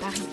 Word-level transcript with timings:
Paris. 0.00 0.28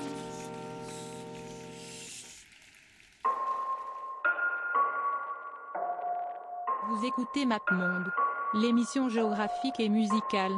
Vous 6.89 7.05
écoutez 7.05 7.45
MapMonde, 7.45 8.11
l'émission 8.53 9.09
géographique 9.09 9.79
et 9.79 9.89
musicale, 9.89 10.53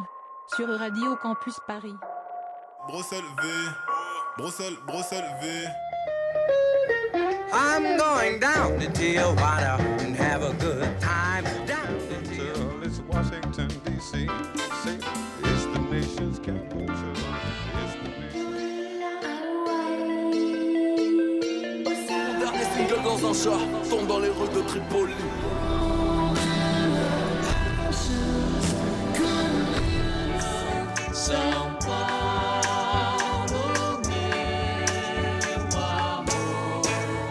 sur 0.55 0.68
Radio 0.68 1.15
Campus 1.18 1.55
Paris. 1.68 1.96
Bruxelles 2.88 3.23
V, 3.41 3.47
Bruxelles, 4.38 4.77
Bruxelles 4.86 5.35
V. 5.41 5.67
I'm 7.51 7.97
going 7.97 8.39
down 8.39 8.79
to 8.79 8.87
Tijuana 8.91 9.79
and 10.01 10.15
have 10.15 10.43
a 10.43 10.53
good 10.59 10.99
time. 10.99 11.64
Un 23.29 23.34
chat 23.34 23.60
tombe 23.89 24.07
dans 24.07 24.20
les 24.20 24.29
rues 24.29 24.50
de 24.56 24.61
Tripoli. 24.61 25.14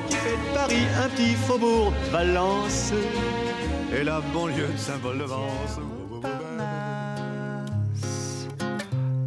qui 0.08 0.16
fait 0.16 0.36
de 0.36 0.54
Paris 0.54 0.86
un 1.04 1.08
petit 1.08 1.34
faubourg 1.34 1.92
de 2.06 2.10
Valence 2.10 2.92
et 3.96 4.04
la 4.04 4.20
banlieue 4.32 4.68
de 4.72 4.78
Saint-Paul-de-Vence. 4.78 5.80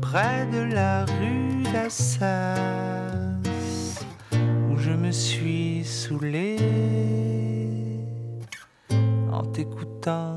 près 0.01 0.45
de 0.51 0.73
la 0.73 1.05
rue 1.05 1.63
d'Assas, 1.73 3.06
me 5.07 5.11
suis 5.13 5.85
saoulé 5.85 6.57
en 9.31 9.41
t'écoutant 9.53 10.36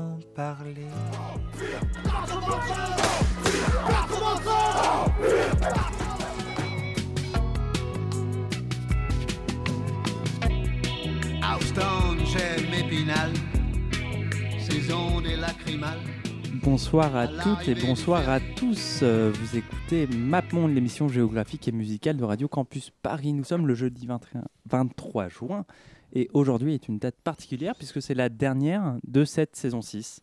Bonsoir 16.71 17.17
à 17.17 17.27
toutes 17.27 17.67
et 17.67 17.75
bonsoir 17.75 18.29
à 18.29 18.39
tous. 18.39 19.01
Euh, 19.03 19.29
Vous 19.35 19.57
écoutez 19.57 20.07
MapMonde, 20.07 20.73
l'émission 20.73 21.09
géographique 21.09 21.67
et 21.67 21.73
musicale 21.73 22.15
de 22.15 22.23
Radio 22.23 22.47
Campus 22.47 22.91
Paris. 23.01 23.33
Nous 23.33 23.43
sommes 23.43 23.67
le 23.67 23.73
jeudi 23.75 24.07
21 24.07 24.45
23 24.69 25.27
juin 25.27 25.65
et 26.13 26.29
aujourd'hui 26.31 26.73
est 26.73 26.87
une 26.87 26.97
date 26.97 27.17
particulière 27.25 27.75
puisque 27.75 28.01
c'est 28.01 28.13
la 28.13 28.29
dernière 28.29 28.95
de 29.05 29.25
cette 29.25 29.57
saison 29.57 29.81
6. 29.81 30.21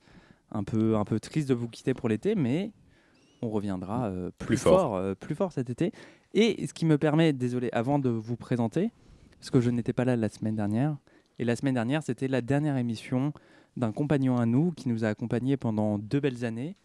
Un 0.50 0.64
peu, 0.64 0.96
un 0.96 1.04
peu 1.04 1.20
triste 1.20 1.50
de 1.50 1.54
vous 1.54 1.68
quitter 1.68 1.92
pour 1.92 2.08
l'été, 2.08 2.34
mais 2.34 2.72
on 3.42 3.50
reviendra 3.50 4.06
euh, 4.06 4.30
plus, 4.38 4.46
Plus 4.46 4.56
fort. 4.56 4.80
fort, 4.80 4.96
euh, 4.96 5.14
plus 5.14 5.34
fort 5.34 5.52
cet 5.52 5.68
été. 5.68 5.92
Et 6.32 6.66
ce 6.66 6.72
qui 6.72 6.86
me 6.86 6.96
permet, 6.96 7.34
désolé, 7.34 7.68
avant 7.72 7.98
de 7.98 8.08
vous 8.08 8.36
présenter, 8.36 8.90
parce 9.38 9.50
que 9.50 9.60
je 9.60 9.68
n'étais 9.68 9.92
pas 9.92 10.06
là 10.06 10.16
la 10.16 10.30
semaine 10.30 10.56
dernière, 10.56 10.96
et 11.38 11.44
la 11.44 11.56
semaine 11.56 11.74
dernière 11.74 12.02
c'était 12.02 12.26
la 12.26 12.40
dernière 12.40 12.78
émission 12.78 13.34
d'un 13.76 13.92
compagnon 13.92 14.36
à 14.38 14.46
nous 14.46 14.72
qui 14.72 14.88
nous 14.88 15.04
a 15.04 15.08
accompagnés 15.08 15.56
pendant 15.56 15.98
deux 15.98 16.20
belles 16.20 16.44
années. 16.44 16.76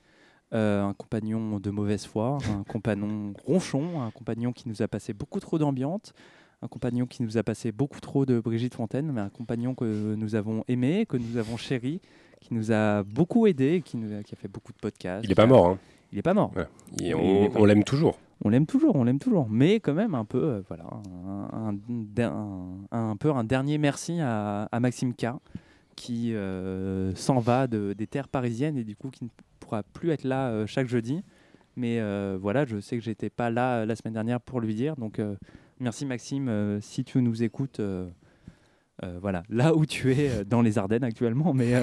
Euh, 0.54 0.84
un 0.84 0.94
compagnon 0.94 1.60
de 1.60 1.70
mauvaise 1.72 2.06
foi, 2.06 2.38
un 2.56 2.64
compagnon 2.72 3.34
ronchon, 3.46 4.02
un 4.02 4.12
compagnon 4.12 4.52
qui 4.52 4.70
nous 4.70 4.84
a 4.84 4.88
passé 4.88 5.12
beaucoup 5.14 5.40
trop 5.40 5.58
d'ambiance, 5.58 6.14
un 6.62 6.68
compagnon 6.68 7.08
qui 7.08 7.24
nous 7.24 7.40
a 7.40 7.44
passé 7.44 7.72
beaucoup 7.72 8.00
trop 8.00 8.26
de 8.28 8.40
Brigitte 8.40 8.76
Fontaine, 8.76 9.12
mais 9.12 9.22
un 9.22 9.30
compagnon 9.30 9.74
que 9.74 10.14
nous 10.14 10.36
avons 10.36 10.64
aimé, 10.68 11.08
que 11.10 11.18
nous 11.18 11.38
avons 11.38 11.58
chéri, 11.58 12.02
qui 12.40 12.54
nous 12.54 12.72
a 12.72 13.02
beaucoup 13.02 13.48
aidé, 13.48 13.82
qui, 13.84 13.98
nous 13.98 14.14
a, 14.16 14.22
qui 14.22 14.36
a 14.36 14.38
fait 14.38 14.48
beaucoup 14.48 14.74
de 14.74 14.78
podcasts. 14.78 15.24
Il 15.26 15.30
n'est 15.30 15.34
pas 15.36 15.48
mort. 15.48 15.70
Hein. 15.70 15.78
Il 16.12 16.18
n'est 16.18 16.22
pas 16.22 16.36
mort. 16.36 16.52
Ouais. 16.56 16.68
Et 17.02 17.16
on 17.16 17.66
l'aime 17.66 17.84
toujours. 17.84 18.20
On 18.46 18.50
l'aime 18.50 18.66
toujours, 18.68 18.96
on 18.96 19.06
l'aime 19.06 19.20
toujours, 19.20 19.48
mais 19.50 19.80
quand 19.80 19.94
même 19.96 20.14
un 20.14 20.26
peu, 20.26 20.44
euh, 20.44 20.62
voilà, 20.68 20.84
un, 21.54 21.70
un- 21.72 22.86
un- 22.92 23.10
un 23.10 23.16
peu 23.16 23.32
un 23.32 23.44
dernier 23.46 23.78
merci 23.80 24.20
à, 24.20 24.66
à 24.72 24.80
Maxime 24.80 25.14
K, 25.16 25.28
qui 25.96 26.34
euh, 26.34 27.14
s'en 27.16 27.40
va 27.40 27.68
de- 27.68 27.94
des 27.94 28.08
terres 28.08 28.28
parisiennes 28.28 28.78
et 28.78 28.84
du 28.84 28.96
coup 28.96 29.10
qui 29.10 29.24
ne 29.26 29.30
pourra 29.60 29.84
plus 29.84 30.12
être 30.12 30.24
là 30.24 30.50
euh, 30.50 30.68
chaque 30.68 30.88
jeudi. 30.88 31.24
Mais 31.76 32.00
euh, 32.00 32.38
voilà, 32.40 32.66
je 32.66 32.80
sais 32.80 32.98
que 32.98 33.04
j'étais 33.04 33.30
pas 33.30 33.50
là 33.50 33.86
la 33.86 33.96
semaine 33.96 34.14
dernière 34.14 34.40
pour 34.40 34.62
lui 34.62 34.76
dire, 34.76 34.96
donc 34.96 35.20
merci 35.80 36.06
Maxime, 36.06 36.80
si 36.82 37.04
tu 37.04 37.20
nous 37.22 37.42
écoutes, 37.42 37.82
voilà, 39.20 39.42
là 39.50 39.76
où 39.76 39.86
tu 39.88 40.12
es 40.14 40.46
dans 40.46 40.62
les 40.62 40.78
Ardennes 40.78 41.04
actuellement, 41.04 41.52
mais 41.56 41.74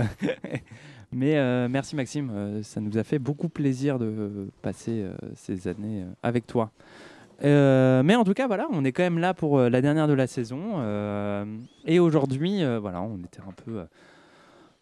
merci 1.12 1.96
Maxime, 1.96 2.60
ça 2.62 2.80
nous 2.80 2.98
a 2.98 3.02
fait 3.02 3.18
beaucoup 3.18 3.48
plaisir 3.48 3.98
de 3.98 4.48
passer 4.62 5.04
ces 5.34 5.66
années 5.66 6.04
avec 6.22 6.46
toi. 6.46 6.70
Euh, 7.42 8.02
mais 8.02 8.14
en 8.16 8.24
tout 8.24 8.34
cas, 8.34 8.46
voilà, 8.46 8.66
on 8.70 8.84
est 8.84 8.92
quand 8.92 9.02
même 9.02 9.18
là 9.18 9.34
pour 9.34 9.58
euh, 9.58 9.68
la 9.70 9.80
dernière 9.80 10.08
de 10.08 10.12
la 10.12 10.26
saison. 10.26 10.60
euh, 10.78 11.44
et 11.86 11.98
aujourd'hui, 11.98 12.62
euh, 12.62 12.78
voilà, 12.78 13.00
on 13.02 13.18
était 13.18 13.40
un 13.40 13.52
peu. 13.52 13.78
euh, 13.80 13.84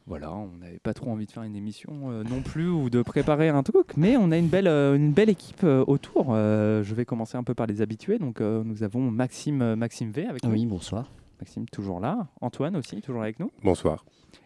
voilà, 0.06 0.32
on 0.32 0.48
n'avait 0.58 0.78
pas 0.78 0.94
trop 0.94 1.10
envie 1.10 1.26
de 1.26 1.30
faire 1.30 1.42
une 1.42 1.54
émission 1.54 1.90
euh, 2.10 2.24
non 2.24 2.40
plus 2.40 2.68
ou 2.70 2.88
de 2.88 3.02
préparer 3.02 3.50
un 3.50 3.62
truc, 3.62 3.94
mais 3.98 4.16
on 4.16 4.30
a 4.30 4.38
une 4.38 4.48
belle, 4.48 4.66
euh, 4.66 4.96
une 4.96 5.12
belle 5.12 5.28
équipe 5.28 5.60
euh, 5.64 5.84
autour. 5.86 6.28
Euh, 6.30 6.82
je 6.82 6.94
vais 6.94 7.04
commencer 7.04 7.36
un 7.36 7.44
peu 7.44 7.54
par 7.54 7.66
les 7.66 7.82
habitués. 7.82 8.18
Donc, 8.18 8.40
euh, 8.40 8.62
nous 8.64 8.82
avons 8.82 9.02
Maxime, 9.10 9.60
euh, 9.60 9.76
Maxime 9.76 10.10
V 10.10 10.26
avec 10.26 10.44
nous. 10.44 10.50
Oui, 10.52 10.64
bonsoir. 10.64 11.10
Maxime 11.40 11.66
toujours 11.68 12.00
là. 12.00 12.26
Antoine 12.40 12.74
aussi, 12.74 13.02
toujours 13.02 13.22
avec 13.22 13.38
nous. 13.38 13.50
Bonsoir. 13.62 14.04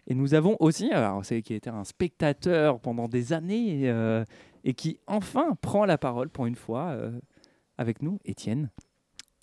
Et 0.09 0.15
nous 0.17 0.35
avons 0.35 0.57
aussi, 0.59 0.91
alors 0.91 1.25
c'est 1.25 1.43
qui 1.43 1.53
a 1.53 1.57
été 1.57 1.71
un 1.71 1.85
spectateur 1.85 2.81
pendant 2.81 3.07
des 3.07 3.33
années 3.33 3.83
euh, 3.85 4.25
et 4.65 4.75
qui 4.75 4.99
enfin 5.07 5.57
prend 5.61 5.85
la 5.87 5.97
parole 5.97 6.29
pour 6.29 6.47
une 6.47 6.57
fois 6.57 6.89
euh, 6.89 7.13
avec 7.83 8.01
nous, 8.01 8.19
Étienne. 8.25 8.71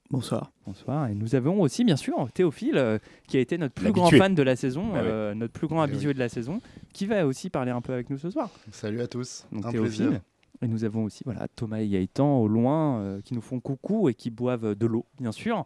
Bonsoir. 0.09 0.51
Bonsoir. 0.65 1.07
Et 1.09 1.13
nous 1.13 1.35
avons 1.35 1.61
aussi, 1.61 1.83
bien 1.83 1.95
sûr, 1.95 2.31
Théophile, 2.33 2.77
euh, 2.77 2.97
qui 3.27 3.37
a 3.37 3.39
été 3.39 3.59
notre 3.59 3.75
plus 3.75 3.91
grand 3.91 4.09
fan 4.09 4.33
de 4.33 4.41
la 4.41 4.55
saison, 4.55 4.91
Ah 4.95 4.97
euh, 5.01 5.35
notre 5.35 5.53
plus 5.53 5.67
grand 5.67 5.85
Eh 5.85 5.89
habitué 5.89 6.15
de 6.15 6.19
la 6.19 6.29
saison, 6.29 6.61
qui 6.93 7.05
va 7.05 7.27
aussi 7.27 7.51
parler 7.51 7.69
un 7.69 7.81
peu 7.81 7.93
avec 7.93 8.09
nous 8.09 8.17
ce 8.17 8.31
soir. 8.31 8.49
Salut 8.71 9.01
à 9.01 9.07
tous. 9.07 9.45
Donc 9.51 9.65
un 9.67 9.71
Théophile. 9.71 10.05
plaisir. 10.07 10.21
Et 10.61 10.67
nous 10.67 10.83
avons 10.83 11.05
aussi 11.05 11.23
voilà, 11.23 11.47
Thomas 11.55 11.77
et 11.77 11.87
Gaëtan 11.87 12.39
au 12.39 12.47
loin 12.47 12.99
euh, 12.99 13.21
qui 13.21 13.33
nous 13.33 13.41
font 13.41 13.61
coucou 13.61 14.09
et 14.09 14.13
qui 14.13 14.29
boivent 14.29 14.75
de 14.75 14.85
l'eau, 14.85 15.05
bien 15.19 15.31
sûr. 15.31 15.65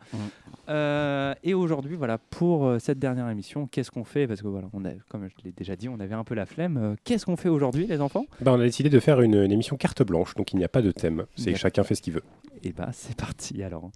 Euh, 0.69 1.33
et 1.43 1.55
aujourd'hui, 1.55 1.95
voilà, 1.95 2.19
pour 2.19 2.65
euh, 2.65 2.77
cette 2.77 2.99
dernière 2.99 3.27
émission, 3.29 3.65
qu'est-ce 3.65 3.89
qu'on 3.89 4.03
fait? 4.03 4.27
Parce 4.27 4.43
que 4.43 4.47
voilà, 4.47 4.67
on 4.71 4.85
a, 4.85 4.91
comme 5.09 5.27
je 5.27 5.33
l'ai 5.43 5.51
déjà 5.51 5.75
dit, 5.75 5.89
on 5.89 5.99
avait 5.99 6.13
un 6.13 6.23
peu 6.23 6.35
la 6.35 6.45
flemme. 6.45 6.95
Qu'est-ce 7.03 7.25
qu'on 7.25 7.37
fait 7.37 7.49
aujourd'hui, 7.49 7.87
les 7.87 8.01
enfants? 8.01 8.25
Ben, 8.41 8.51
on 8.51 8.59
a 8.59 8.63
décidé 8.63 8.89
de 8.89 8.99
faire 8.99 9.21
une, 9.21 9.35
une 9.35 9.51
émission 9.51 9.77
carte 9.77 10.03
blanche, 10.03 10.35
donc 10.35 10.53
il 10.53 10.57
n'y 10.57 10.63
a 10.63 10.69
pas 10.69 10.83
de 10.83 10.91
thème. 10.91 11.25
C'est 11.35 11.55
chacun 11.55 11.83
fait 11.83 11.95
ce 11.95 12.01
qu'il 12.03 12.13
veut. 12.13 12.23
Et 12.63 12.71
bah, 12.71 12.89
c'est 12.93 13.15
parti 13.15 13.63
alors. 13.63 13.89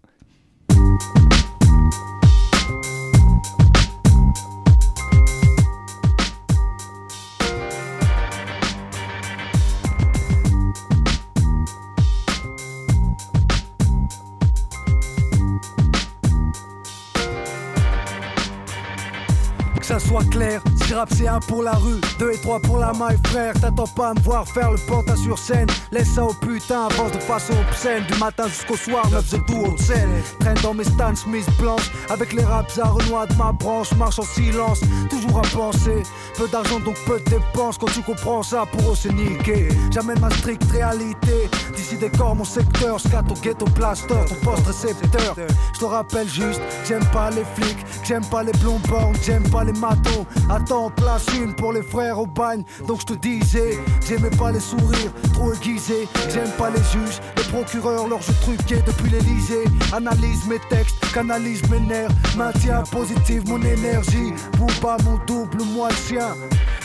Que 19.87 19.93
ça 19.93 20.05
soit 20.05 20.29
clair, 20.29 20.61
si 20.83 20.93
rap 20.93 21.07
c'est 21.15 21.29
un 21.29 21.39
pour 21.39 21.63
la 21.63 21.71
rue, 21.71 22.01
deux 22.19 22.33
et 22.33 22.37
trois 22.39 22.59
pour 22.59 22.77
la 22.77 22.91
maille 22.91 23.17
frère. 23.27 23.53
T'attends 23.53 23.87
pas 23.87 24.09
à 24.09 24.13
me 24.15 24.19
voir 24.19 24.45
faire 24.45 24.69
le 24.71 24.77
pantin 24.77 25.15
sur 25.15 25.39
scène. 25.39 25.67
Laisse 25.93 26.09
ça 26.09 26.25
au 26.25 26.33
putain, 26.33 26.87
avance 26.87 27.13
de 27.13 27.19
façon 27.19 27.53
obscène. 27.69 28.03
Du 28.03 28.19
matin 28.19 28.47
jusqu'au 28.49 28.75
soir, 28.75 29.09
neuf 29.09 29.31
de 29.31 29.37
tout 29.37 29.65
au 29.65 29.77
scène 29.77 30.09
Traîne 30.41 30.57
dans 30.61 30.73
mes 30.73 30.83
Stan 30.83 31.15
Smith 31.15 31.47
blanches 31.57 31.89
Avec 32.09 32.33
les 32.33 32.43
raps 32.43 32.77
à 32.79 32.87
Renoir 32.87 33.27
de 33.27 33.33
ma 33.35 33.53
branche. 33.53 33.93
Marche 33.93 34.19
en 34.19 34.23
silence, 34.23 34.81
toujours 35.09 35.39
à 35.39 35.47
penser. 35.55 36.03
Peu 36.35 36.49
d'argent 36.49 36.81
donc 36.81 36.97
peu 37.05 37.19
de 37.19 37.29
dépenses. 37.29 37.77
Quand 37.77 37.87
tu 37.87 38.01
comprends 38.01 38.43
ça, 38.43 38.65
pour 38.69 38.91
eux 38.91 38.95
c'est 38.95 39.13
niqué. 39.13 39.69
J'amène 39.91 40.19
ma 40.19 40.29
stricte 40.31 40.69
réalité. 40.69 41.49
D'ici 41.77 41.95
décor 41.95 42.35
mon 42.35 42.43
secteur, 42.43 42.99
scat 42.99 43.23
au 43.29 43.39
ghetto 43.39 43.63
plaster 43.67 44.15
Ton 44.27 44.35
poste 44.51 44.67
récepteur. 44.67 45.37
Je 45.73 45.79
te 45.79 45.85
rappelle 45.85 46.27
juste, 46.27 46.59
j'aime 46.85 47.05
pas 47.13 47.29
les 47.29 47.45
flics. 47.55 47.85
J'aime 48.03 48.25
pas 48.25 48.43
les 48.43 48.51
que 48.51 49.21
j'aime 49.25 49.49
pas 49.49 49.63
les 49.63 49.76
matos 49.79 50.25
Attends, 50.49 50.89
place 50.91 51.25
une 51.35 51.53
pour 51.55 51.73
les 51.73 51.81
frères 51.81 52.19
au 52.19 52.25
bagne. 52.25 52.63
Donc 52.87 53.01
je 53.01 53.05
te 53.05 53.13
disais, 53.13 53.77
j'aimais 54.07 54.29
pas 54.29 54.51
les 54.51 54.59
sourires 54.59 55.11
trop 55.33 55.53
aiguisés. 55.53 56.07
J'aime 56.33 56.51
pas 56.57 56.69
les 56.69 56.83
juges, 56.91 57.19
les 57.35 57.43
procureurs, 57.43 58.07
leurs 58.07 58.21
jeux 58.21 58.35
truqués 58.41 58.81
depuis 58.85 59.09
l'Elysée 59.09 59.65
Analyse 59.93 60.45
mes 60.47 60.59
textes, 60.69 60.97
canalise 61.13 61.61
mes 61.69 61.79
nerfs. 61.79 62.09
Maintiens 62.35 62.83
positive 62.91 63.47
mon 63.47 63.61
énergie. 63.61 64.33
Pas 64.81 64.97
mon 65.05 65.17
double, 65.25 65.63
moi 65.73 65.89
le 65.89 65.95
sien 65.95 66.35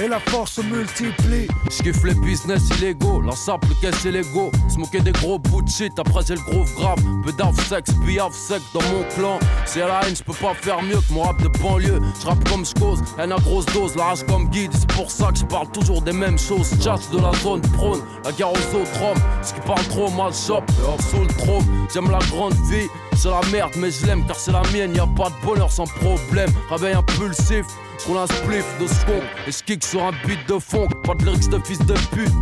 et 0.00 0.08
la 0.08 0.18
force 0.20 0.52
se 0.52 0.60
multiplie. 0.62 1.48
Je 1.70 1.82
kiffe 1.82 2.04
les 2.04 2.14
business 2.14 2.62
illégaux, 2.78 3.20
la 3.20 3.32
simple 3.32 3.68
caisse 3.80 4.04
et 4.04 4.12
l'ego. 4.12 4.50
Smoker 4.68 5.02
des 5.02 5.12
gros 5.12 5.38
bouts 5.38 5.62
de 5.62 6.00
après 6.00 6.22
c'est 6.24 6.34
le 6.34 6.40
groove 6.40 6.72
grave. 6.74 6.98
Peu 7.24 7.32
d'af 7.32 7.54
sexe, 7.68 7.92
piaf 8.06 8.32
sec 8.32 8.62
dans 8.74 8.82
mon 8.82 9.04
clan. 9.14 9.38
C'est 9.66 9.80
la 9.80 10.00
haine, 10.06 10.16
je 10.16 10.22
peux 10.22 10.32
pas 10.34 10.54
faire 10.54 10.82
mieux 10.82 10.96
que 10.96 11.12
mon 11.12 11.22
rap 11.22 11.40
de 11.42 11.48
banlieue. 11.60 12.00
Je 12.20 12.26
rappe 12.26 12.48
comme 12.48 12.64
je 12.64 12.74
cause, 12.74 13.02
haine 13.18 13.32
à 13.32 13.36
grosse 13.36 13.66
dose, 13.66 13.96
la 13.96 14.04
rage 14.04 14.24
comme 14.26 14.48
guide. 14.48 14.72
C'est 14.72 14.92
pour 14.92 15.10
ça 15.10 15.30
que 15.32 15.38
je 15.38 15.44
parle 15.44 15.70
toujours 15.70 16.02
des 16.02 16.12
mêmes 16.12 16.38
choses. 16.38 16.70
Chasse 16.82 17.10
de 17.10 17.18
la 17.18 17.32
zone 17.42 17.60
prône, 17.60 18.00
la 18.24 18.32
guerre 18.32 18.52
aux 18.52 18.76
autres 18.76 19.02
hommes. 19.02 19.22
Ce 19.42 19.54
qui 19.54 19.60
parle 19.60 19.84
trop 19.88 20.10
mal 20.10 20.32
shop, 20.32 20.62
sous 21.10 21.20
le 21.20 21.26
trône. 21.38 21.64
J'aime 21.92 22.10
la 22.10 22.18
grande 22.30 22.54
vie, 22.70 22.88
c'est 23.16 23.30
la 23.30 23.40
merde, 23.50 23.72
mais 23.76 23.90
je 23.90 24.06
l'aime 24.06 24.24
car 24.26 24.36
c'est 24.36 24.52
la 24.52 24.62
mienne. 24.72 24.94
Y 24.94 25.00
a 25.00 25.06
pas 25.06 25.30
de 25.30 25.46
bonheur 25.46 25.70
sans 25.70 25.84
problème. 25.84 26.50
Réveil 26.70 26.94
impulsif, 26.94 27.66
Roule 28.06 28.18
un 28.18 28.26
spliff 28.26 28.64
de 28.80 28.86
skunk 28.86 29.22
et 29.46 29.52
je 29.52 29.62
kick 29.62 29.84
sur 29.84 30.02
un 30.02 30.12
beat 30.26 30.38
de 30.48 30.58
funk. 30.58 30.88
Pas 31.04 31.14
de 31.14 31.24
lyrics 31.24 31.48
de 31.48 31.58
fils 31.64 31.78
de 31.78 31.94
pute. 32.14 32.32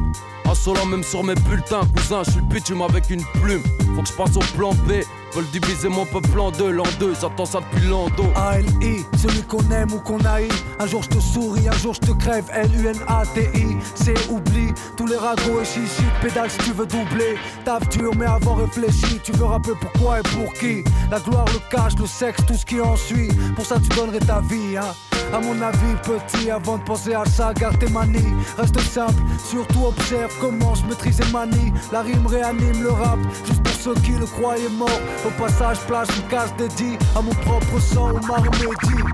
Insolent 0.46 0.86
même 0.86 1.04
sur 1.04 1.22
mes 1.22 1.34
bulletins, 1.34 1.82
cousin, 1.94 2.22
je 2.24 2.32
suis 2.32 2.40
le 2.40 2.46
bitume 2.46 2.82
avec 2.82 3.08
une 3.10 3.24
plume. 3.40 3.62
Faut 3.94 4.02
que 4.02 4.08
je 4.08 4.12
passe 4.14 4.36
au 4.36 4.56
plan 4.56 4.72
B. 4.86 5.02
Veulent 5.32 5.46
diviser 5.52 5.88
mon 5.88 6.04
peuple 6.06 6.40
en 6.40 6.50
deux, 6.50 6.72
l'an 6.72 6.82
deux, 6.98 7.14
j'attends 7.20 7.46
ça 7.46 7.60
depuis 7.60 7.86
l'ando. 7.86 8.24
A-L-I, 8.34 9.04
celui 9.16 9.42
qu'on 9.42 9.62
aime 9.70 9.92
ou 9.92 10.00
qu'on 10.00 10.18
haït. 10.24 10.50
Un 10.80 10.86
jour 10.86 11.04
je 11.04 11.08
te 11.08 11.20
souris, 11.20 11.68
un 11.68 11.78
jour 11.78 11.94
je 11.94 12.00
te 12.00 12.10
crève. 12.10 12.46
L-U-N-A-T-I, 12.52 13.76
c'est 13.94 14.28
oubli. 14.28 14.72
Tous 14.96 15.06
les 15.06 15.16
ragots 15.16 15.60
et 15.62 15.64
chichi, 15.64 16.02
pédale 16.20 16.50
si 16.50 16.58
tu 16.58 16.72
veux 16.72 16.86
doubler. 16.86 17.36
Taf 17.64 17.88
dur, 17.90 18.10
mais 18.18 18.26
avant 18.26 18.54
réfléchi. 18.54 19.20
Tu 19.22 19.30
veux 19.32 19.44
rappeler 19.44 19.74
pourquoi 19.80 20.18
et 20.18 20.22
pour 20.22 20.52
qui. 20.54 20.82
La 21.12 21.20
gloire, 21.20 21.46
le 21.46 21.60
cash, 21.70 21.92
le 21.96 22.06
sexe, 22.06 22.44
tout 22.46 22.54
ce 22.54 22.66
qui 22.66 22.80
en 22.80 22.96
suit. 22.96 23.28
Pour 23.54 23.64
ça, 23.64 23.76
tu 23.78 23.88
donnerais 23.96 24.18
ta 24.18 24.40
vie, 24.40 24.76
hein. 24.76 24.94
À 25.32 25.38
mon 25.38 25.62
avis, 25.62 25.94
petit, 26.02 26.50
avant 26.50 26.78
de 26.78 26.82
penser 26.82 27.14
à 27.14 27.24
ça, 27.24 27.54
garde 27.54 27.78
tes 27.78 27.88
manies. 27.88 28.34
Reste 28.58 28.80
simple, 28.80 29.22
surtout 29.48 29.84
observe 29.86 30.32
comment 30.40 30.74
je 30.74 30.84
maîtrise 30.86 31.20
et 31.20 31.32
manie. 31.32 31.72
La 31.92 32.02
rime 32.02 32.26
réanime 32.26 32.82
le 32.82 32.90
rap, 32.90 33.18
juste 33.46 33.62
pour 33.62 33.72
ceux 33.80 33.94
qui 33.94 34.12
le 34.12 34.26
croyaient 34.26 34.68
mort. 34.68 35.00
Au 35.26 35.30
passage, 35.42 35.78
place 35.86 36.08
une 36.16 36.28
case 36.28 36.54
dédiée 36.56 36.98
à 37.16 37.22
mon 37.22 37.32
propre 37.32 37.80
sang 37.80 38.10
ou 38.10 38.26
ma 38.26 38.36
remédie. 38.36 39.04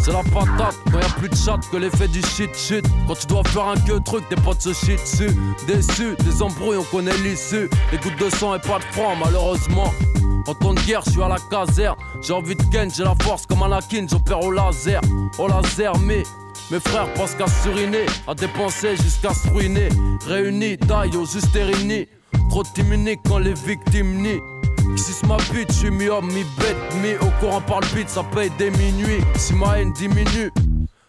C'est 0.00 0.12
la 0.12 0.22
patate, 0.22 0.76
quand 0.92 0.98
y'a 0.98 1.08
plus 1.16 1.28
de 1.30 1.34
chat 1.34 1.58
que 1.72 1.78
l'effet 1.78 2.08
du 2.08 2.20
shit 2.20 2.54
shit. 2.54 2.84
Quand 3.08 3.14
tu 3.14 3.26
dois 3.26 3.42
faire 3.44 3.68
un 3.68 3.76
que 3.76 3.98
truc, 3.98 4.28
tes 4.28 4.36
potes 4.36 4.60
se 4.60 4.74
shit 4.74 5.00
dessus. 5.00 5.34
Déçu, 5.66 6.14
des 6.22 6.42
embrouilles, 6.42 6.76
on 6.76 6.84
connaît 6.84 7.16
l'issue. 7.24 7.70
Des 7.90 7.96
gouttes 7.98 8.18
de 8.20 8.28
sang 8.28 8.54
et 8.54 8.58
pas 8.58 8.78
de 8.78 8.84
froid, 8.92 9.14
malheureusement. 9.18 9.92
En 10.46 10.54
temps 10.54 10.74
de 10.74 10.80
guerre, 10.80 11.00
je 11.06 11.12
suis 11.12 11.22
à 11.22 11.28
la 11.28 11.38
caserne. 11.50 11.96
J'ai 12.20 12.34
envie 12.34 12.54
de 12.54 12.62
ken, 12.64 12.90
j'ai 12.94 13.02
la 13.02 13.14
force 13.22 13.46
comme 13.46 13.62
Anakin, 13.62 14.06
j'opère 14.06 14.42
au 14.44 14.50
laser. 14.50 15.00
Au 15.38 15.48
laser, 15.48 15.98
mais 16.00 16.22
mes 16.70 16.80
frères 16.80 17.12
pensent 17.14 17.34
qu'à 17.34 17.46
suriner, 17.62 18.06
à 18.26 18.34
dépenser 18.34 18.96
jusqu'à 18.96 19.34
se 19.34 19.48
ruiner. 19.48 19.88
Réunis, 20.26 20.78
taille 20.78 21.16
au 21.16 21.26
juste 21.26 21.54
et 21.56 21.62
réunis. 21.62 22.06
Trop 22.50 22.62
timonique 22.62 23.20
quand 23.26 23.38
les 23.38 23.54
victimes 23.54 24.22
nient. 24.22 24.40
Si 24.96 25.12
c'est 25.12 25.26
ma 25.26 25.36
bite, 25.52 25.70
je 25.70 25.78
suis 25.78 25.90
mi-homme, 25.90 26.26
mi-bête, 26.26 26.76
mi 27.02 27.14
au 27.20 27.30
courant 27.40 27.60
par 27.60 27.80
le 27.80 27.86
beat, 27.94 28.08
ça 28.08 28.22
paye 28.22 28.50
des 28.58 28.70
minuits. 28.70 29.22
Si 29.36 29.54
ma 29.54 29.78
haine 29.78 29.92
diminue, 29.92 30.50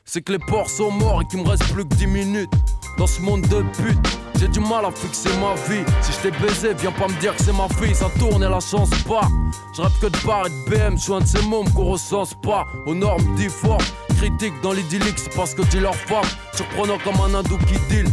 c'est 0.06 0.22
que 0.22 0.34
les 0.34 0.40
porcs 0.40 0.70
sont 0.70 0.92
morts 0.92 1.22
et 1.22 1.26
qu'il 1.26 1.44
me 1.44 1.48
reste 1.48 1.72
plus 1.72 1.84
que 1.84 1.96
10 1.96 2.08
minutes. 2.08 2.52
Dans 2.98 3.08
ce 3.08 3.22
monde 3.22 3.42
de 3.42 3.62
pute, 3.82 4.20
j'ai 4.40 4.48
du 4.48 4.60
mal 4.60 4.86
à 4.86 4.92
fixer 4.92 5.30
ma 5.40 5.54
vie. 5.70 5.84
Si 6.02 6.14
je 6.14 6.30
t'ai 6.30 6.32
baisé, 6.32 6.74
viens 6.80 6.92
pas 6.92 7.08
me 7.08 7.20
dire 7.20 7.36
que 7.36 7.44
c'est 7.44 7.54
ma 7.54 7.68
fille, 7.68 7.94
ça 7.94 8.10
tourne 8.18 8.44
et 8.44 8.50
la 8.50 8.60
chance 8.60 8.90
part. 9.08 9.30
Je 9.76 9.82
rêve 9.82 9.92
que 10.02 10.08
de 10.08 10.26
bar 10.26 10.48
et 10.48 10.50
de 10.50 10.70
BM, 10.70 10.98
je 10.98 11.04
suis 11.04 11.14
un 11.14 11.20
de 11.20 11.26
ces 11.26 11.42
mômes 11.44 11.70
qu'on 11.72 11.92
recense 11.92 12.34
pas. 12.42 12.66
Aux 12.86 12.96
normes 12.96 13.36
difformes, 13.36 13.84
critique 14.18 14.54
dans 14.62 14.74
l'idyllique, 14.74 15.18
c'est 15.18 15.36
parce 15.36 15.54
que 15.54 15.62
dit 15.64 15.80
leur 15.80 15.96
femme. 15.96 16.26
Surprenant 16.54 16.98
comme 17.04 17.20
un 17.22 17.38
hindou 17.40 17.58
qui 17.60 17.78
deal. 17.90 18.06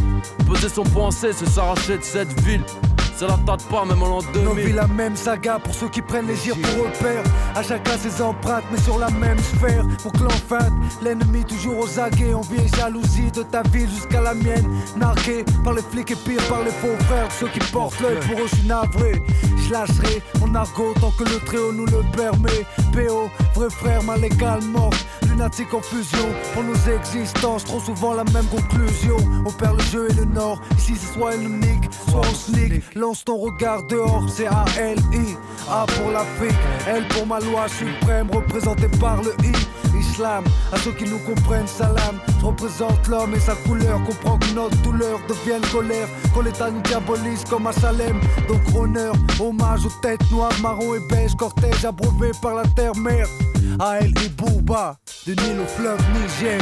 Peser 0.49 0.69
son 0.69 0.83
pensée, 0.83 1.31
c'est 1.33 1.49
s'arracher 1.49 1.97
de 1.97 2.03
cette 2.03 2.39
ville. 2.41 2.63
C'est 3.15 3.27
la 3.27 3.37
tâte 3.45 3.63
pas, 3.69 3.85
même 3.85 4.01
en 4.01 4.07
l'an 4.07 4.19
Nos 4.43 4.53
vies 4.53 4.63
2000. 4.63 4.75
la 4.75 4.87
même 4.87 5.15
saga 5.15 5.59
pour 5.59 5.73
ceux 5.75 5.87
qui 5.87 6.01
prennent 6.01 6.25
les 6.27 6.35
gires 6.35 6.57
pour 6.57 6.85
repère. 6.85 7.23
À 7.55 7.61
chacun 7.61 7.95
ses 7.97 8.21
empreintes, 8.21 8.63
mais 8.71 8.79
sur 8.79 8.97
la 8.97 9.09
même 9.11 9.37
sphère. 9.37 9.85
Pour 10.01 10.11
que 10.13 10.23
l'enfant, 10.23 10.67
l'ennemi 11.01 11.43
toujours 11.45 11.77
aux 11.79 11.99
aguets. 11.99 12.33
Envie 12.33 12.61
et 12.61 12.75
jalousie 12.75 13.31
de 13.31 13.43
ta 13.43 13.61
ville 13.71 13.89
jusqu'à 13.89 14.21
la 14.21 14.33
mienne. 14.33 14.67
Narqué 14.97 15.45
par 15.63 15.73
les 15.73 15.83
flics 15.83 16.09
et 16.09 16.15
pire 16.15 16.41
par 16.49 16.63
les 16.63 16.71
faux 16.71 16.97
frères. 17.05 17.31
Ceux 17.39 17.49
qui 17.49 17.59
portent 17.71 17.99
l'œil 18.01 18.17
pour 18.27 18.39
eux, 18.39 18.47
je 18.51 18.55
suis 18.55 18.67
navré. 18.67 19.23
Je 19.57 19.71
lâcherai 19.71 20.23
mon 20.39 20.53
argot 20.55 20.93
tant 20.99 21.11
que 21.11 21.23
le 21.23 21.39
tréau 21.45 21.71
nous 21.71 21.85
le 21.85 22.01
permet. 22.17 22.65
PO, 22.93 23.29
vrai 23.53 23.69
frère, 23.69 24.03
mal 24.03 24.21
légal, 24.21 24.61
mort. 24.63 24.89
Lunatique 25.33 25.73
en 25.73 25.81
fusion 25.81 26.27
pour 26.53 26.63
nos 26.63 26.75
existences. 26.95 27.63
Trop 27.63 27.79
souvent 27.79 28.13
la 28.13 28.23
même 28.25 28.45
conclusion. 28.45 29.17
On 29.43 29.51
perd 29.51 29.77
le 29.77 29.83
jeu 29.85 30.07
et 30.11 30.13
le 30.13 30.25
nord. 30.25 30.61
Ici, 30.77 30.93
c'est 30.95 31.11
soit 31.11 31.33
elle 31.33 31.41
nous 31.41 31.57
nique, 31.57 31.89
soit 32.07 32.21
on 32.21 32.35
sneak. 32.35 32.95
Lance 32.95 33.25
ton 33.25 33.37
regard 33.37 33.81
dehors, 33.87 34.29
c'est 34.29 34.45
A-L-I. 34.45 35.35
A 35.67 35.87
pour 35.87 36.11
l'Afrique, 36.11 36.55
L 36.87 37.07
pour 37.07 37.25
ma 37.25 37.39
loi 37.39 37.67
suprême, 37.67 38.29
représentée 38.31 38.89
par 38.99 39.23
le 39.23 39.31
I. 39.43 39.53
Islam, 39.99 40.43
à 40.71 40.77
ceux 40.77 40.91
qui 40.91 41.05
nous 41.05 41.17
comprennent, 41.19 41.67
salam. 41.67 42.19
Représente 42.43 43.07
l'homme 43.07 43.33
et 43.33 43.39
sa 43.39 43.55
couleur. 43.55 44.03
Comprends 44.03 44.37
que 44.37 44.53
notre 44.53 44.77
douleur 44.83 45.19
devienne 45.27 45.63
colère. 45.71 46.07
Quand 46.35 46.41
l'État 46.41 46.69
nous 46.69 46.81
diabolise 46.81 47.43
comme 47.49 47.65
à 47.65 47.73
Salem. 47.73 48.19
Donc 48.47 48.61
honneur, 48.75 49.15
hommage 49.39 49.83
aux 49.83 50.01
têtes 50.01 50.29
noires, 50.31 50.53
marron 50.61 50.93
et 50.93 50.99
beige. 51.09 51.33
Cortège 51.35 51.85
abreuvé 51.85 52.31
par 52.39 52.53
la 52.53 52.65
terre-mère. 52.75 53.27
A-L-I 53.79 54.29
Bouba, 54.29 54.97
du 55.25 55.35
Nil 55.35 55.59
au 55.59 55.65
fleuve 55.65 55.99
Niger. 56.13 56.59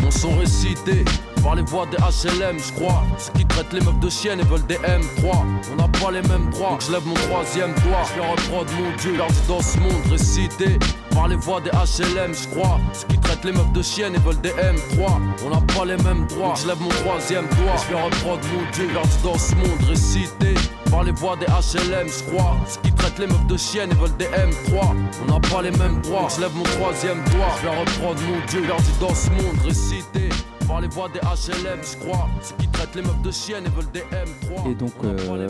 Mon 0.00 0.10
son 0.10 0.36
récité 0.36 1.04
par 1.42 1.54
les 1.54 1.62
voix 1.62 1.86
des 1.86 1.96
HLM, 1.98 2.58
je 2.58 2.72
crois. 2.72 3.02
Ceux 3.18 3.32
qui 3.32 3.44
traitent 3.46 3.72
les 3.72 3.80
meufs 3.80 4.00
de 4.00 4.08
chiennes 4.08 4.40
et 4.40 4.44
veulent 4.44 4.66
des 4.66 4.76
M3. 4.78 5.44
On 5.72 5.76
n'a 5.76 5.88
pas 6.00 6.10
les 6.10 6.22
mêmes 6.22 6.50
droits, 6.50 6.78
je 6.84 6.92
lève 6.92 7.06
mon 7.06 7.14
troisième 7.14 7.74
doigt. 7.74 8.02
Je 8.12 8.20
leur 8.20 8.30
reprod 8.32 8.68
mon 8.78 8.96
dieu, 8.96 9.12
perdu 9.16 9.34
dans 9.48 9.60
ce 9.60 9.78
monde 9.78 10.06
récité 10.10 10.78
par 11.10 11.28
les 11.28 11.36
voix 11.36 11.60
des 11.60 11.70
HLM, 11.70 12.34
je 12.34 12.48
crois. 12.48 12.80
Ceux 12.92 13.06
qui 13.08 13.18
traitent 13.18 13.44
les 13.44 13.52
meufs 13.52 13.72
de 13.72 13.82
chiennes 13.82 14.14
et 14.14 14.18
veulent 14.18 14.40
des 14.40 14.50
M3. 14.50 15.20
On 15.44 15.50
n'a 15.50 15.60
pas 15.74 15.84
les 15.84 15.96
mêmes 16.02 16.26
droits, 16.26 16.54
je 16.60 16.66
lève 16.66 16.80
mon 16.80 16.88
troisième 16.88 17.46
doigt. 17.48 17.76
Je 17.86 17.92
leur 17.92 18.04
reprod 18.06 18.40
mon 18.54 18.70
dieu, 18.72 18.88
perdu 18.92 19.16
dans 19.22 19.38
ce 19.38 19.54
monde 19.54 19.82
récité 19.88 20.54
par 20.90 21.04
les 21.04 21.12
voix 21.12 21.36
des 21.36 21.46
HLM, 21.46 22.08
je 22.08 22.22
crois. 22.30 22.56
Ceux 22.66 22.80
qui 22.82 22.92
traitent 22.92 23.18
les 23.18 23.26
meufs 23.26 23.46
de 23.46 23.56
chiennes 23.56 23.90
et 23.90 23.94
veulent 23.94 24.16
des 24.16 24.26
M3. 24.26 24.96
On 25.22 25.32
n'a 25.32 25.40
pas 25.40 25.62
les 25.62 25.70
mêmes 25.72 26.00
droits, 26.02 26.22
donc 26.22 26.30
je 26.36 26.40
lève 26.40 26.54
mon 26.54 26.62
troisième 26.62 27.22
doigt. 27.24 27.52
Je 27.60 27.66
leur 27.66 27.80
reprod 27.80 28.16
mon 28.20 28.46
dieu, 28.46 28.62
perdu 28.62 28.90
dans 29.00 29.14
ce 29.14 29.30
monde 29.30 29.58
récité 29.64 30.28
par 30.66 30.80
les 30.80 30.88
voix 30.88 31.08
des 31.08 31.20
HLM, 31.20 31.80
je 31.82 31.96
crois. 32.04 32.28
Ceux 32.42 32.56
qui 32.56 32.68
traitent 32.68 32.94
les 32.94 33.02
meufs 33.02 33.22
de 33.22 33.30
chiennes 33.30 33.64
et 33.66 33.70
veulent 33.70 33.90
des 33.92 34.00
M3. 34.00 34.70
Et 34.70 34.74
donc, 34.74 34.92
On 35.02 35.36
euh, 35.36 35.48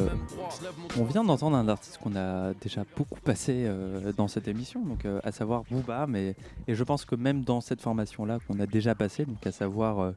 on 0.98 1.04
vient 1.04 1.24
d'entendre 1.24 1.56
un 1.56 1.68
artiste 1.68 1.98
qu'on 1.98 2.16
a 2.16 2.52
déjà 2.54 2.84
beaucoup 2.96 3.20
passé 3.20 3.64
euh, 3.66 4.12
dans 4.16 4.28
cette 4.28 4.48
émission, 4.48 4.84
donc 4.84 5.04
euh, 5.04 5.20
à 5.24 5.32
savoir 5.32 5.62
Booba, 5.70 6.06
mais 6.06 6.34
et 6.68 6.74
je 6.74 6.84
pense 6.84 7.04
que 7.04 7.14
même 7.14 7.42
dans 7.42 7.60
cette 7.60 7.80
formation-là 7.80 8.38
qu'on 8.46 8.60
a 8.60 8.66
déjà 8.66 8.94
passé, 8.94 9.24
donc 9.24 9.46
à 9.46 9.52
savoir 9.52 10.00
euh, 10.00 10.12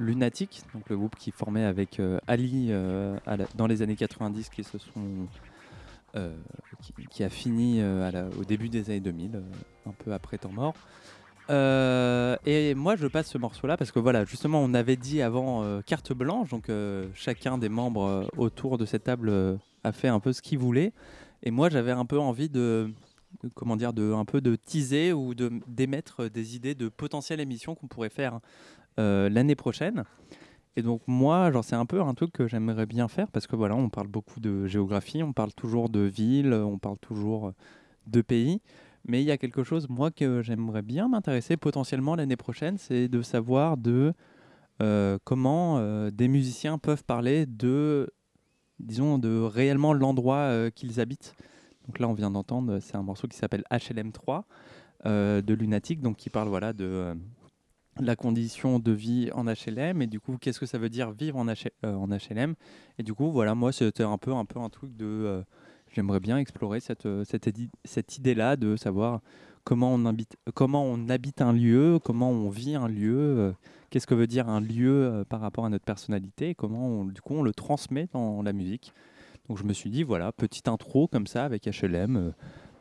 Lunatic, 0.00 0.62
donc 0.74 0.88
le 0.88 0.96
groupe 0.96 1.14
qui 1.14 1.30
formait 1.30 1.64
avec 1.64 2.00
euh, 2.00 2.18
Ali 2.26 2.68
euh, 2.70 3.16
dans 3.54 3.66
les 3.66 3.82
années 3.82 3.96
90, 3.96 4.48
qui 4.48 4.64
se 4.64 4.78
sont 4.78 5.26
euh, 6.16 6.34
qui, 7.10 7.22
a 7.22 7.28
fini 7.28 7.80
au 8.38 8.44
début 8.44 8.68
des 8.68 8.90
années 8.90 9.00
2000, 9.00 9.36
euh, 9.36 9.40
un 9.86 9.92
peu 9.92 10.12
après 10.12 10.38
temps 10.38 10.52
mort. 10.52 10.74
Et 12.46 12.74
moi, 12.74 12.96
je 12.96 13.06
passe 13.06 13.28
ce 13.28 13.38
morceau-là 13.38 13.76
parce 13.76 13.92
que 13.92 13.98
voilà, 13.98 14.24
justement, 14.24 14.60
on 14.60 14.72
avait 14.72 14.96
dit 14.96 15.20
avant 15.20 15.80
carte 15.82 16.12
blanche, 16.12 16.50
donc 16.50 16.70
chacun 17.14 17.58
des 17.58 17.68
membres 17.68 18.28
autour 18.36 18.78
de 18.78 18.84
cette 18.84 19.04
table 19.04 19.58
a 19.82 19.92
fait 19.92 20.08
un 20.08 20.20
peu 20.20 20.32
ce 20.32 20.42
qu'il 20.42 20.58
voulait. 20.58 20.92
Et 21.42 21.50
moi, 21.50 21.68
j'avais 21.68 21.90
un 21.90 22.04
peu 22.04 22.20
envie 22.20 22.48
de, 22.48 22.92
comment 23.54 23.76
dire, 23.76 23.92
de 23.92 24.12
un 24.12 24.24
peu 24.24 24.40
de 24.40 24.54
teaser 24.54 25.12
ou 25.12 25.34
de 25.34 25.50
d'émettre 25.66 26.28
des 26.28 26.54
idées 26.54 26.76
de 26.76 26.88
potentielles 26.88 27.40
émissions 27.40 27.74
qu'on 27.74 27.88
pourrait 27.88 28.10
faire 28.10 28.34
euh, 28.34 28.40
l'année 29.00 29.56
prochaine. 29.56 30.04
Et 30.76 30.82
donc 30.82 31.02
moi, 31.06 31.50
genre 31.50 31.64
c'est 31.64 31.76
un 31.76 31.86
peu 31.86 32.00
un 32.00 32.14
truc 32.14 32.32
que 32.32 32.46
j'aimerais 32.46 32.86
bien 32.86 33.08
faire 33.08 33.30
parce 33.30 33.46
que 33.46 33.56
voilà, 33.56 33.74
on 33.74 33.88
parle 33.88 34.08
beaucoup 34.08 34.40
de 34.40 34.66
géographie, 34.66 35.22
on 35.22 35.32
parle 35.32 35.52
toujours 35.52 35.88
de 35.88 36.00
villes, 36.00 36.52
on 36.52 36.78
parle 36.78 36.98
toujours 36.98 37.52
de 38.06 38.22
pays. 38.22 38.60
Mais 39.06 39.22
il 39.22 39.26
y 39.26 39.30
a 39.30 39.38
quelque 39.38 39.64
chose, 39.64 39.88
moi, 39.88 40.10
que 40.10 40.42
j'aimerais 40.42 40.82
bien 40.82 41.08
m'intéresser 41.08 41.56
potentiellement 41.56 42.14
l'année 42.14 42.36
prochaine, 42.36 42.76
c'est 42.78 43.08
de 43.08 43.22
savoir 43.22 43.76
de 43.76 44.12
euh, 44.82 45.18
comment 45.24 45.78
euh, 45.78 46.10
des 46.10 46.28
musiciens 46.28 46.78
peuvent 46.78 47.04
parler 47.04 47.46
de, 47.46 48.12
disons, 48.78 49.18
de 49.18 49.40
réellement 49.40 49.92
l'endroit 49.94 50.36
euh, 50.36 50.70
qu'ils 50.70 51.00
habitent. 51.00 51.34
Donc 51.86 51.98
là, 51.98 52.08
on 52.08 52.14
vient 52.14 52.30
d'entendre, 52.30 52.78
c'est 52.80 52.96
un 52.96 53.02
morceau 53.02 53.26
qui 53.26 53.36
s'appelle 53.36 53.64
HLM3 53.70 54.42
euh, 55.06 55.40
de 55.42 55.54
Lunatic, 55.54 56.00
donc 56.00 56.16
qui 56.16 56.30
parle 56.30 56.48
voilà 56.48 56.72
de 56.72 56.84
euh, 56.84 57.14
la 57.98 58.16
condition 58.16 58.78
de 58.78 58.92
vie 58.92 59.30
en 59.34 59.44
HLM 59.46 60.02
et 60.02 60.06
du 60.06 60.20
coup, 60.20 60.36
qu'est-ce 60.40 60.60
que 60.60 60.66
ça 60.66 60.78
veut 60.78 60.88
dire 60.88 61.10
vivre 61.10 61.38
en, 61.38 61.46
H- 61.46 61.70
euh, 61.84 62.06
HLM 62.06 62.54
Et 62.98 63.02
du 63.02 63.14
coup, 63.14 63.30
voilà, 63.30 63.54
moi, 63.54 63.72
c'était 63.72 64.04
un 64.04 64.18
peu, 64.18 64.32
un 64.32 64.44
truc 64.44 64.96
de 64.96 65.06
euh, 65.06 65.42
j'aimerais 65.92 66.20
bien 66.20 66.38
explorer 66.38 66.80
cette, 66.80 67.06
euh, 67.06 67.24
cette 67.84 68.16
idée-là 68.16 68.56
de 68.56 68.76
savoir 68.76 69.20
comment 69.64 69.92
on, 69.92 70.06
habite, 70.06 71.40
un 71.40 71.52
lieu, 71.52 71.98
comment 72.02 72.30
on 72.30 72.48
vit 72.48 72.74
un 72.74 72.88
lieu, 72.88 73.54
qu'est-ce 73.90 74.06
que 74.06 74.14
veut 74.14 74.26
dire 74.26 74.48
un 74.48 74.60
lieu 74.60 75.24
par 75.28 75.40
rapport 75.40 75.66
à 75.66 75.68
notre 75.68 75.84
personnalité, 75.84 76.54
comment 76.54 76.86
on, 76.86 77.04
du 77.04 77.20
coup 77.20 77.34
on 77.34 77.42
le 77.42 77.52
transmet 77.52 78.08
dans 78.12 78.42
la 78.42 78.54
musique. 78.54 78.94
Donc 79.48 79.58
je 79.58 79.64
me 79.64 79.74
suis 79.74 79.90
dit, 79.90 80.02
voilà, 80.02 80.32
petite 80.32 80.66
intro 80.66 81.08
comme 81.08 81.26
ça 81.26 81.44
avec 81.44 81.66
HLM 81.66 82.32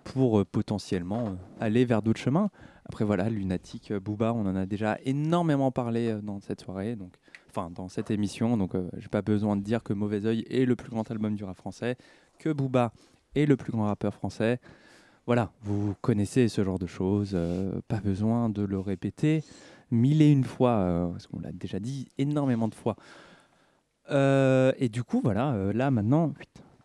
pour 0.06 0.46
potentiellement 0.46 1.36
aller 1.60 1.84
vers 1.84 2.02
d'autres 2.02 2.22
chemins. 2.22 2.50
Après 2.90 3.06
voilà, 3.06 3.30
Lunatic, 3.30 3.92
euh, 3.92 4.00
Booba, 4.00 4.34
on 4.34 4.48
en 4.48 4.56
a 4.56 4.66
déjà 4.66 4.98
énormément 5.06 5.72
parlé 5.72 6.08
euh, 6.08 6.22
dans 6.22 6.40
cette 6.40 6.62
soirée, 6.62 6.96
donc, 6.96 7.14
enfin 7.48 7.70
dans 7.70 7.88
cette 7.88 8.10
émission, 8.10 8.58
donc 8.58 8.74
euh, 8.74 8.90
j'ai 8.98 9.10
pas 9.10 9.22
besoin 9.22 9.56
de 9.56 9.62
dire 9.62 9.84
que 9.84 9.94
Mauvais 9.94 10.26
Oeil 10.26 10.44
est 10.50 10.66
le 10.66 10.76
plus 10.76 10.90
grand 10.90 11.10
album 11.12 11.36
du 11.36 11.44
rap 11.44 11.56
français, 11.56 11.98
que 12.40 12.52
Booba 12.52 12.92
est 13.36 13.46
le 13.46 13.56
plus 13.58 13.72
grand 13.72 13.86
rappeur 13.86 14.16
français. 14.16 14.60
Voilà, 15.28 15.52
vous 15.62 15.94
connaissez 16.02 16.48
ce 16.48 16.64
genre 16.64 16.80
de 16.80 16.88
choses, 16.88 17.38
pas 17.88 18.00
besoin 18.00 18.50
de 18.50 18.64
le 18.64 18.80
répéter 18.80 19.44
mille 19.92 20.24
et 20.24 20.32
une 20.32 20.44
fois, 20.44 21.12
parce 21.12 21.28
qu'on 21.28 21.40
l'a 21.40 21.52
déjà 21.52 21.80
dit 21.80 22.08
énormément 22.18 22.68
de 22.68 22.74
fois. 22.74 22.96
Et 24.10 24.90
du 24.90 25.04
coup, 25.04 25.22
voilà, 25.24 25.72
là 25.72 25.92
maintenant, 25.92 26.34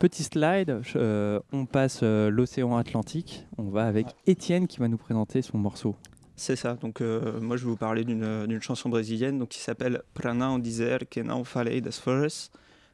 petit 0.04 0.24
slide, 0.24 0.82
euh, 0.96 1.40
on 1.50 1.64
passe 1.64 2.00
euh, 2.02 2.28
l'océan 2.28 2.76
Atlantique, 2.76 3.46
on 3.56 3.70
va 3.70 3.86
avec 3.86 4.08
Étienne 4.26 4.66
qui 4.66 4.78
va 4.78 4.86
nous 4.86 4.98
présenter 4.98 5.40
son 5.40 5.56
morceau. 5.56 5.96
C'est 6.36 6.56
ça. 6.56 6.74
Donc, 6.74 7.00
euh, 7.00 7.40
moi, 7.40 7.56
je 7.56 7.64
vais 7.64 7.70
vous 7.70 7.78
parler 7.78 8.04
d'une 8.04 8.60
chanson 8.60 8.90
brésilienne 8.90 9.38
donc, 9.38 9.48
qui 9.48 9.60
s'appelle 9.60 10.02
Prana 10.12 10.50
en 10.50 10.58
dizer 10.58 11.08
que 11.10 11.20
não 11.20 11.42
falei 11.42 11.80
das 11.80 11.98
flores. 11.98 12.50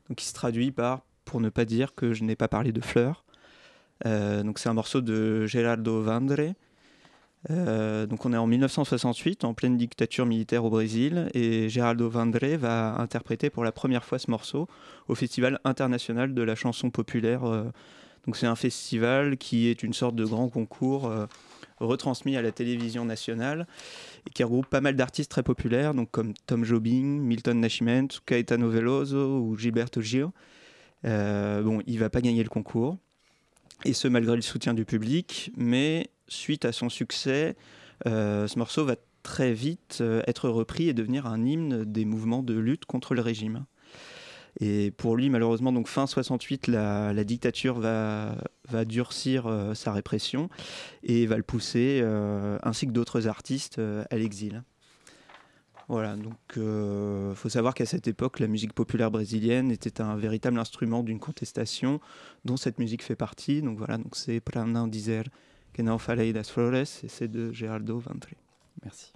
Donc, 0.08 0.18
qui 0.18 0.26
se 0.26 0.34
traduit 0.34 0.70
par 0.70 1.00
Pour 1.24 1.40
ne 1.40 1.48
pas 1.48 1.64
dire 1.64 1.96
que 1.96 2.12
je 2.12 2.22
n'ai 2.22 2.36
pas 2.36 2.46
parlé 2.46 2.70
de 2.70 2.80
fleurs. 2.80 3.24
Donc, 4.04 4.60
c'est 4.60 4.68
un 4.68 4.74
morceau 4.74 5.00
de 5.00 5.46
Gerardo 5.46 6.02
Vandre. 6.02 6.54
Euh, 7.48 8.06
donc, 8.06 8.26
on 8.26 8.32
est 8.32 8.36
en 8.36 8.46
1968, 8.46 9.44
en 9.44 9.54
pleine 9.54 9.76
dictature 9.76 10.26
militaire 10.26 10.64
au 10.64 10.70
Brésil. 10.70 11.30
Et 11.34 11.68
Gerardo 11.68 12.08
Vandre 12.10 12.56
va 12.56 12.96
interpréter 13.00 13.50
pour 13.50 13.64
la 13.64 13.72
première 13.72 14.04
fois 14.04 14.18
ce 14.18 14.30
morceau 14.30 14.68
au 15.08 15.14
Festival 15.14 15.58
international 15.64 16.34
de 16.34 16.42
la 16.42 16.54
chanson 16.54 16.90
populaire. 16.90 17.44
euh, 17.44 17.64
donc, 18.26 18.36
c'est 18.36 18.46
un 18.46 18.56
festival 18.56 19.38
qui 19.38 19.68
est 19.68 19.82
une 19.82 19.94
sorte 19.94 20.14
de 20.14 20.24
grand 20.24 20.48
concours. 20.48 21.06
euh, 21.06 21.26
retransmis 21.78 22.36
à 22.36 22.42
la 22.42 22.52
télévision 22.52 23.06
nationale 23.06 23.66
et 24.26 24.30
qui 24.30 24.44
regroupe 24.44 24.66
pas 24.66 24.82
mal 24.82 24.96
d'artistes 24.96 25.30
très 25.30 25.42
populaires, 25.42 25.94
donc 25.94 26.10
comme 26.10 26.34
Tom 26.46 26.62
Jobim, 26.62 27.20
Milton 27.22 27.58
Nascimento, 27.58 28.18
Caetano 28.26 28.68
Veloso 28.68 29.38
ou 29.38 29.56
Gilberto 29.56 30.02
Gil. 30.02 30.26
Bon, 31.02 31.80
il 31.86 31.98
va 31.98 32.10
pas 32.10 32.20
gagner 32.20 32.42
le 32.42 32.50
concours, 32.50 32.98
et 33.86 33.94
ce 33.94 34.08
malgré 34.08 34.36
le 34.36 34.42
soutien 34.42 34.74
du 34.74 34.84
public, 34.84 35.52
mais 35.56 36.10
suite 36.30 36.64
à 36.64 36.72
son 36.72 36.88
succès, 36.88 37.56
euh, 38.06 38.46
ce 38.46 38.58
morceau 38.58 38.84
va 38.84 38.96
très 39.22 39.52
vite 39.52 39.98
euh, 40.00 40.22
être 40.26 40.48
repris 40.48 40.88
et 40.88 40.94
devenir 40.94 41.26
un 41.26 41.44
hymne 41.44 41.84
des 41.84 42.04
mouvements 42.04 42.42
de 42.42 42.54
lutte 42.54 42.86
contre 42.86 43.14
le 43.14 43.20
régime. 43.20 43.66
Et 44.58 44.90
pour 44.90 45.16
lui, 45.16 45.30
malheureusement, 45.30 45.72
donc 45.72 45.86
fin 45.86 46.06
68, 46.06 46.66
la, 46.66 47.24
dictature 47.24 47.78
va, 47.78 48.34
durcir 48.84 49.46
euh, 49.46 49.74
sa 49.74 49.92
répression 49.92 50.48
et 51.04 51.26
va 51.26 51.36
le 51.36 51.42
pousser, 51.42 52.02
ainsi 52.62 52.86
que 52.86 52.92
d'autres 52.92 53.28
artistes, 53.28 53.78
à 53.78 54.16
l'exil. 54.16 54.64
Voilà, 55.88 56.14
donc 56.16 56.36
il 56.56 57.34
faut 57.34 57.48
savoir 57.48 57.74
qu'à 57.74 57.86
cette 57.86 58.08
époque, 58.08 58.40
la 58.40 58.46
musique 58.48 58.72
populaire 58.72 59.10
brésilienne 59.10 59.70
était 59.70 60.00
un 60.00 60.16
véritable 60.16 60.58
instrument 60.58 61.02
d'une 61.02 61.18
contestation 61.20 62.00
dont 62.44 62.56
cette 62.56 62.78
musique 62.78 63.02
fait 63.04 63.16
partie. 63.16 63.62
Donc 63.62 63.78
voilà, 63.78 63.98
donc 63.98 64.16
c'est 64.16 64.40
Pra 64.40 64.64
não 64.64 64.88
dizer 64.88 65.30
que 65.72 65.82
não 65.82 65.98
falei 65.98 66.32
das 66.32 66.50
flores 66.50 67.02
et 67.04 67.08
c'est 67.08 67.28
de 67.28 67.52
Geraldo 67.52 67.98
Vandre. 67.98 68.36
Merci. 68.82 69.12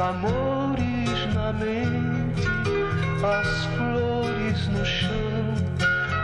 amores 0.00 1.34
na 1.34 1.52
mente, 1.52 2.48
as 3.22 3.64
flores 3.76 4.68
no 4.68 4.84
chão, 4.84 5.54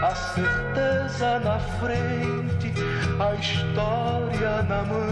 a 0.03 0.15
certeza 0.15 1.39
na 1.41 1.59
frente, 1.59 2.73
a 3.21 3.35
história 3.35 4.63
na 4.63 4.83
mão, 4.83 5.11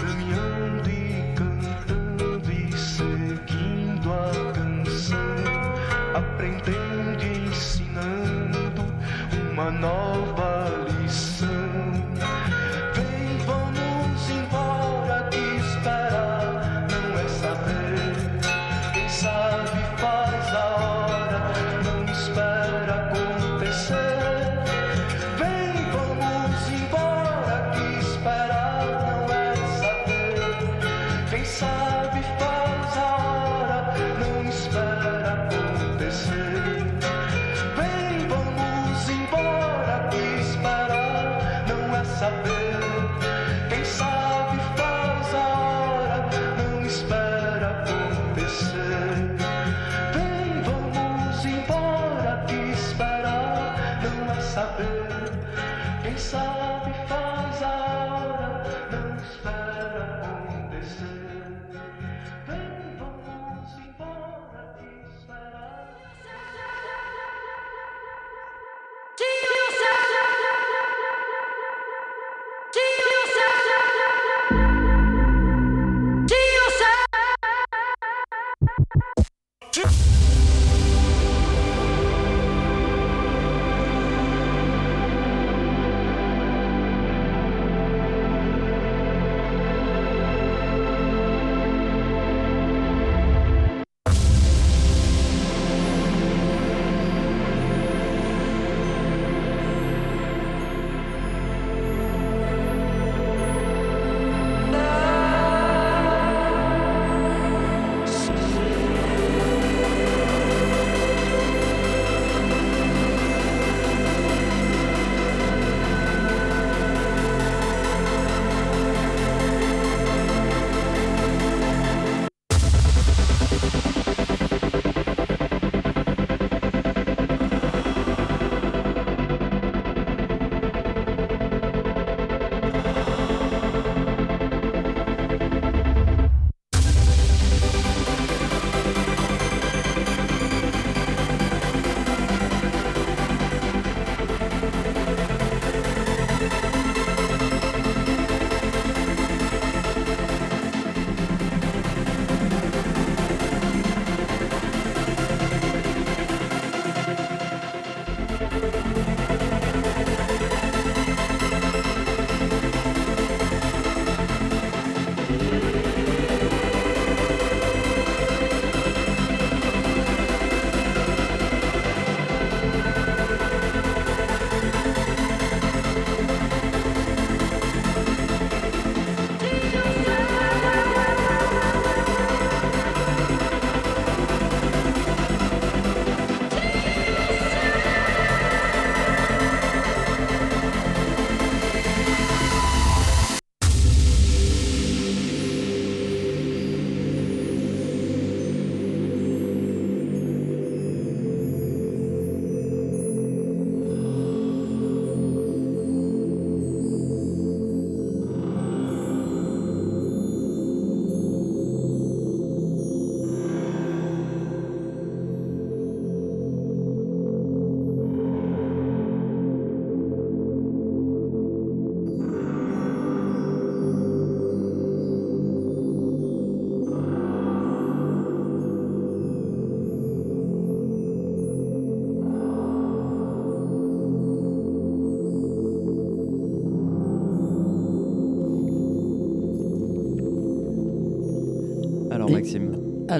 caminhando 0.00 0.90
e 0.90 1.34
cantando 1.34 2.52
e 2.52 2.76
seguindo 2.76 4.12
a 4.12 4.52
canção, 4.52 5.18
aprendendo 6.14 7.22
e 7.22 7.48
ensinando 7.48 8.84
uma 9.52 9.70
nova 9.70 10.49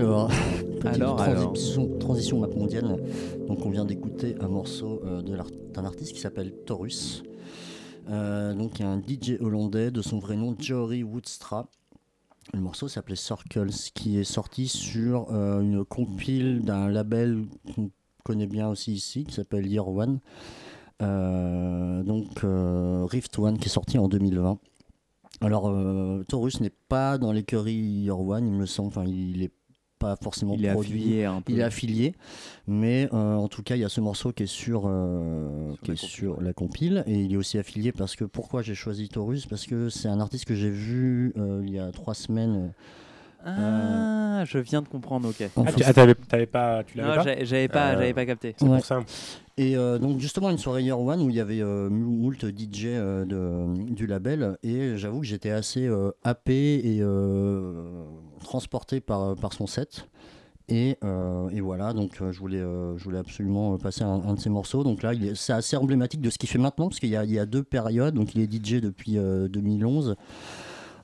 Alors, 0.01 0.29
petite 0.81 0.87
Alors, 0.87 1.17
transition, 1.17 1.99
transition 1.99 2.39
map 2.39 2.49
mondiale. 2.57 2.97
Donc, 3.47 3.67
on 3.67 3.71
vient 3.71 3.85
d'écouter 3.85 4.35
un 4.41 4.49
morceau 4.49 5.03
euh, 5.05 5.21
d'un 5.21 5.85
artiste 5.85 6.15
qui 6.15 6.21
s'appelle 6.21 6.55
Taurus. 6.65 7.23
Euh, 8.09 8.55
donc, 8.55 8.81
un 8.81 8.99
DJ 8.99 9.37
hollandais 9.41 9.91
de 9.91 10.01
son 10.01 10.19
vrai 10.19 10.37
nom, 10.37 10.57
Jory 10.59 11.03
Woodstra. 11.03 11.69
Le 12.55 12.61
morceau 12.61 12.89
s'appelait 12.89 13.15
Circles, 13.15 13.69
qui 13.95 14.19
est 14.19 14.25
sorti 14.25 14.69
sur 14.69 15.31
euh, 15.33 15.61
une 15.61 15.85
compile 15.85 16.63
d'un 16.63 16.89
label 16.89 17.45
qu'on 17.77 17.91
connaît 18.25 18.47
bien 18.47 18.71
aussi 18.71 18.95
ici, 18.95 19.25
qui 19.25 19.35
s'appelle 19.35 19.67
Year 19.67 19.87
One. 19.87 20.21
Euh, 21.03 22.03
donc, 22.05 22.27
Rift 23.11 23.39
One, 23.39 23.59
qui 23.59 23.67
est 23.67 23.73
sorti 23.73 23.99
en 23.99 24.09
2020. 24.09 24.59
Alors, 25.43 25.75
Taurus 26.27 26.61
n'est 26.63 26.73
pas 26.89 27.19
dans 27.19 27.33
l'écurie 27.33 27.75
Year 27.75 28.19
One, 28.19 28.47
il 28.47 28.55
me 28.55 28.65
semble. 28.65 28.89
Enfin, 28.89 29.05
il 29.07 29.43
est 29.43 29.53
pas 30.01 30.17
forcément 30.17 30.55
Il 30.59 30.65
est 30.65 30.73
produit. 30.73 30.99
affilié 31.01 31.25
un 31.27 31.41
peu. 31.43 31.53
Il 31.53 31.61
est 31.61 31.63
affilié, 31.63 32.15
mais 32.67 33.09
euh, 33.13 33.35
en 33.37 33.47
tout 33.47 33.63
cas, 33.63 33.77
il 33.77 33.81
y 33.81 33.85
a 33.85 33.89
ce 33.89 34.01
morceau 34.01 34.33
qui 34.33 34.43
est 34.43 34.47
sur, 34.47 34.85
euh, 34.87 35.75
qui 35.83 35.89
la 35.89 35.95
est 35.95 35.97
compile, 36.01 36.09
sur 36.09 36.41
la 36.41 36.53
compile, 36.53 37.05
et 37.07 37.21
il 37.21 37.33
est 37.33 37.37
aussi 37.37 37.59
affilié 37.59 37.93
parce 37.93 38.17
que 38.17 38.25
pourquoi 38.25 38.63
j'ai 38.63 38.75
choisi 38.75 39.09
Taurus? 39.09 39.47
Parce 39.47 39.67
que 39.67 39.89
c'est 39.91 40.09
un 40.09 40.19
artiste 40.21 40.47
que 40.47 40.55
j'ai 40.57 40.71
vu 40.71 41.33
euh, 41.39 41.63
il 41.65 41.73
y 41.73 41.79
a 41.79 41.93
trois 41.93 42.15
semaines. 42.15 42.73
Ah, 43.45 44.45
je 44.45 44.59
viens 44.59 44.83
de 44.83 44.89
comprendre, 44.89 45.29
ok. 45.31 45.37
Ah, 45.41 45.73
tu 45.73 45.83
ah, 45.83 45.93
pas, 46.47 46.85
tu 46.85 46.99
l'avais 46.99 47.09
Non, 47.09 47.25
pas? 47.25 47.45
j'avais 47.45 47.69
pas, 47.69 47.91
Euh, 47.91 47.95
j'avais 47.95 48.15
pas 48.15 48.27
capté. 48.27 48.55
C'est 48.59 48.65
Ouais. 48.67 48.77
pour 48.77 48.85
ça. 48.85 49.03
Et 49.61 49.77
euh, 49.77 49.99
donc 49.99 50.21
justement 50.21 50.49
une 50.49 50.57
soirée 50.57 50.85
Year 50.85 50.99
One 50.99 51.21
où 51.21 51.29
il 51.29 51.37
y 51.37 51.41
avait 51.41 51.61
euh, 51.61 51.91
moult 51.91 52.47
DJ 52.47 52.85
euh, 52.87 53.27
de- 53.27 53.93
du 53.93 54.07
label 54.07 54.57
et 54.63 54.97
j'avoue 54.97 55.21
que 55.21 55.27
j'étais 55.27 55.51
assez 55.51 55.87
euh, 55.87 56.13
happé 56.25 56.77
et 56.83 57.03
transporté 58.43 59.01
par, 59.01 59.37
par 59.37 59.53
son 59.53 59.67
set. 59.67 60.09
Et, 60.73 60.97
et 61.53 61.61
voilà, 61.61 61.93
donc 61.93 62.13
je, 62.31 62.39
voulais, 62.39 62.61
je 62.61 63.03
voulais 63.05 63.19
absolument 63.19 63.77
passer 63.77 64.03
un, 64.05 64.35
de 64.35 64.39
ces 64.39 64.49
morceaux. 64.51 64.85
Donc 64.85 65.03
là, 65.03 65.11
c'est 65.35 65.53
assez 65.53 65.77
emblématique 65.77 66.21
de 66.21 66.31
ce 66.31 66.39
qu'il 66.39 66.49
fait 66.49 66.59
maintenant, 66.59 66.89
parce 66.89 67.01
qu'il 67.01 67.09
y 67.09 67.13
y 67.33 67.39
a 67.41 67.45
deux 67.47 67.65
périodes. 67.65 68.15
Donc 68.15 68.37
il 68.37 68.41
est 68.41 68.51
DJ 68.51 68.81
depuis 68.81 69.19
euh, 69.19 69.49
2011. 69.49 70.15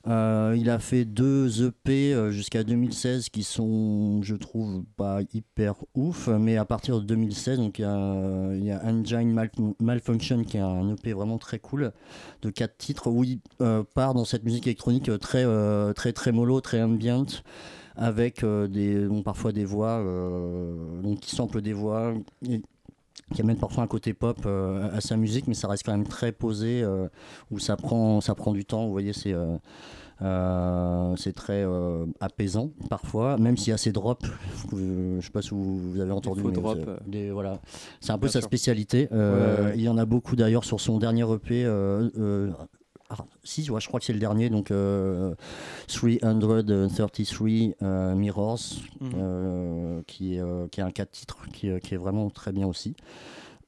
Euh, 0.07 0.55
il 0.57 0.69
a 0.69 0.79
fait 0.79 1.03
deux 1.03 1.65
EP 1.65 2.13
euh, 2.13 2.31
jusqu'à 2.31 2.63
2016 2.63 3.27
qui 3.29 3.43
sont, 3.43 4.21
je 4.21 4.35
trouve, 4.35 4.83
pas 4.95 5.19
hyper 5.33 5.75
ouf, 5.95 6.29
mais 6.29 6.55
à 6.55 6.63
partir 6.63 7.01
de 7.01 7.05
2016, 7.05 7.57
donc 7.57 7.79
il 7.79 7.81
y 7.81 8.71
a, 8.71 8.81
Engine 8.85 9.33
Mal- 9.33 9.51
Malfunction 9.81 10.43
qui 10.43 10.57
est 10.57 10.61
un 10.61 10.93
EP 10.93 11.11
vraiment 11.11 11.37
très 11.37 11.59
cool 11.59 11.91
de 12.41 12.49
quatre 12.49 12.77
titres 12.77 13.09
où 13.09 13.25
il 13.25 13.39
euh, 13.61 13.83
part 13.95 14.13
dans 14.13 14.23
cette 14.23 14.43
musique 14.43 14.67
électronique 14.67 15.11
très 15.19 15.45
très 15.93 16.13
très 16.13 16.31
mollo, 16.31 16.61
très 16.61 16.81
ambient 16.81 17.25
avec 17.97 18.45
parfois 19.25 19.51
des 19.51 19.65
voix, 19.65 20.03
donc 21.01 21.19
qui 21.19 21.35
samplent 21.35 21.61
des 21.61 21.73
voix, 21.73 22.13
qui 23.33 23.41
amène 23.41 23.57
parfois 23.57 23.83
un 23.83 23.87
côté 23.87 24.13
pop 24.13 24.37
euh, 24.45 24.89
à 24.95 25.01
sa 25.01 25.17
musique, 25.17 25.47
mais 25.47 25.53
ça 25.53 25.67
reste 25.67 25.83
quand 25.85 25.91
même 25.91 26.07
très 26.07 26.31
posé, 26.31 26.81
euh, 26.83 27.07
où 27.51 27.59
ça 27.59 27.75
prend, 27.75 28.21
ça 28.21 28.35
prend 28.35 28.53
du 28.53 28.65
temps, 28.65 28.85
vous 28.85 28.91
voyez, 28.91 29.13
c'est... 29.13 29.33
euh, 29.33 29.57
c'est 31.15 31.33
très 31.33 31.63
apaisant 32.19 32.71
parfois, 32.89 33.37
même 33.37 33.55
s'il 33.57 33.69
y 33.69 33.73
a 33.73 33.77
ces 33.77 33.91
drops. 33.91 34.25
Je 34.71 35.19
sais 35.21 35.29
pas 35.31 35.41
si 35.43 35.49
vous, 35.51 35.77
vous 35.77 35.99
avez 35.99 36.11
entendu. 36.11 36.41
mais 36.43 36.51
drops, 36.53 36.79
c'est- 36.83 37.09
des- 37.09 37.29
voilà, 37.31 37.59
c'est 37.99 38.11
un 38.11 38.17
peu 38.17 38.27
sa 38.27 38.39
sûr. 38.39 38.47
spécialité. 38.47 39.07
Ouais, 39.11 39.17
ouais. 39.17 39.73
Il 39.75 39.81
y 39.81 39.89
en 39.89 39.97
a 39.97 40.05
beaucoup 40.05 40.35
d'ailleurs 40.35 40.63
sur 40.63 40.79
son 40.81 40.97
dernier 40.97 41.21
EP. 41.31 41.65
Euh, 43.09 43.13
euh, 43.13 43.15
ah, 43.19 43.25
si, 43.43 43.69
ouais, 43.71 43.79
je 43.81 43.87
crois 43.87 43.99
que 43.99 44.05
c'est 44.05 44.13
le 44.13 44.19
dernier, 44.19 44.49
donc 44.49 44.71
euh, 44.71 45.33
333 45.87 46.63
euh, 47.81 48.15
Mirrors, 48.15 48.59
Mhm. 49.01 49.11
euh, 49.15 50.01
qui, 50.07 50.35
est, 50.35 50.39
euh, 50.41 50.67
qui 50.67 50.79
est 50.79 50.83
un 50.83 50.91
4 50.91 51.11
titres 51.11 51.37
qui, 51.53 51.69
est- 51.69 51.79
qui 51.79 51.93
est 51.93 51.97
vraiment 51.97 52.29
très 52.29 52.51
bien 52.51 52.67
aussi. 52.67 52.95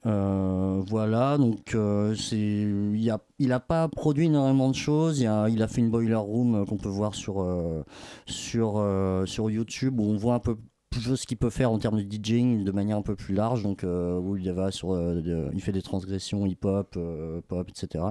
Euh, 0.06 0.82
voilà, 0.88 1.38
donc 1.38 1.76
euh, 1.76 2.16
c'est, 2.16 2.38
il 2.38 3.06
n'a 3.06 3.20
il 3.38 3.52
a 3.52 3.60
pas 3.60 3.90
produit 3.90 4.28
énormément 4.28 4.70
de 4.70 4.76
choses. 4.76 5.20
Il 5.20 5.28
a, 5.28 5.50
il 5.50 5.62
a 5.62 5.68
fait 5.68 5.82
une 5.82 5.90
boiler 5.92 6.16
room 6.16 6.56
euh, 6.56 6.66
qu'on 6.66 6.78
peut 6.78 6.88
voir 6.90 7.16
sur, 7.16 7.42
euh, 7.42 7.84
sur, 8.26 8.76
euh, 8.78 9.26
sur 9.26 9.50
YouTube 9.52 10.00
où 10.00 10.04
on 10.04 10.16
voit 10.16 10.36
un 10.36 10.40
peu 10.40 10.56
plus 10.56 10.69
ce 10.96 11.26
qu'il 11.26 11.38
peut 11.38 11.50
faire 11.50 11.72
en 11.72 11.78
termes 11.80 12.02
de 12.02 12.08
DJing 12.10 12.64
de 12.64 12.72
manière 12.72 12.98
un 12.98 13.02
peu 13.02 13.16
plus 13.16 13.34
large. 13.36 13.64
Donc, 13.64 13.84
euh, 13.84 14.18
où 14.20 14.36
il, 14.38 14.52
va 14.52 14.72
sur, 14.72 14.92
euh, 14.92 15.22
de- 15.22 15.50
il 15.54 15.62
fait 15.62 15.72
des 15.72 15.82
transgressions 15.82 16.46
hip-hop, 16.46 16.94
euh, 16.98 17.42
pop, 17.48 17.68
etc. 17.70 18.04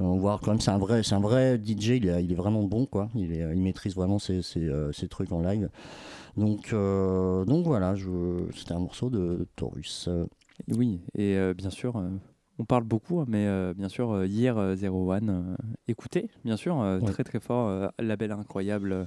Euh, 0.00 0.04
on 0.04 0.16
voit 0.18 0.38
quand 0.42 0.52
même, 0.52 0.60
c'est 0.60 0.70
un 0.70 0.78
vrai, 0.78 1.02
c'est 1.02 1.14
un 1.14 1.20
vrai 1.20 1.58
DJ. 1.62 1.88
Il 1.96 2.08
est, 2.08 2.24
il 2.24 2.32
est 2.32 2.36
vraiment 2.36 2.62
bon, 2.64 2.86
quoi. 2.86 3.08
Il, 3.14 3.32
est, 3.32 3.44
il 3.54 3.60
maîtrise 3.62 3.94
vraiment 3.94 4.18
ses, 4.18 4.42
ses, 4.42 4.68
ses 4.92 5.08
trucs 5.08 5.32
en 5.32 5.40
live. 5.40 5.68
Donc, 6.36 6.72
donc 6.72 7.64
voilà, 7.66 7.94
c'était 8.54 8.72
un 8.72 8.78
morceau 8.80 9.10
de, 9.10 9.46
Taurus. 9.56 10.08
Oui, 10.74 11.00
et 11.16 11.38
bien 11.54 11.70
sûr, 11.70 12.02
on 12.58 12.64
parle 12.64 12.84
beaucoup, 12.84 13.20
hein, 13.20 13.26
mais 13.28 13.46
euh, 13.46 13.74
bien 13.74 13.88
sûr, 13.90 14.10
euh, 14.12 14.26
hier, 14.26 14.56
euh, 14.56 14.74
Zero 14.74 15.12
One, 15.12 15.56
écoutez, 15.88 16.30
bien 16.44 16.56
sûr, 16.56 16.76
Ouais. 16.76 17.00
très 17.12 17.24
très 17.24 17.40
fort, 17.40 17.90
label 17.98 18.32
incroyable 18.32 19.06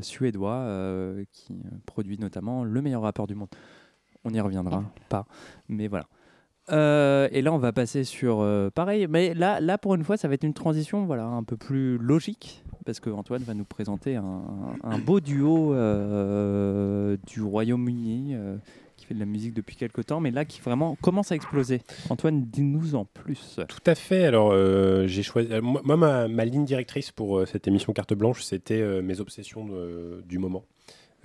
suédois 0.00 0.54
euh, 0.54 1.24
qui 1.32 1.52
euh, 1.54 1.76
produit 1.86 2.18
notamment 2.18 2.64
le 2.64 2.82
meilleur 2.82 3.02
rappeur 3.02 3.26
du 3.26 3.34
monde. 3.34 3.48
On 4.24 4.30
y 4.32 4.40
reviendra, 4.40 4.82
pas, 5.08 5.26
mais 5.68 5.86
voilà. 5.88 6.06
Euh, 6.70 7.28
et 7.30 7.42
là, 7.42 7.52
on 7.52 7.58
va 7.58 7.72
passer 7.72 8.04
sur 8.04 8.40
euh, 8.40 8.70
pareil, 8.70 9.06
mais 9.06 9.34
là, 9.34 9.60
là, 9.60 9.76
pour 9.76 9.94
une 9.94 10.02
fois, 10.02 10.16
ça 10.16 10.28
va 10.28 10.34
être 10.34 10.44
une 10.44 10.54
transition, 10.54 11.04
voilà, 11.04 11.26
un 11.26 11.42
peu 11.42 11.58
plus 11.58 11.98
logique, 11.98 12.64
parce 12.86 13.00
que 13.00 13.10
Antoine 13.10 13.42
va 13.42 13.52
nous 13.52 13.66
présenter 13.66 14.16
un, 14.16 14.42
un 14.82 14.98
beau 14.98 15.20
duo 15.20 15.74
euh, 15.74 17.18
du 17.26 17.42
Royaume-Uni 17.42 18.34
euh, 18.34 18.56
qui 19.04 19.08
fait 19.08 19.14
de 19.14 19.20
la 19.20 19.26
musique 19.26 19.54
depuis 19.54 19.76
quelques 19.76 20.06
temps, 20.06 20.20
mais 20.20 20.30
là 20.30 20.44
qui 20.44 20.60
vraiment 20.60 20.96
commence 20.96 21.32
à 21.32 21.34
exploser. 21.34 21.82
Antoine, 22.08 22.44
dis-nous 22.46 22.94
en 22.94 23.04
plus. 23.04 23.60
Tout 23.68 23.82
à 23.86 23.94
fait. 23.94 24.24
Alors, 24.24 24.50
euh, 24.52 25.06
j'ai 25.06 25.22
choisi. 25.22 25.52
euh, 25.52 25.60
moi, 25.60 25.96
ma, 25.96 26.44
ligne 26.44 26.64
directrice 26.64 27.10
pour 27.10 27.38
euh, 27.38 27.46
cette 27.46 27.68
émission 27.68 27.92
Carte 27.92 28.14
Blanche, 28.14 28.42
c'était 28.42 29.02
mes 29.02 29.20
obsessions 29.20 29.68
du 30.24 30.38
moment. 30.38 30.64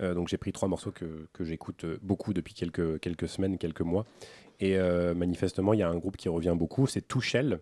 Donc, 0.00 0.28
j'ai 0.28 0.38
pris 0.38 0.52
trois 0.52 0.68
morceaux 0.68 0.92
que, 0.92 1.26
que 1.34 1.44
j'écoute 1.44 1.84
beaucoup 2.00 2.32
depuis 2.32 2.54
quelques, 2.54 3.00
quelques 3.00 3.28
semaines, 3.28 3.58
quelques 3.58 3.82
mois. 3.82 4.06
Et 4.58 4.78
manifestement, 5.14 5.74
il 5.74 5.80
y 5.80 5.82
a 5.82 5.88
un 5.88 5.96
groupe 5.96 6.16
qui 6.16 6.28
revient 6.28 6.54
beaucoup, 6.56 6.86
c'est 6.86 7.02
Touchel, 7.02 7.60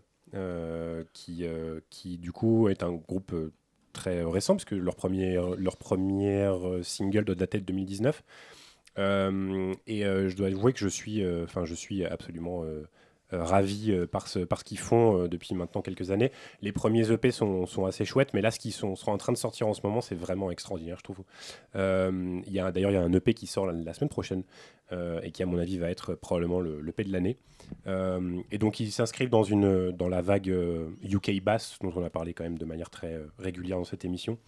qui, 1.12 1.44
qui 1.90 2.18
du 2.18 2.32
coup 2.32 2.68
est 2.68 2.82
un 2.82 2.92
groupe 2.92 3.34
très 3.92 4.22
récent, 4.22 4.54
parce 4.54 4.64
que 4.64 4.76
leur 4.76 4.94
premier, 4.94 5.40
leur 5.56 5.76
première 5.76 6.58
single 6.82 7.24
doit 7.24 7.34
dater 7.34 7.58
de 7.58 7.64
2019. 7.64 8.22
Euh, 8.98 9.74
et 9.86 10.04
euh, 10.04 10.28
je 10.28 10.36
dois 10.36 10.48
avouer 10.48 10.72
que 10.72 10.80
je 10.80 10.88
suis, 10.88 11.22
euh, 11.22 11.44
enfin, 11.44 11.64
je 11.64 11.74
suis 11.74 12.04
absolument 12.04 12.64
ravi 13.30 13.94
par 14.10 14.26
ce, 14.26 14.38
par 14.38 14.60
ce 14.60 14.64
qu'ils 14.64 14.78
font 14.78 15.26
depuis 15.26 15.54
maintenant 15.54 15.82
quelques 15.82 16.10
années. 16.10 16.32
Les 16.62 16.72
premiers 16.72 17.10
EP 17.12 17.30
sont, 17.30 17.66
assez 17.86 18.06
chouettes, 18.06 18.32
mais 18.32 18.40
là, 18.40 18.50
ce 18.50 18.58
qu'ils 18.58 18.72
sont, 18.72 18.94
en 19.06 19.18
train 19.18 19.32
de 19.32 19.38
sortir 19.38 19.68
en 19.68 19.74
ce 19.74 19.82
moment, 19.84 20.00
c'est 20.00 20.14
vraiment 20.14 20.50
extraordinaire, 20.50 20.96
je 20.98 21.02
trouve. 21.02 21.18
Y 21.74 22.72
D'ailleurs, 22.72 22.90
il 22.90 22.94
y 22.94 22.96
a 22.96 23.02
un 23.02 23.12
EP 23.12 23.34
qui 23.34 23.46
sort 23.46 23.66
la, 23.66 23.92
semaine 23.92 24.08
prochaine 24.08 24.44
et 25.22 25.30
qui, 25.30 25.42
à 25.42 25.46
mon 25.46 25.58
avis, 25.58 25.76
va 25.76 25.90
être 25.90 26.14
probablement 26.14 26.60
le 26.60 26.80
l'EP 26.80 27.04
de 27.04 27.12
l'année. 27.12 27.36
Et 28.50 28.58
donc, 28.58 28.80
ils 28.80 28.90
s'inscrivent 28.90 29.30
dans, 29.30 29.44
dans 29.92 30.08
la 30.08 30.22
vague 30.22 30.48
UK 31.02 31.42
Bass, 31.42 31.78
dont 31.82 31.92
on 31.96 32.04
a 32.04 32.10
parlé 32.10 32.32
quand 32.32 32.44
même 32.44 32.58
de 32.58 32.64
manière 32.64 32.88
très 32.88 33.20
régulière 33.38 33.76
dans 33.76 33.84
cette 33.84 34.06
émission. 34.06 34.38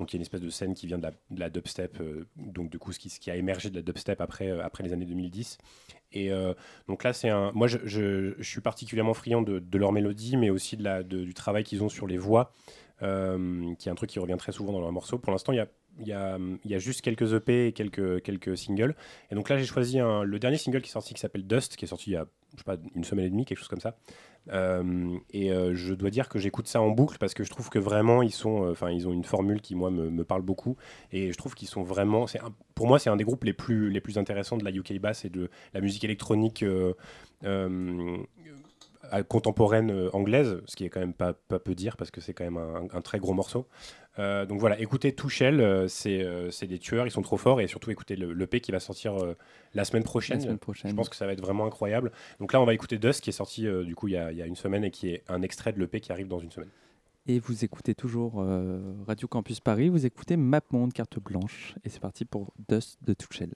Donc 0.00 0.12
il 0.12 0.16
y 0.16 0.16
a 0.16 0.20
une 0.20 0.22
espèce 0.22 0.40
de 0.40 0.48
scène 0.48 0.72
qui 0.72 0.86
vient 0.86 0.98
de 0.98 1.06
la, 1.36 1.50
dubstep, 1.50 2.00
euh, 2.00 2.26
donc 2.36 2.70
du 2.70 2.78
coup 2.78 2.90
ce 2.90 2.98
qui, 2.98 3.30
a 3.30 3.36
émergé 3.36 3.68
de 3.68 3.76
la 3.76 3.82
dubstep 3.82 4.22
après, 4.22 4.48
euh, 4.48 4.64
après 4.64 4.82
les 4.82 4.94
années 4.94 5.04
2010. 5.04 5.58
Et 6.12 6.32
euh, 6.32 6.54
donc 6.88 7.04
là, 7.04 7.12
c'est 7.12 7.28
un. 7.28 7.52
Moi, 7.52 7.68
je, 7.68 8.34
suis 8.40 8.62
particulièrement 8.62 9.12
friand 9.12 9.42
de, 9.42 9.78
leur 9.78 9.92
mélodie, 9.92 10.38
mais 10.38 10.48
aussi 10.48 10.78
de 10.78 10.82
la, 10.82 11.02
du 11.02 11.34
travail 11.34 11.64
qu'ils 11.64 11.84
ont 11.84 11.90
sur 11.90 12.06
les 12.06 12.16
voix, 12.16 12.50
qui 13.00 13.04
est 13.04 13.90
un 13.90 13.94
truc 13.94 14.08
qui 14.08 14.18
revient 14.18 14.36
très 14.38 14.52
souvent 14.52 14.72
dans 14.72 14.80
leurs 14.80 14.90
morceaux. 14.90 15.18
Pour 15.18 15.32
l'instant, 15.32 15.52
il 15.52 15.56
y 15.56 15.60
a, 15.60 15.68
il 15.98 16.06
y, 16.06 16.12
a, 16.12 16.38
y 16.64 16.74
a 16.74 16.78
juste 16.78 17.02
quelques 17.02 17.34
EP 17.34 17.66
et 17.66 17.72
quelques, 17.72 18.22
quelques 18.22 18.56
singles. 18.56 18.94
Et 19.30 19.34
donc 19.34 19.48
là, 19.48 19.58
j'ai 19.58 19.66
choisi 19.66 19.98
le 19.98 20.38
dernier 20.38 20.56
single 20.56 20.80
qui 20.80 20.88
est 20.88 20.92
sorti, 20.92 21.14
qui 21.14 21.20
s'appelle 21.20 21.46
Dust, 21.46 21.76
qui 21.76 21.84
est 21.84 21.88
sorti 21.88 22.10
il 22.10 22.14
y 22.14 22.16
a 22.16 22.26
je 22.54 22.58
sais 22.58 22.64
pas, 22.64 22.76
une 22.94 23.04
semaine 23.04 23.26
et 23.26 23.30
demie, 23.30 23.44
quelque 23.44 23.58
chose 23.58 23.68
comme 23.68 23.80
ça. 23.80 23.96
Euh, 24.48 25.18
et 25.32 25.52
euh, 25.52 25.74
je 25.74 25.92
dois 25.92 26.08
dire 26.08 26.28
que 26.28 26.38
j'écoute 26.38 26.66
ça 26.66 26.80
en 26.80 26.88
boucle 26.88 27.18
parce 27.18 27.34
que 27.34 27.44
je 27.44 27.50
trouve 27.50 27.68
que 27.68 27.78
vraiment 27.78 28.22
ils 28.22 28.32
sont, 28.32 28.64
euh, 28.64 28.70
enfin 28.70 28.90
ils 28.90 29.06
ont 29.06 29.12
une 29.12 29.24
formule 29.24 29.60
qui 29.60 29.74
moi 29.74 29.90
me, 29.90 30.08
me 30.08 30.24
parle 30.24 30.40
beaucoup 30.40 30.78
et 31.12 31.30
je 31.30 31.36
trouve 31.36 31.54
qu'ils 31.54 31.68
sont 31.68 31.82
vraiment, 31.82 32.26
c'est 32.26 32.40
pour 32.74 32.86
moi 32.86 32.98
c'est 32.98 33.10
un 33.10 33.16
des 33.16 33.24
groupes 33.24 33.44
les 33.44 33.52
plus 33.52 33.90
les 33.90 34.00
plus 34.00 34.16
intéressants 34.16 34.56
de 34.56 34.64
la 34.64 34.70
UK 34.70 34.98
bass 34.98 35.26
et 35.26 35.28
de 35.28 35.50
la 35.74 35.82
musique 35.82 36.04
électronique 36.04 36.64
contemporaine 39.28 39.90
euh, 39.90 40.10
anglaise, 40.12 40.60
ce 40.66 40.76
qui 40.76 40.84
est 40.84 40.88
quand 40.88 41.00
même 41.00 41.14
pas, 41.14 41.32
pas 41.32 41.58
peu 41.58 41.74
dire 41.74 41.96
parce 41.96 42.10
que 42.10 42.20
c'est 42.20 42.32
quand 42.32 42.44
même 42.44 42.56
un, 42.56 42.86
un 42.92 43.00
très 43.00 43.18
gros 43.18 43.32
morceau. 43.32 43.66
Euh, 44.18 44.46
donc 44.46 44.60
voilà, 44.60 44.78
écoutez 44.80 45.14
Touchel, 45.14 45.60
euh, 45.60 45.88
c'est 45.88 46.66
des 46.66 46.78
tueurs, 46.78 47.06
ils 47.06 47.10
sont 47.10 47.22
trop 47.22 47.36
forts 47.36 47.60
et 47.60 47.66
surtout 47.66 47.90
écoutez 47.90 48.16
le 48.16 48.32
l'EP 48.32 48.60
qui 48.60 48.72
va 48.72 48.80
sortir 48.80 49.14
la 49.74 49.84
semaine 49.84 50.02
prochaine. 50.02 50.38
La 50.38 50.44
semaine 50.44 50.58
prochaine. 50.58 50.90
Je 50.90 50.96
pense 50.96 51.08
que 51.08 51.16
ça 51.16 51.26
va 51.26 51.32
être 51.32 51.40
vraiment 51.40 51.66
incroyable. 51.66 52.12
Donc 52.38 52.52
là, 52.52 52.60
on 52.60 52.64
va 52.64 52.74
écouter 52.74 52.98
Dust 52.98 53.20
qui 53.22 53.30
est 53.30 53.34
sorti 53.34 53.66
du 53.84 53.94
coup 53.94 54.08
il 54.08 54.14
y, 54.14 54.16
a, 54.16 54.32
il 54.32 54.38
y 54.38 54.42
a 54.42 54.46
une 54.46 54.56
semaine 54.56 54.84
et 54.84 54.90
qui 54.90 55.10
est 55.10 55.24
un 55.28 55.42
extrait 55.42 55.72
de 55.72 55.78
l'EP 55.78 56.00
qui 56.00 56.12
arrive 56.12 56.28
dans 56.28 56.40
une 56.40 56.50
semaine. 56.50 56.70
Et 57.26 57.38
vous 57.38 57.64
écoutez 57.64 57.94
toujours 57.94 58.44
Radio 59.06 59.28
Campus 59.28 59.60
Paris, 59.60 59.88
vous 59.88 60.06
écoutez 60.06 60.36
Map 60.36 60.62
Monde, 60.70 60.92
carte 60.92 61.18
blanche. 61.18 61.74
Et 61.84 61.88
c'est 61.88 62.00
parti 62.00 62.24
pour 62.24 62.52
Dust 62.68 62.98
de 63.02 63.14
Tuchel. 63.14 63.52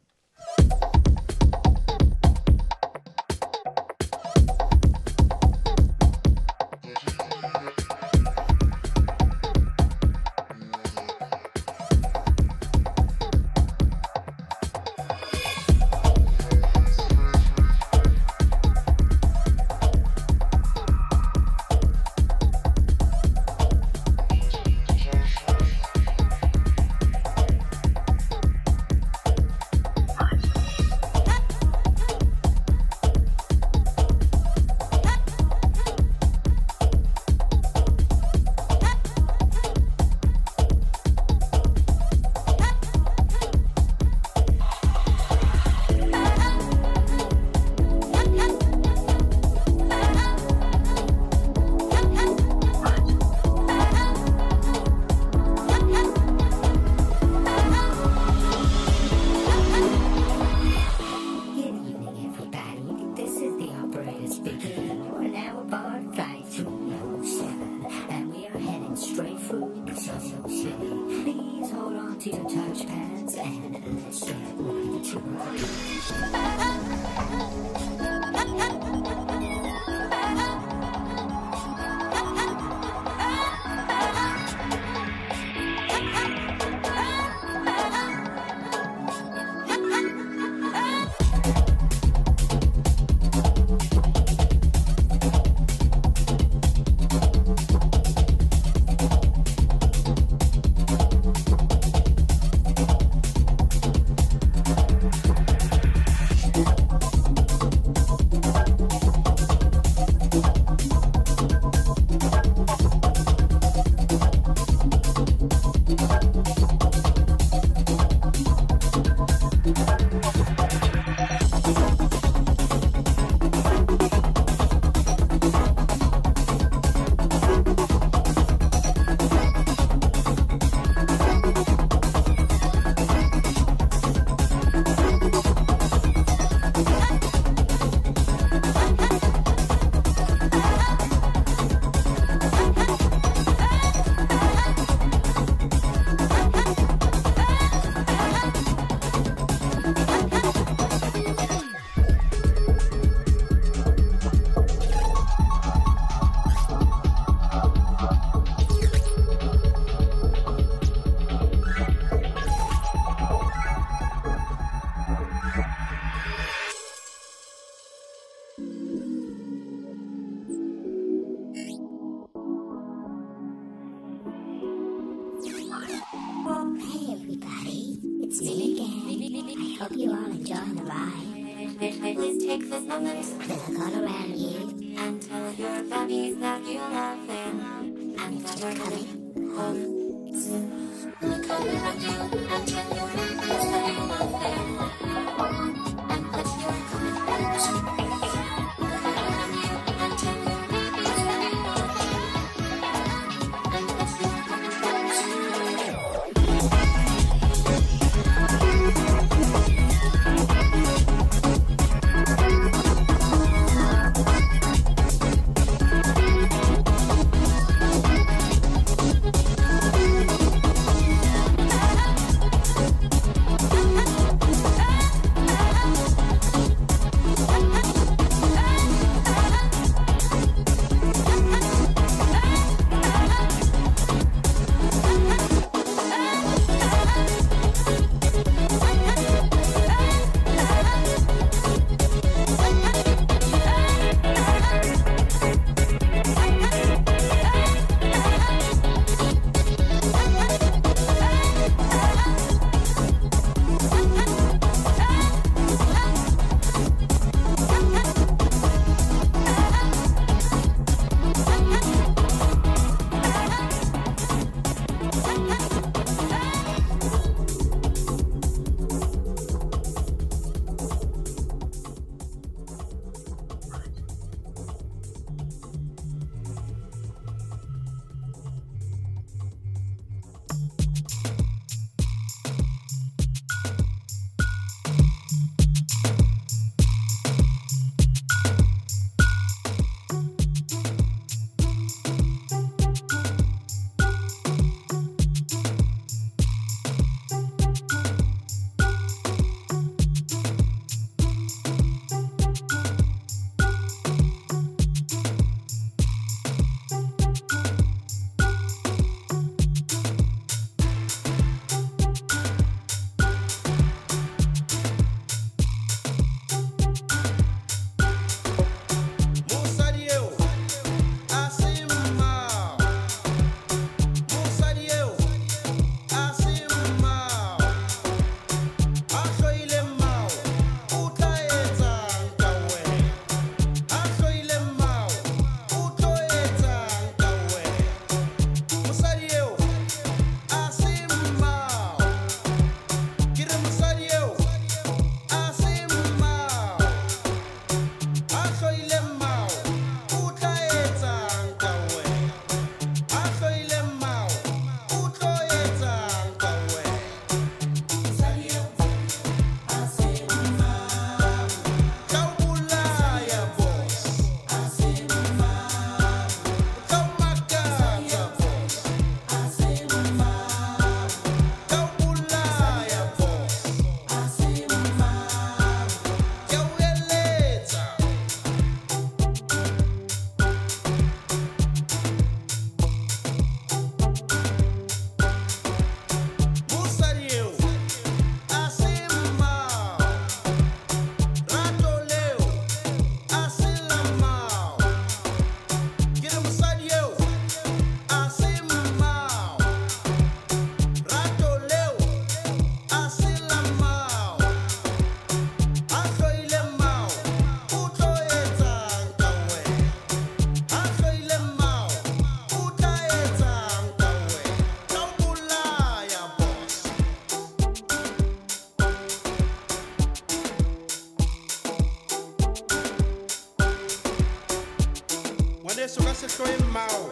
So 425.94 426.02
ka 426.02 426.14
se 426.14 426.26
hloe 426.26 426.56
mmao 426.66 427.10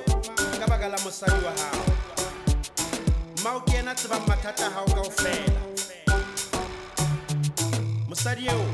ka 0.60 0.66
baka 0.66 0.88
la 0.88 0.98
mosadi 1.04 1.44
wa 1.46 1.52
hao. 1.60 1.84
Mmao 3.40 3.60
ke 3.60 3.76
ena 3.78 3.94
tsebang 3.94 4.26
mathata 4.26 4.70
hao 4.70 4.86
kao 4.86 5.10
fela 5.10 5.62
mosadi 8.08 8.46
eo 8.46 8.64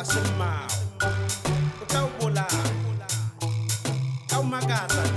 a 0.00 0.04
se 0.04 0.20
o 1.82 1.84
tla 1.86 2.02
o 2.04 2.30
ka 4.28 4.38
o 4.38 4.42
makatsa 4.42 5.13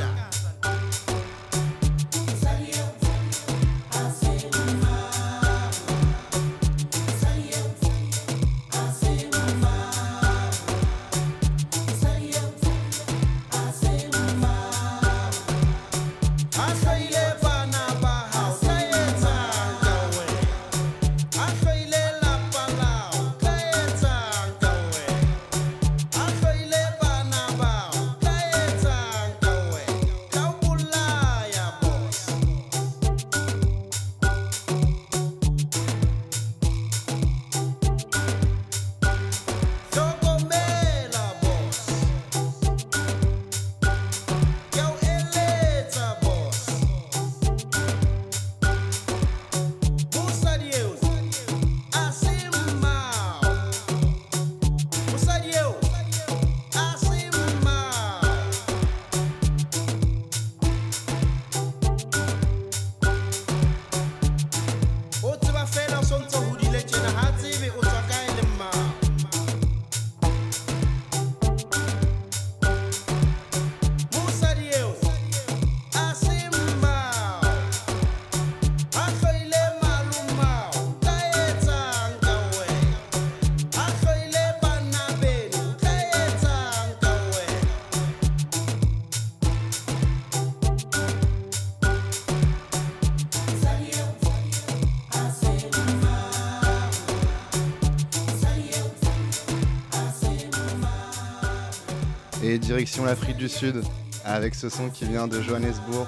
Direction 102.60 103.05
l'Afrique 103.05 103.37
du 103.37 103.49
Sud 103.49 103.81
avec 104.23 104.55
ce 104.55 104.69
son 104.69 104.89
qui 104.89 105.05
vient 105.05 105.27
de 105.27 105.41
Johannesburg, 105.41 106.08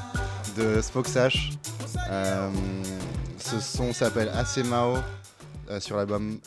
de 0.57 0.81
Spoksash. 0.81 1.51
Euh, 2.09 2.49
ce 3.37 3.59
son 3.59 3.93
s'appelle 3.93 4.29
Asemao 4.29 4.97
euh, 5.69 5.79
sur 5.79 5.97
l'album 5.97 6.39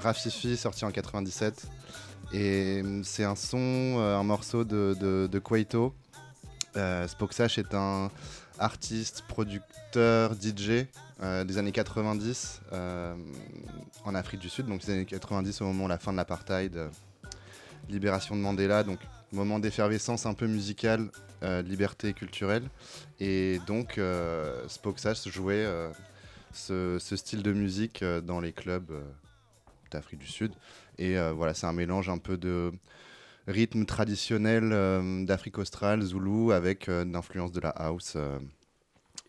Rafifi 0.00 0.56
sorti 0.56 0.84
en 0.84 0.90
97. 0.90 1.66
Et 2.32 2.82
euh, 2.84 3.02
c'est 3.04 3.24
un 3.24 3.34
son, 3.34 3.58
euh, 3.58 4.16
un 4.18 4.22
morceau 4.22 4.64
de, 4.64 4.96
de, 5.00 5.28
de 5.30 5.38
Kwaito. 5.38 5.94
Euh, 6.76 7.06
est 7.06 7.74
un 7.74 8.10
artiste, 8.58 9.24
producteur, 9.28 10.34
DJ 10.34 10.86
des 11.44 11.58
années 11.58 11.72
90 11.72 12.60
euh, 12.72 13.14
en 14.04 14.14
Afrique 14.14 14.40
du 14.40 14.48
Sud, 14.48 14.66
donc 14.66 14.84
les 14.84 14.92
années 14.92 15.04
90 15.04 15.62
au 15.62 15.64
moment 15.64 15.84
de 15.84 15.88
la 15.88 15.98
fin 15.98 16.12
de 16.12 16.16
l'apartheid, 16.16 16.78
libération 17.88 18.36
de 18.36 18.40
Mandela, 18.40 18.84
moment 19.32 19.58
d'effervescence 19.58 20.26
un 20.26 20.34
peu 20.34 20.46
musicale, 20.46 21.10
euh, 21.42 21.62
liberté 21.62 22.12
culturelle. 22.12 22.68
Et 23.20 23.60
donc 23.66 23.98
euh, 23.98 24.66
jouait 25.26 25.64
euh, 25.64 25.90
ce, 26.52 26.98
style 26.98 27.42
de 27.42 27.52
musique 27.52 28.02
euh, 28.02 28.20
dans 28.20 28.40
les 28.40 28.52
clubs 28.52 28.92
d'Afrique 29.90 30.20
du 30.20 30.26
Sud. 30.26 30.52
Et 30.98 31.16
voilà, 31.30 31.54
c'est 31.54 31.66
un 31.66 31.72
mélange 31.72 32.08
un 32.08 32.18
peu 32.18 32.36
de 32.36 32.72
rythme 33.46 33.84
traditionnel 33.86 35.24
d'Afrique 35.24 35.58
australe, 35.58 36.02
Zulu, 36.02 36.52
avec 36.52 36.90
d'influence 36.90 37.52
de 37.52 37.60
la 37.60 37.68
house 37.68 38.16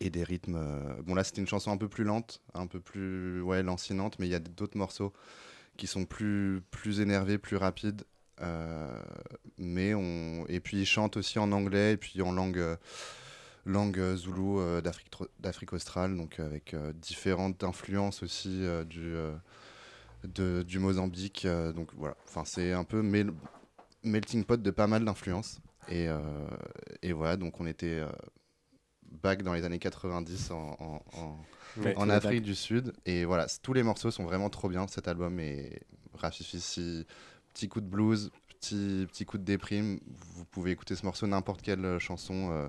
et 0.00 0.10
des 0.10 0.24
rythmes. 0.24 0.58
Bon, 1.04 1.14
là, 1.14 1.22
c'était 1.22 1.40
une 1.40 1.46
chanson 1.46 1.70
un 1.70 1.76
peu 1.76 1.88
plus 1.88 2.02
lente, 2.02 2.42
un 2.54 2.66
peu 2.66 2.80
plus 2.80 3.40
ouais, 3.40 3.62
lancinante, 3.62 4.18
mais 4.18 4.26
il 4.26 4.30
y 4.30 4.34
a 4.34 4.40
d'autres 4.40 4.76
morceaux 4.76 5.12
qui 5.76 5.86
sont 5.86 6.04
plus, 6.06 6.60
plus 6.72 7.00
énervés, 7.00 7.38
plus 7.38 7.56
rapides. 7.56 8.02
Euh, 8.40 9.02
mais 9.58 9.94
on... 9.94 10.44
Et 10.48 10.60
puis, 10.60 10.78
il 10.80 10.86
chante 10.86 11.16
aussi 11.16 11.38
en 11.38 11.52
anglais 11.52 11.92
et 11.92 11.96
puis 11.96 12.22
en 12.22 12.32
langue. 12.32 12.58
euh, 12.58 12.76
langue 13.66 13.98
euh, 13.98 14.16
zoulou 14.16 14.58
euh, 14.58 14.80
d'Afrique 14.80 15.10
tro- 15.10 15.28
d'Afrique 15.38 15.74
australe, 15.74 16.16
donc 16.16 16.40
avec 16.40 16.72
euh, 16.72 16.94
différentes 16.94 17.62
influences 17.62 18.22
aussi 18.22 18.64
euh, 18.64 18.84
du, 18.84 19.02
euh, 19.14 19.34
de- 20.24 20.62
du 20.66 20.78
Mozambique. 20.78 21.44
euh, 21.44 21.70
donc 21.70 21.90
voilà, 21.94 22.16
enfin 22.26 22.44
c'est 22.46 22.72
un 22.72 22.84
peu 22.84 23.02
mel- 23.02 23.32
melting 24.02 24.44
pot 24.44 24.60
de 24.60 24.70
pas 24.70 24.86
mal 24.86 25.04
d'influences. 25.04 25.60
Et, 25.88 26.08
euh, 26.08 26.18
et 27.02 27.12
voilà, 27.12 27.36
donc 27.36 27.60
on 27.60 27.66
était 27.66 27.98
euh, 28.00 28.08
back 29.22 29.42
dans 29.42 29.52
les 29.52 29.64
années 29.64 29.78
90 29.78 30.50
en, 30.52 30.76
en- 30.80 31.02
en- 31.18 31.36
Ouais, 31.76 31.94
en 31.96 32.04
tout 32.06 32.10
est 32.10 32.14
Afrique 32.14 32.42
du 32.42 32.54
Sud. 32.54 32.94
Et 33.04 33.26
voilà, 33.26 33.46
tous 33.62 33.74
les 33.74 33.82
morceaux 33.82 34.10
sont 34.10 34.24
vraiment 34.24 34.48
trop 34.50 34.70
bien. 34.70 34.86
Cet 34.88 35.06
album 35.06 35.38
est 35.38 35.80
Rafifi, 36.14 36.60
si 36.60 37.06
petit 37.60 37.68
coup 37.68 37.80
de 37.82 37.86
blues, 37.86 38.30
petit, 38.48 39.06
petit 39.10 39.24
coup 39.26 39.36
de 39.36 39.44
déprime. 39.44 40.00
Vous 40.34 40.44
pouvez 40.46 40.70
écouter 40.70 40.96
ce 40.96 41.04
morceau, 41.04 41.26
n'importe 41.26 41.60
quelle 41.60 41.84
euh, 41.84 41.98
chanson 41.98 42.50
euh, 42.50 42.68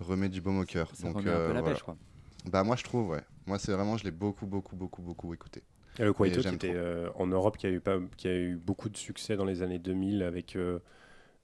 remet 0.00 0.28
du 0.28 0.42
baume 0.42 0.58
au 0.60 0.64
cœur. 0.64 0.90
Ça 0.94 1.06
Donc, 1.08 1.16
remet 1.16 1.30
un 1.30 1.46
peu 1.46 1.52
la 1.54 1.60
voilà. 1.60 1.74
pêche, 1.74 1.82
quoi. 1.82 1.96
Bah 2.44 2.62
moi 2.62 2.76
je 2.76 2.84
trouve, 2.84 3.08
ouais. 3.08 3.22
Moi 3.46 3.58
c'est 3.58 3.72
vraiment, 3.72 3.96
je 3.96 4.04
l'ai 4.04 4.10
beaucoup, 4.10 4.46
beaucoup, 4.46 4.76
beaucoup, 4.76 5.02
beaucoup 5.02 5.32
écouté. 5.34 5.62
Et 5.98 6.04
le 6.04 6.12
Kwaito 6.12 6.40
qui 6.42 6.54
était 6.54 6.72
euh, 6.74 7.08
en 7.16 7.26
Europe, 7.26 7.56
qui 7.56 7.66
a, 7.66 7.70
eu 7.70 7.80
pas, 7.80 7.98
qui 8.16 8.28
a 8.28 8.34
eu 8.36 8.56
beaucoup 8.56 8.88
de 8.90 8.96
succès 8.96 9.36
dans 9.36 9.44
les 9.46 9.62
années 9.62 9.78
2000 9.78 10.22
avec... 10.22 10.54
euh, 10.56 10.78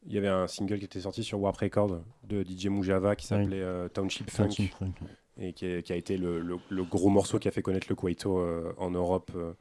il 0.06 0.12
y 0.12 0.18
avait 0.18 0.28
un 0.28 0.46
single 0.46 0.78
qui 0.78 0.84
était 0.84 1.00
sorti 1.00 1.24
sur 1.24 1.40
Warp 1.40 1.56
Records 1.56 2.02
de 2.28 2.42
DJ 2.44 2.66
Mujava 2.66 3.16
qui 3.16 3.26
s'appelait 3.26 3.62
euh, 3.62 3.88
Township 3.88 4.30
Funk 4.30 4.44
Township 4.48 4.74
Funk. 4.74 4.92
et 5.38 5.54
qui, 5.54 5.64
est- 5.64 5.82
qui 5.82 5.94
a 5.94 5.96
été 5.96 6.18
le, 6.18 6.40
le- 6.42 6.58
le 6.68 6.84
gros 6.84 7.08
morceau 7.08 7.38
qui 7.38 7.48
a 7.48 7.50
fait 7.50 7.62
connaître 7.62 7.86
le 7.88 7.94
Kwaito 7.94 8.38
euh, 8.38 8.74
en 8.76 8.90
Europe 8.90 9.30
euh, 9.34 9.40
euh, 9.40 9.52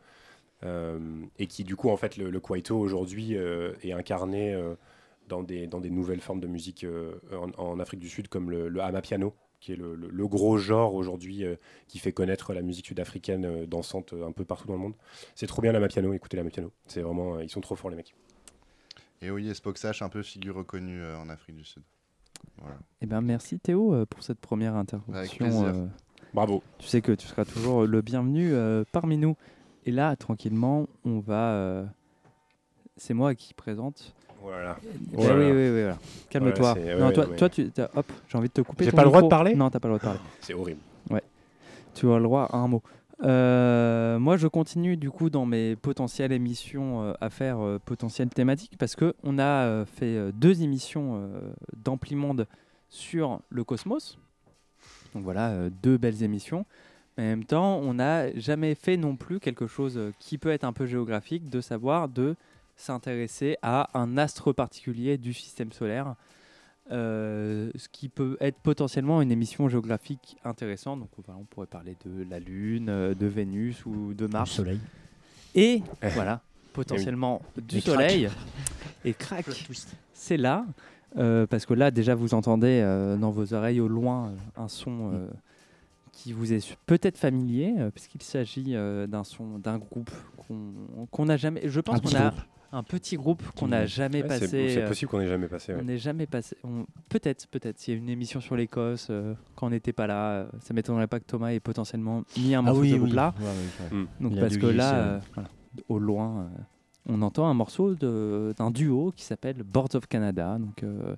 et 1.39 1.47
qui 1.47 1.64
du 1.64 1.76
coup 1.76 1.89
en 1.89 1.97
fait 1.97 2.18
le, 2.18 2.30
le 2.30 2.39
Kwaito 2.39 2.78
aujourd'hui 2.78 3.36
euh, 3.36 3.74
est 3.84 3.91
incarné 3.91 4.53
euh, 4.53 4.76
dans, 5.28 5.43
des, 5.43 5.68
dans 5.68 5.80
des 5.82 5.89
nouvelles 5.89 6.22
formes 6.22 6.39
de 6.39 6.47
musique 6.47 6.84
euh, 6.84 7.16
en, 7.32 7.49
en 7.61 7.80
Afrique 7.80 7.99
du 7.99 8.09
Sud 8.09 8.28
comme 8.30 8.49
le, 8.49 8.70
le 8.70 8.82
Amapiano 8.82 9.34
qui 9.59 9.72
est 9.74 9.76
le, 9.78 9.95
le- 9.95 10.09
le 10.09 10.28
gros 10.28 10.57
genre 10.57 10.93
aujourd'hui 10.93 11.45
euh, 11.45 11.55
qui 11.88 11.97
fait 11.99 12.11
connaître 12.11 12.53
la 12.53 12.61
musique 12.61 12.88
sud-africaine 12.88 13.45
euh, 13.45 13.66
dansante 13.66 14.14
euh, 14.14 14.28
un 14.28 14.32
peu 14.34 14.43
partout 14.45 14.68
dans 14.68 14.74
le 14.74 14.80
monde. 14.80 14.95
C'est 15.36 15.47
trop 15.47 15.61
bien 15.61 15.72
l'Amapiano, 15.72 16.11
écoutez 16.14 16.36
l'Amapiano. 16.36 16.72
C'est 16.86 17.01
vraiment, 17.01 17.36
euh, 17.38 17.43
ils 17.43 17.49
sont 17.49 17.61
trop 17.61 17.76
forts 17.78 17.89
les 17.89 17.95
mecs. 17.95 18.14
Et 19.22 19.32
oui, 19.32 19.47
et 19.49 19.53
Spoksash, 19.53 20.01
un 20.01 20.09
peu 20.09 20.22
figure 20.22 20.55
reconnue 20.55 21.01
euh, 21.01 21.18
en 21.18 21.30
Afrique 21.30 21.55
du 21.55 21.64
Sud. 21.64 21.82
Voilà. 22.57 22.78
Eh 23.01 23.05
ben, 23.05 23.22
merci 23.22 23.57
Théo 23.57 23.93
euh, 23.93 24.05
pour 24.05 24.22
cette 24.22 24.39
première 24.39 24.74
Avec 24.76 24.91
intervention. 24.93 25.38
plaisir. 25.38 25.64
euh, 25.76 25.88
Bravo. 26.34 26.61
Tu 26.80 26.88
sais 26.88 27.01
que 27.01 27.14
tu 27.14 27.26
seras 27.28 27.45
toujours 27.45 27.86
le 27.86 28.01
bienvenu 28.01 28.51
euh, 28.53 28.84
parmi 28.91 29.18
nous. 29.18 29.38
Et 29.86 29.91
là, 29.91 30.15
tranquillement, 30.15 30.88
on 31.05 31.19
va. 31.19 31.51
euh, 31.53 31.86
C'est 32.97 33.13
moi 33.13 33.36
qui 33.36 33.53
présente. 33.53 34.13
Voilà. 34.41 34.77
Eh 35.17 35.27
là 35.27 35.38
oui, 35.38 35.45
oui, 35.45 35.51
oui, 35.51 35.69
voilà. 35.81 35.97
Calme-toi. 36.29 36.75
Non, 36.99 37.11
toi, 37.11 37.25
toi, 37.27 37.49
tu, 37.49 37.71
hop, 37.95 38.11
j'ai 38.27 38.38
envie 38.38 38.49
de 38.49 38.53
te 38.53 38.61
couper. 38.61 38.86
J'ai 38.86 38.91
pas 38.91 39.03
le 39.03 39.09
droit 39.09 39.21
de 39.21 39.27
parler 39.27 39.55
Non, 39.55 39.69
t'as 39.69 39.79
pas 39.79 39.88
le 39.88 39.97
droit 39.97 39.99
de 40.13 40.17
parler. 40.17 40.29
C'est 40.41 40.53
horrible. 40.53 40.79
Ouais. 41.09 41.23
Tu 41.93 42.11
as 42.11 42.17
le 42.17 42.23
droit 42.23 42.43
à 42.51 42.57
un 42.57 42.67
mot. 42.67 42.81
Euh, 43.23 44.19
moi, 44.19 44.36
je 44.36 44.47
continue 44.47 44.97
du 44.97 45.09
coup 45.09 45.29
dans 45.29 45.45
mes 45.45 45.75
potentielles 45.77 46.34
émissions 46.34 47.03
euh, 47.03 47.13
à 47.21 47.29
faire 47.29 47.59
euh, 47.63 47.79
potentielles 47.84 48.29
thématiques 48.29 48.77
parce 48.77 48.95
que 48.97 49.13
on 49.23 49.39
a 49.39 49.43
euh, 49.65 49.86
fait 49.86 50.17
euh, 50.17 50.31
deux 50.34 50.61
émissions 50.61 51.15
euh, 51.15 51.39
d'Amplimonde 51.77 52.47
sur 52.89 53.39
le 53.49 53.63
cosmos. 53.63 54.17
Donc 55.13 55.23
voilà, 55.23 55.51
euh, 55.51 55.69
deux 55.81 55.97
belles 55.97 56.21
émissions. 56.23 56.65
Mais 57.18 57.24
en 57.26 57.28
même 57.28 57.45
temps, 57.45 57.78
on 57.78 57.93
n'a 57.95 58.34
jamais 58.38 58.74
fait 58.76 58.97
non 58.97 59.16
plus 59.16 59.39
quelque 59.39 59.68
chose 59.68 59.97
euh, 59.97 60.11
qui 60.20 60.38
peut 60.38 60.49
être 60.51 60.64
un 60.64 60.74
peu 60.74 60.86
géographique, 60.86 61.49
de 61.49 61.61
savoir 61.61 62.09
de 62.09 62.36
s'intéresser 62.76 63.57
à 63.61 63.89
un 63.97 64.18
astre 64.18 64.51
particulier 64.53 65.18
du 65.18 65.34
système 65.34 65.72
solaire. 65.72 66.16
Euh, 66.91 67.72
ce 67.76 67.88
qui 67.88 68.09
peut 68.09 68.36
être 68.41 68.57
potentiellement 68.57 69.22
une 69.22 69.32
émission 69.32 69.70
géographique 69.70 70.36
intéressante. 70.43 70.99
Donc 70.99 71.09
voilà, 71.26 71.39
on 71.39 71.45
pourrait 71.45 71.68
parler 71.68 71.95
de 72.05 72.26
la 72.30 72.39
Lune, 72.39 72.89
euh, 72.89 73.14
de 73.14 73.26
Vénus 73.26 73.86
ou 73.86 74.14
de 74.14 74.28
Mars. 74.28 74.51
Soleil. 74.51 74.80
Et 75.55 75.82
Eh. 76.01 76.07
voilà, 76.09 76.41
potentiellement 76.74 77.41
du 77.55 77.78
Et 77.78 77.82
crac. 77.82 77.93
Soleil. 77.95 78.30
Et 79.05 79.14
crac, 79.14 79.45
c'est 80.14 80.38
là. 80.38 80.66
euh, 81.18 81.45
parce 81.47 81.66
que 81.66 81.74
là, 81.74 81.89
déjà, 81.91 82.16
vous 82.16 82.34
entendez 82.34 82.82
euh, 82.84 83.16
dans 83.18 83.32
vos 83.32 83.53
oreilles 83.53 83.80
au 83.80 83.88
loin 83.88 84.34
un 84.57 84.68
son 84.68 85.11
euh, 85.14 85.28
qui 86.24 86.32
vous 86.34 86.53
est 86.53 86.78
peut-être 86.86 87.17
familier, 87.17 87.74
euh, 87.80 87.89
puisqu'il 87.91 88.21
s'agit 88.24 88.76
euh, 88.76 89.07
d'un 89.07 89.24
son 89.26 89.59
d'un 89.59 89.78
groupe 89.78 90.09
qu'on 91.11 91.26
n'a 91.26 91.38
jamais. 91.38 91.61
Je 91.65 91.80
pense 91.82 91.99
qu'on 92.01 92.15
a 92.15 92.34
un 92.71 92.82
petit 92.84 93.17
groupe 93.17 93.43
qu'on 93.57 93.67
n'a 93.67 93.86
jamais 93.86 94.24
Ouais, 94.24 94.30
c'est- 94.30 94.39
passé. 94.39 94.69
c'est 94.69 94.82
euh, 94.84 94.88
possible 94.88 95.11
qu'on 95.11 95.19
n'ait 95.19 95.28
jamais 95.28 95.47
passé, 95.47 95.74
ouais. 95.74 95.80
On 95.82 95.84
n'est 95.86 95.97
jamais 95.97 96.26
passé. 96.26 96.55
Peut-être, 97.09 97.47
peut-être. 97.49 97.88
Il 97.88 97.91
y 97.91 97.93
a 97.93 97.97
une 97.97 98.09
émission 98.09 98.39
sur 98.41 98.55
l'Écosse 98.55 99.07
euh, 99.09 99.34
quand 99.55 99.67
on 99.67 99.69
n'était 99.69 99.93
pas 99.93 100.07
là. 100.07 100.32
euh, 100.32 100.45
ça 100.61 100.74
m'étonnerait 100.74 101.07
pas 101.07 101.19
que 101.19 101.26
Thomas 101.26 101.49
ait 101.51 101.59
potentiellement 101.59 102.24
mis 102.38 102.55
un 102.55 102.59
Ah 102.59 102.61
morceau 102.63 102.82
oui, 102.82 102.88
de 102.88 102.93
ce 102.93 102.99
oui. 102.99 102.99
groupe-là. 103.01 103.36
Ouais, 103.39 103.45
ouais, 103.45 103.97
ouais. 103.97 104.03
Mm. 104.03 104.07
Donc 104.21 104.39
parce 104.39 104.57
que 104.57 104.65
là, 104.67 104.95
euh, 104.95 105.19
voilà, 105.36 105.49
au 105.89 105.99
loin, 105.99 106.39
euh, 106.39 106.61
on 107.09 107.21
entend 107.21 107.47
un 107.47 107.53
morceau 107.53 107.95
d'un 107.95 108.71
duo 108.71 109.11
qui 109.15 109.24
s'appelle 109.26 109.61
Boards 109.63 109.93
of 109.95 110.07
Canada. 110.07 110.57
Donc 110.57 110.82
euh, 110.84 110.99
euh, 111.09 111.15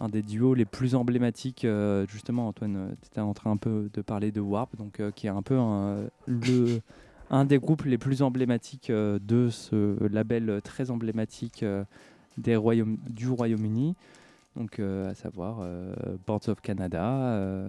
un 0.00 0.08
des 0.08 0.22
duos 0.22 0.54
les 0.54 0.64
plus 0.64 0.94
emblématiques. 0.94 1.64
euh, 1.64 2.06
justement, 2.08 2.48
Antoine, 2.48 2.96
tu 3.02 3.06
étais 3.06 3.20
en 3.20 3.34
train 3.34 3.52
un 3.52 3.56
peu 3.56 3.88
de 3.92 4.02
parler 4.02 4.32
de 4.32 4.40
Warp, 4.40 4.76
donc 4.76 5.00
euh, 5.00 5.10
qui 5.10 5.26
est 5.26 5.30
un 5.30 5.42
peu 5.42 5.56
un, 5.56 7.44
des 7.44 7.58
groupes 7.58 7.84
les 7.84 7.98
plus 7.98 8.22
emblématiques 8.22 8.90
euh, 8.90 9.18
de 9.20 9.48
ce 9.48 9.96
label 10.08 10.60
très 10.62 10.90
emblématique 10.90 11.62
euh, 11.62 11.84
des 12.38 12.58
du 13.08 13.28
Royaume-Uni, 13.28 13.94
donc 14.56 14.78
euh, 14.78 15.10
à 15.10 15.14
savoir 15.14 15.58
euh, 15.60 15.94
Boards 16.26 16.48
of 16.48 16.60
Canada. 16.60 17.04
euh, 17.04 17.68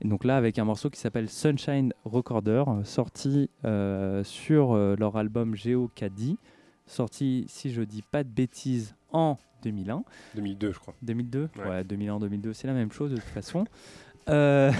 et 0.00 0.08
donc 0.08 0.24
là, 0.24 0.36
avec 0.36 0.58
un 0.58 0.64
morceau 0.64 0.90
qui 0.90 1.00
s'appelle 1.00 1.28
Sunshine 1.28 1.92
Recorder, 2.04 2.64
euh, 2.66 2.84
sorti 2.84 3.48
euh, 3.64 4.24
sur 4.24 4.72
euh, 4.72 4.96
leur 4.98 5.16
album 5.16 5.54
Geocadie, 5.54 6.36
sorti, 6.86 7.46
si 7.48 7.72
je 7.72 7.82
dis 7.82 8.02
pas 8.02 8.24
de 8.24 8.28
bêtises, 8.28 8.94
en 9.12 9.36
2001. 9.64 10.04
2002, 10.36 10.72
je 10.72 10.78
crois. 10.78 10.94
2002 11.02 11.48
Ouais. 11.58 11.68
Ouais, 11.68 11.82
2001-2002, 11.84 12.52
c'est 12.52 12.66
la 12.66 12.72
même 12.74 12.92
chose 12.92 13.10
de 13.10 13.16
toute 13.16 13.24
façon. 13.24 13.64
Euh, 14.30 14.72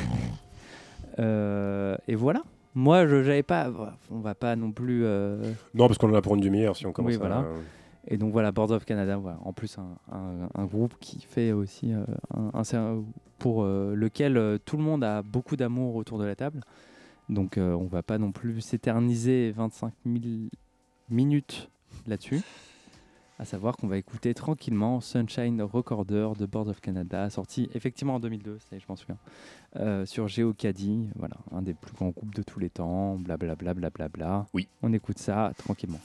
euh, 1.19 1.97
et 2.09 2.15
voilà. 2.15 2.43
Moi, 2.75 3.07
je 3.07 3.17
n'avais 3.17 3.43
pas. 3.43 3.71
On 4.11 4.21
va 4.21 4.35
pas 4.35 4.57
non 4.57 4.73
plus. 4.73 5.05
euh, 5.05 5.53
Non, 5.75 5.87
parce 5.87 5.99
qu'on 5.99 6.11
en 6.11 6.15
a 6.15 6.23
pour 6.23 6.35
une 6.35 6.41
demi-heure 6.41 6.77
si 6.77 6.87
on 6.87 6.93
commence 6.93 7.13
oui, 7.13 7.19
voilà. 7.19 7.41
à. 7.41 7.45
Et 8.09 8.17
donc 8.19 8.33
voilà, 8.33 8.53
Boards 8.53 8.71
of 8.73 8.85
Canada, 8.85 9.17
voilà. 9.17 9.39
en 9.45 9.53
plus 9.53 9.79
un, 9.79 9.97
un- 10.13 10.49
un 10.55 10.65
groupe 10.67 10.95
qui 11.01 11.21
fait 11.21 11.53
aussi 11.53 11.93
euh, 11.93 12.05
un, 12.35 12.51
un 12.53 12.63
cer- 12.63 13.03
pour 13.39 13.63
euh, 13.65 13.95
lequel 13.95 14.37
euh, 14.37 14.59
tout 14.63 14.77
le 14.77 14.83
monde 14.83 15.03
a 15.05 15.23
beaucoup 15.23 15.57
d'amour 15.57 15.95
autour 15.97 16.19
de 16.19 16.25
la 16.25 16.35
table. 16.35 16.61
Donc 17.31 17.57
euh, 17.57 17.73
on 17.75 17.85
va 17.87 18.03
pas 18.03 18.19
non 18.19 18.31
plus 18.33 18.61
s'éterniser 18.61 19.53
25 19.53 19.93
000 20.05 20.19
minutes 21.09 21.71
là-dessus. 22.07 22.41
À 23.39 23.45
savoir 23.45 23.77
qu'on 23.77 23.89
va 23.89 23.99
écouter 23.99 24.33
tranquillement 24.33 25.01
Sunshine 25.01 25.61
Recorder 25.61 26.29
de 26.39 26.47
Boards 26.47 26.69
of 26.69 26.81
Canada, 26.81 27.29
sorti 27.31 27.69
effectivement 27.75 28.15
en 28.15 28.21
2002, 28.21 28.59
ça 28.61 28.67
y 28.73 28.77
est, 28.77 28.81
je 28.81 28.87
m'en 28.89 28.95
souviens, 28.95 29.19
euh, 29.77 30.07
sur 30.07 30.29
Geocadie, 30.29 31.11
voilà, 31.17 31.37
un 31.51 31.63
des 31.63 31.75
plus 31.75 31.95
grands 31.95 32.11
groupes 32.11 32.35
de 32.35 32.43
tous 32.45 32.61
les 32.61 32.71
temps, 32.71 33.17
blablabla. 33.17 33.75
Bla, 33.75 33.91
bla, 33.91 34.09
bla. 34.09 34.47
Oui. 34.55 34.69
On 34.83 34.93
écoute 34.93 35.19
ça 35.19 35.53
tranquillement. 35.59 36.01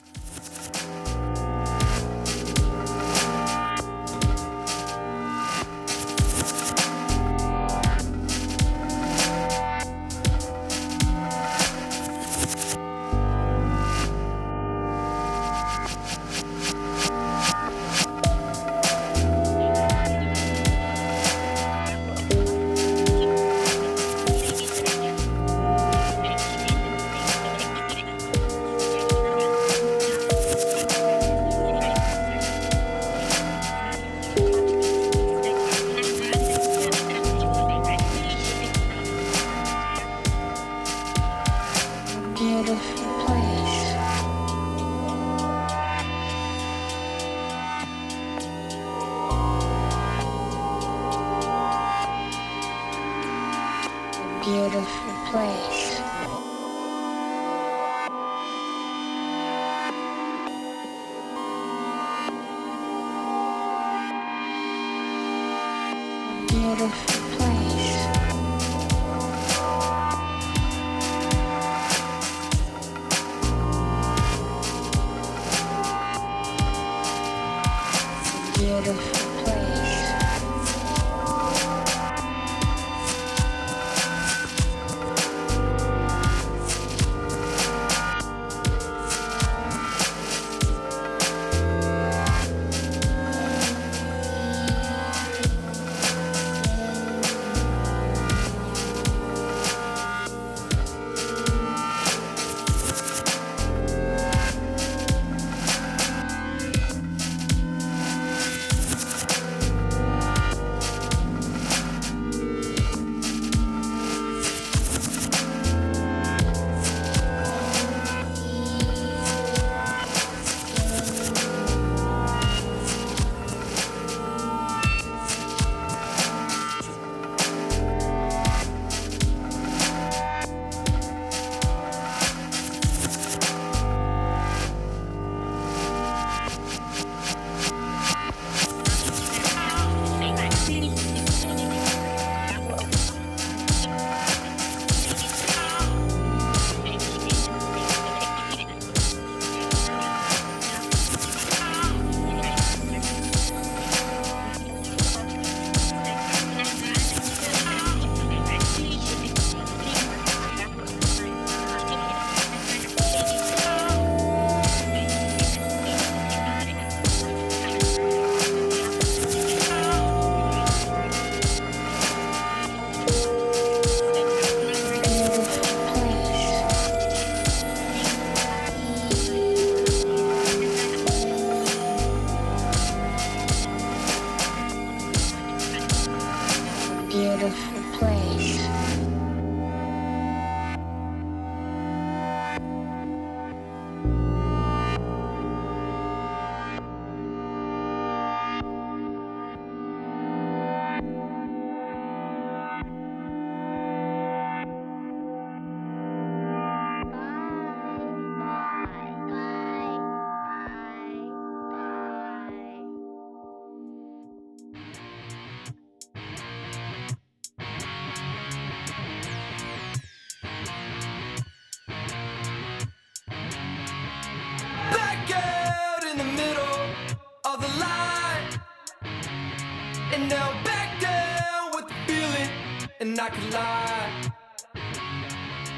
Lie. 233.38 234.32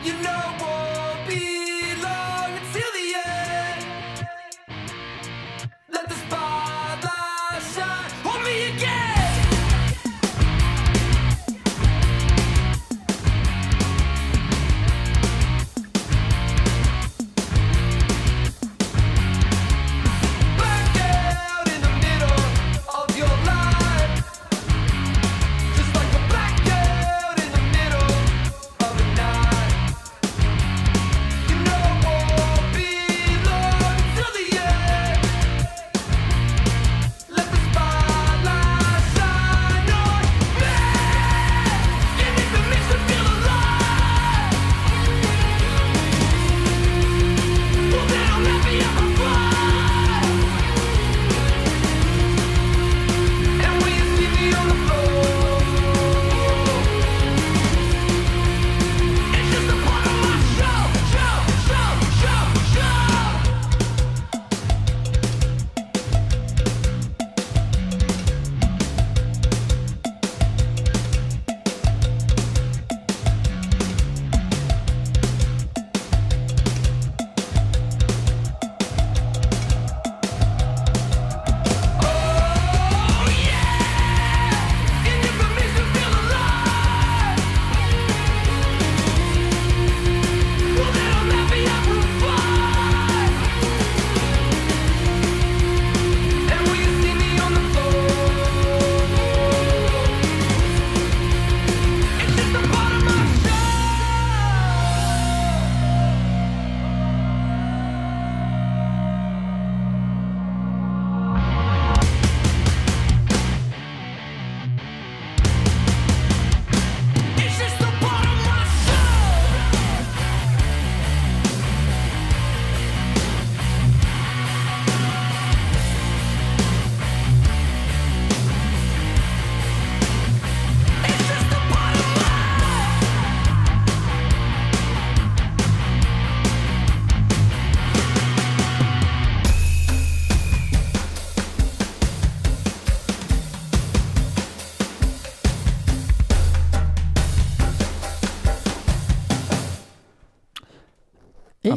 You 0.03 0.13
know 0.23 0.40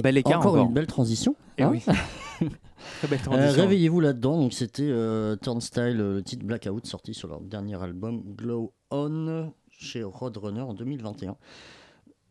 bel 0.04 0.18
écart 0.18 0.38
encore 0.38 0.52
encore. 0.52 0.66
une 0.66 0.74
belle 0.74 0.86
transition. 0.86 1.34
Eh 1.58 1.62
hein. 1.64 1.70
oui. 1.72 1.84
Euh, 3.02 3.16
transition. 3.16 3.62
Réveillez-vous 3.62 4.00
là-dedans. 4.00 4.38
Donc 4.38 4.52
c'était 4.52 4.82
euh, 4.82 5.36
Turnstile, 5.36 6.00
euh, 6.00 6.16
le 6.16 6.22
titre 6.22 6.44
Blackout, 6.44 6.86
sorti 6.86 7.14
sur 7.14 7.28
leur 7.28 7.40
dernier 7.40 7.82
album 7.82 8.22
Glow 8.36 8.74
On 8.90 9.52
chez 9.70 10.02
Roadrunner 10.02 10.60
en 10.60 10.74
2021. 10.74 11.36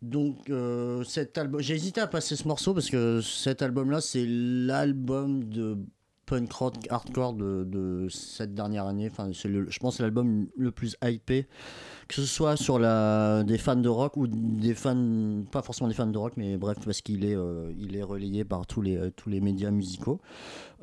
Donc 0.04 0.50
euh, 0.50 1.04
cet 1.04 1.38
album, 1.38 1.62
j'ai 1.62 1.74
hésité 1.74 2.02
à 2.02 2.08
passer 2.08 2.36
ce 2.36 2.48
morceau 2.48 2.74
parce 2.74 2.90
que 2.90 3.22
cet 3.22 3.62
album-là, 3.64 4.00
c'est 4.00 4.26
l'album 4.28 5.46
de 5.46 5.78
punk 6.26 6.52
rock 6.52 6.76
hardcore 6.90 7.34
de, 7.34 7.64
de 7.64 8.08
cette 8.10 8.54
dernière 8.54 8.86
année. 8.86 9.10
Enfin, 9.10 9.32
le, 9.46 9.70
je 9.70 9.80
pense 9.80 9.94
que 9.94 9.98
c'est 9.98 10.04
l'album 10.04 10.48
le 10.58 10.72
plus 10.72 10.96
hypé, 11.04 11.48
que 12.16 12.22
ce 12.22 12.28
soit 12.28 12.58
sur 12.58 12.78
la, 12.78 13.44
des 13.44 13.58
fans 13.58 13.76
de 13.76 13.90
rock 13.90 14.18
ou 14.18 14.28
des 14.28 14.76
fans, 14.76 15.44
pas 15.52 15.64
forcément 15.64 15.88
des 15.88 15.96
fans 15.96 16.06
de 16.06 16.18
rock, 16.18 16.34
mais 16.38 16.58
bref, 16.58 16.78
parce 16.86 17.02
qu'il 17.02 17.26
est, 17.26 17.36
euh, 17.36 17.72
il 17.80 17.96
est 17.96 18.04
relayé 18.04 18.44
par 18.46 18.68
tous 18.68 18.82
les, 18.82 19.10
tous 19.16 19.30
les 19.30 19.42
médias 19.42 19.72
musicaux. 19.72 20.20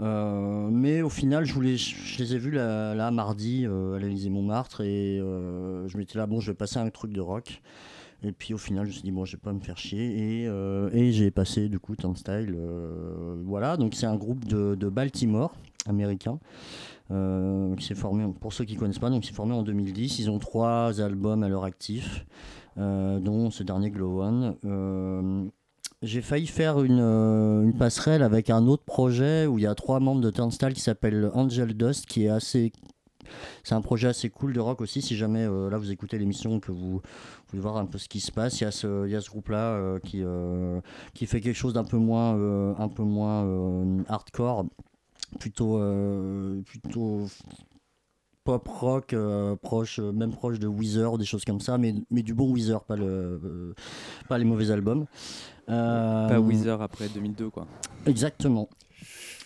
Euh, 0.00 0.68
mais 0.72 1.02
au 1.02 1.08
final, 1.08 1.44
je, 1.44 1.54
voulais, 1.54 1.76
je 1.76 2.18
les 2.18 2.34
ai 2.34 2.38
vus 2.38 2.50
là, 2.50 2.96
là, 2.96 3.12
mardi 3.12 3.64
euh, 3.64 3.94
à 3.94 3.98
l'Élysée 4.00 4.28
Montmartre 4.28 4.80
et 4.80 5.20
euh, 5.20 5.86
je 5.86 5.98
m'étais 5.98 6.18
là, 6.18 6.26
bon, 6.26 6.40
je 6.40 6.50
vais 6.50 6.56
passer 6.56 6.78
un 6.80 6.90
truc 6.90 7.12
de 7.12 7.20
rock. 7.20 7.62
Et 8.24 8.32
puis 8.32 8.52
au 8.52 8.58
final, 8.58 8.84
je 8.86 8.88
me 8.88 8.92
suis 8.94 9.02
dit, 9.02 9.12
bon, 9.12 9.24
je 9.24 9.36
vais 9.36 9.40
pas 9.40 9.52
me 9.52 9.60
faire 9.60 9.78
chier. 9.78 10.42
Et, 10.42 10.48
euh, 10.48 10.90
et 10.92 11.12
j'ai 11.12 11.30
passé 11.30 11.68
du 11.68 11.78
coup 11.78 11.94
Turnstile. 11.94 12.56
euh, 12.58 13.36
voilà, 13.44 13.76
donc 13.76 13.94
c'est 13.94 14.06
un 14.06 14.16
groupe 14.16 14.44
de, 14.46 14.74
de 14.74 14.88
Baltimore, 14.88 15.54
américain, 15.86 16.40
euh, 17.10 17.76
s'est 17.78 17.94
formé, 17.94 18.26
pour 18.40 18.52
ceux 18.52 18.64
qui 18.64 18.76
connaissent 18.76 18.98
pas, 18.98 19.10
donc 19.10 19.24
c'est 19.24 19.34
formé 19.34 19.54
en 19.54 19.62
2010. 19.62 20.18
Ils 20.18 20.30
ont 20.30 20.38
trois 20.38 21.00
albums 21.00 21.42
à 21.42 21.48
leur 21.48 21.64
actif, 21.64 22.26
euh, 22.78 23.18
dont 23.18 23.50
ce 23.50 23.62
dernier 23.62 23.90
Glow 23.90 24.22
One. 24.22 24.56
Euh, 24.64 25.44
j'ai 26.02 26.22
failli 26.22 26.46
faire 26.46 26.82
une, 26.82 27.00
euh, 27.00 27.62
une 27.62 27.76
passerelle 27.76 28.22
avec 28.22 28.48
un 28.48 28.66
autre 28.66 28.84
projet 28.84 29.46
où 29.46 29.58
il 29.58 29.62
y 29.62 29.66
a 29.66 29.74
trois 29.74 30.00
membres 30.00 30.20
de 30.20 30.30
Turnstile 30.30 30.72
qui 30.72 30.80
s'appelle 30.80 31.30
Angel 31.34 31.74
Dust, 31.74 32.06
qui 32.06 32.24
est 32.24 32.30
assez 32.30 32.72
c'est 33.62 33.76
un 33.76 33.80
projet 33.80 34.08
assez 34.08 34.28
cool 34.28 34.52
de 34.52 34.58
rock 34.58 34.80
aussi. 34.80 35.02
Si 35.02 35.14
jamais 35.14 35.44
là 35.44 35.78
vous 35.78 35.92
écoutez 35.92 36.18
l'émission 36.18 36.58
que 36.58 36.72
vous, 36.72 37.00
voulez 37.48 37.62
voir 37.62 37.76
un 37.76 37.86
peu 37.86 37.96
ce 37.96 38.08
qui 38.08 38.18
se 38.18 38.32
passe, 38.32 38.60
il 38.60 38.64
y 38.64 38.66
a 38.66 38.72
ce, 38.72 39.06
il 39.06 39.12
y 39.12 39.14
a 39.14 39.20
ce 39.20 39.30
groupe 39.30 39.50
là 39.50 40.00
qui, 40.02 40.24
qui 41.14 41.26
fait 41.26 41.40
quelque 41.40 41.54
chose 41.54 41.74
d'un 41.74 41.84
peu 41.84 41.96
moins, 41.96 42.32
un 42.76 42.88
peu 42.88 43.04
moins 43.04 44.02
hardcore, 44.08 44.66
plutôt, 45.38 45.78
euh, 45.78 46.60
plutôt 46.62 47.26
pop 48.44 48.66
rock, 48.68 49.12
euh, 49.12 49.54
proche, 49.56 49.98
euh, 50.00 50.12
même 50.12 50.32
proche 50.32 50.58
de 50.58 50.66
Weezer, 50.66 51.18
des 51.18 51.24
choses 51.24 51.44
comme 51.44 51.60
ça, 51.60 51.78
mais, 51.78 51.94
mais 52.10 52.22
du 52.22 52.34
bon 52.34 52.50
Weezer, 52.52 52.82
pas, 52.84 52.96
le, 52.96 53.04
euh, 53.44 53.74
pas 54.28 54.38
les 54.38 54.44
mauvais 54.44 54.70
albums. 54.70 55.06
Pas 55.66 56.40
Weezer 56.40 56.80
après 56.82 57.08
2002, 57.08 57.50
quoi. 57.50 57.66
Exactement. 58.06 58.68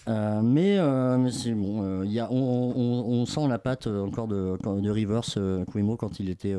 Mais 0.06 0.78
mais 1.18 1.30
c'est 1.32 1.52
bon, 1.54 2.02
y 2.04 2.18
a, 2.20 2.30
on, 2.30 2.36
on- 2.36 3.04
on 3.20 3.26
sent 3.26 3.48
la 3.48 3.58
patte 3.58 3.86
encore 3.86 4.28
de, 4.28 4.56
de 4.80 4.90
Rivers 4.90 5.24
Cuomo 5.70 5.96
quand 5.96 6.20
il 6.20 6.28
était 6.30 6.54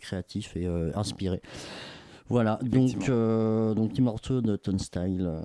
créatif 0.00 0.56
et 0.56 0.66
inspiré. 0.94 1.40
Voilà, 2.28 2.58
donc, 2.62 2.90
donc 3.74 3.98
Immortal 3.98 4.42
de 4.42 4.56
Turnstile. 4.56 5.26
euh, 5.26 5.40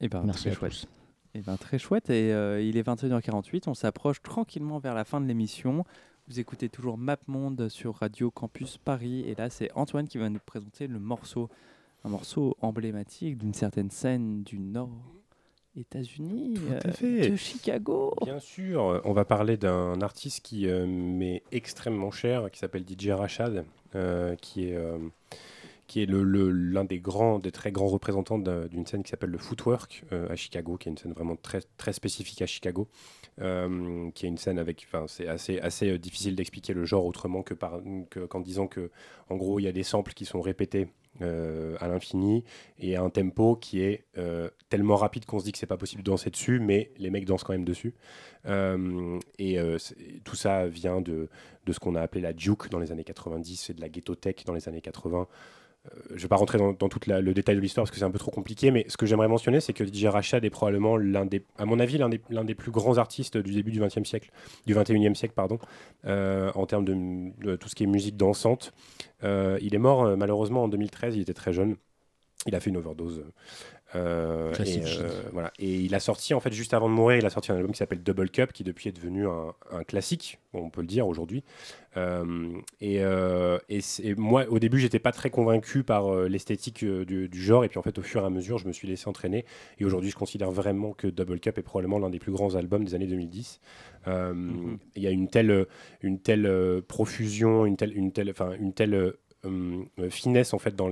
Eh 0.00 0.08
ben, 0.08 0.22
merci 0.24 0.48
à 0.48 0.52
tous. 0.56 0.86
Eh 1.34 1.40
ben, 1.40 1.56
très 1.56 1.78
chouette. 1.78 2.10
Et 2.10 2.32
euh, 2.32 2.60
il 2.60 2.76
est 2.76 2.86
21h48. 2.86 3.64
On 3.66 3.74
s'approche 3.74 4.22
tranquillement 4.22 4.78
vers 4.78 4.94
la 4.94 5.04
fin 5.04 5.20
de 5.20 5.26
l'émission. 5.26 5.84
Vous 6.28 6.40
écoutez 6.40 6.68
toujours 6.68 6.96
MapMonde 6.96 7.68
sur 7.68 7.96
Radio 7.96 8.30
Campus 8.30 8.78
Paris. 8.78 9.24
Et 9.26 9.34
là, 9.34 9.50
c'est 9.50 9.70
Antoine 9.74 10.06
qui 10.06 10.18
va 10.18 10.28
nous 10.28 10.38
présenter 10.38 10.86
le 10.86 10.98
morceau. 10.98 11.48
Un 12.04 12.10
morceau 12.10 12.56
emblématique 12.60 13.38
d'une 13.38 13.54
certaine 13.54 13.90
scène 13.90 14.42
du 14.44 14.58
Nord 14.58 14.90
États-Unis, 15.76 16.54
euh, 16.70 17.30
de 17.30 17.34
Chicago. 17.34 18.14
Bien 18.22 18.38
sûr, 18.38 19.02
on 19.04 19.12
va 19.12 19.24
parler 19.24 19.56
d'un 19.56 20.00
artiste 20.02 20.44
qui 20.44 20.68
euh, 20.68 20.86
m'est 20.86 21.42
extrêmement 21.50 22.12
cher, 22.12 22.48
qui 22.52 22.60
s'appelle 22.60 22.84
DJ 22.88 23.08
Rachad, 23.08 23.64
qui 24.40 24.66
est, 24.66 24.78
qui 25.94 26.02
est 26.02 26.06
l'un 26.10 26.82
des 26.84 26.98
grands, 26.98 27.38
des 27.38 27.52
très 27.52 27.70
grands 27.70 27.86
représentants 27.86 28.40
d'un- 28.40 28.66
d'une 28.66 28.84
scène 28.84 29.04
qui 29.04 29.10
s'appelle 29.10 29.30
le 29.30 29.38
Footwork 29.38 30.02
euh, 30.10 30.28
à 30.28 30.34
Chicago, 30.34 30.76
qui 30.76 30.88
est 30.88 30.90
une 30.90 30.98
scène 30.98 31.12
vraiment 31.12 31.36
très, 31.36 31.60
très 31.76 31.92
spécifique 31.92 32.42
à 32.42 32.46
Chicago, 32.46 32.88
euh, 33.40 34.10
qui 34.10 34.26
est 34.26 34.28
une 34.28 34.36
scène 34.36 34.58
avec, 34.58 34.88
enfin, 34.88 35.04
c'est 35.06 35.28
assez, 35.28 35.60
assez 35.60 35.90
euh, 35.92 35.96
difficile 35.98 36.34
d'expliquer 36.34 36.72
le 36.74 36.84
genre 36.84 37.06
autrement 37.06 37.44
que 37.44 37.54
qu'en 37.54 38.40
disant 38.40 38.66
que, 38.66 38.90
en 39.30 39.36
gros, 39.36 39.60
il 39.60 39.62
y 39.62 39.68
a 39.68 39.72
des 39.72 39.84
samples 39.84 40.14
qui 40.14 40.24
sont 40.24 40.40
répétés 40.40 40.88
à 41.20 41.86
l'infini 41.86 42.42
et 42.80 42.96
un 42.96 43.08
tempo 43.08 43.54
qui 43.54 43.80
est 43.80 44.04
tellement 44.68 44.96
rapide 44.96 45.26
qu'on 45.26 45.38
se 45.38 45.44
dit 45.44 45.52
que 45.52 45.58
c'est 45.58 45.64
pas 45.64 45.76
possible 45.76 46.02
de 46.02 46.10
danser 46.10 46.28
dessus, 46.28 46.58
mais 46.58 46.90
les 46.98 47.08
mecs 47.08 47.24
dansent 47.24 47.44
quand 47.44 47.52
même 47.52 47.64
dessus. 47.64 47.94
Et 49.38 49.58
tout 50.24 50.34
ça 50.34 50.66
vient 50.66 51.00
de, 51.00 51.28
de 51.66 51.72
ce 51.72 51.78
qu'on 51.78 51.94
a 51.94 52.00
appelé 52.00 52.20
la 52.20 52.36
juke 52.36 52.68
dans 52.68 52.80
les 52.80 52.90
années 52.90 53.04
90 53.04 53.70
et 53.70 53.74
de 53.74 53.80
la 53.80 53.88
ghetto 53.88 54.16
tech 54.16 54.44
dans 54.44 54.54
les 54.54 54.68
années 54.68 54.80
80. 54.80 55.28
Euh, 55.86 56.00
je 56.10 56.14
ne 56.14 56.18
vais 56.20 56.28
pas 56.28 56.36
rentrer 56.36 56.58
dans, 56.58 56.74
tout 56.74 57.00
le 57.06 57.32
détail 57.32 57.56
de 57.56 57.60
l'histoire 57.60 57.84
parce 57.84 57.90
que 57.90 57.98
c'est 57.98 58.04
un 58.04 58.10
peu 58.10 58.18
trop 58.18 58.30
compliqué, 58.30 58.70
mais 58.70 58.84
ce 58.88 58.96
que 58.96 59.06
j'aimerais 59.06 59.28
mentionner, 59.28 59.60
c'est 59.60 59.72
que 59.72 59.84
DJ 59.84 60.06
Rachad 60.06 60.44
est 60.44 60.50
probablement 60.50 60.96
l'un 60.96 61.26
des, 61.26 61.44
à 61.58 61.66
mon 61.66 61.78
avis, 61.80 61.98
l'un 61.98 62.08
des, 62.08 62.54
plus 62.54 62.70
grands 62.70 62.98
artistes 62.98 63.36
du 63.36 63.52
début 63.52 63.70
du 63.70 63.80
20e 63.80 64.04
siècle, 64.04 64.30
du 64.66 64.74
21e 64.74 65.14
siècle, 65.14 65.34
pardon, 65.34 65.58
euh, 66.06 66.50
en 66.54 66.66
termes 66.66 66.84
de, 66.84 67.56
tout 67.56 67.68
ce 67.68 67.74
qui 67.74 67.84
est 67.84 67.88
musique 67.88 68.16
dansante. 68.16 68.72
Euh, 69.22 69.58
il 69.60 69.74
est 69.74 69.78
mort 69.78 70.16
malheureusement 70.16 70.64
en 70.64 70.68
2013, 70.68 71.16
il 71.16 71.22
était 71.22 71.34
très 71.34 71.52
jeune. 71.52 71.76
Il 72.46 72.54
a 72.54 72.60
fait 72.60 72.70
une 72.70 72.76
overdose. 72.76 73.24
Euh, 73.94 74.52
et, 74.64 74.80
euh, 74.84 75.22
voilà. 75.32 75.52
et 75.58 75.76
il 75.76 75.94
a 75.94 76.00
sorti, 76.00 76.34
en 76.34 76.40
fait, 76.40 76.52
juste 76.52 76.74
avant 76.74 76.88
de 76.88 76.94
mourir, 76.94 77.18
il 77.18 77.26
a 77.26 77.30
sorti 77.30 77.52
un 77.52 77.56
album 77.56 77.72
qui 77.72 77.78
s'appelle 77.78 78.02
Double 78.02 78.28
Cup, 78.30 78.52
qui 78.52 78.64
depuis 78.64 78.88
est 78.88 78.92
devenu 78.92 79.26
un, 79.28 79.54
un 79.70 79.84
classique, 79.84 80.40
on 80.52 80.70
peut 80.70 80.80
le 80.80 80.86
dire 80.86 81.06
aujourd'hui. 81.06 81.44
Euh, 81.96 82.50
et, 82.80 82.96
et 82.98 84.14
moi, 84.16 84.46
au 84.48 84.58
début, 84.58 84.80
j'étais 84.80 84.98
pas 84.98 85.12
très 85.12 85.30
convaincu 85.30 85.84
par 85.84 86.12
l'esthétique 86.24 86.84
du, 86.84 87.28
du 87.28 87.42
genre, 87.42 87.64
et 87.64 87.68
puis 87.68 87.78
en 87.78 87.82
fait, 87.82 87.98
au 87.98 88.02
fur 88.02 88.22
et 88.22 88.26
à 88.26 88.30
mesure, 88.30 88.58
je 88.58 88.66
me 88.66 88.72
suis 88.72 88.88
laissé 88.88 89.08
entraîner. 89.08 89.44
Et 89.78 89.84
aujourd'hui, 89.84 90.10
je 90.10 90.16
considère 90.16 90.50
vraiment 90.50 90.92
que 90.92 91.06
Double 91.06 91.38
Cup 91.38 91.58
est 91.58 91.62
probablement 91.62 91.98
l'un 91.98 92.10
des 92.10 92.18
plus 92.18 92.32
grands 92.32 92.56
albums 92.56 92.84
des 92.84 92.94
années 92.94 93.06
2010. 93.06 93.60
Euh, 94.06 94.34
Il 94.96 95.02
y 95.02 95.06
a 95.06 95.10
une 95.10 95.28
telle, 95.28 95.66
une 96.02 96.18
telle 96.18 96.82
profusion, 96.88 97.64
une 97.64 97.76
telle, 97.76 97.96
une 97.96 98.12
telle, 98.12 98.30
enfin, 98.30 98.52
une 98.58 98.72
telle 98.72 99.14
finesse 100.10 100.54
en 100.54 100.58
fait 100.58 100.74
dans, 100.74 100.90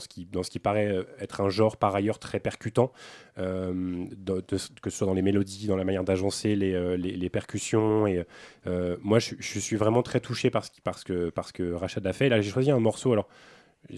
ce 0.00 0.08
qui, 0.08 0.58
paraît 0.58 0.88
euh, 0.88 1.04
être 1.20 1.40
un 1.40 1.48
genre 1.48 1.76
par 1.76 1.94
ailleurs 1.94 2.18
très 2.18 2.40
percutant, 2.40 2.92
euh, 3.38 4.06
que 4.46 4.90
ce 4.90 4.90
soit 4.90 5.06
dans 5.06 5.14
les 5.14 5.22
mélodies, 5.22 5.66
dans 5.66 5.76
la 5.76 5.84
manière 5.84 6.04
d'agencer 6.04 6.56
les, 6.56 6.74
euh, 6.74 7.28
percussions. 7.28 8.06
Et 8.06 8.24
euh, 8.66 8.96
moi, 9.02 9.18
je, 9.18 9.34
suis 9.40 9.76
vraiment 9.76 10.02
très 10.02 10.20
touché 10.20 10.50
par 10.50 10.64
ce, 10.64 10.70
que, 11.04 11.30
parce 11.30 11.52
que 11.52 11.72
Rachad 11.72 12.06
a 12.06 12.12
fait. 12.12 12.28
Là, 12.28 12.40
j'ai 12.40 12.50
choisi 12.50 12.70
un 12.70 12.80
morceau. 12.80 13.12
Alors, 13.12 13.28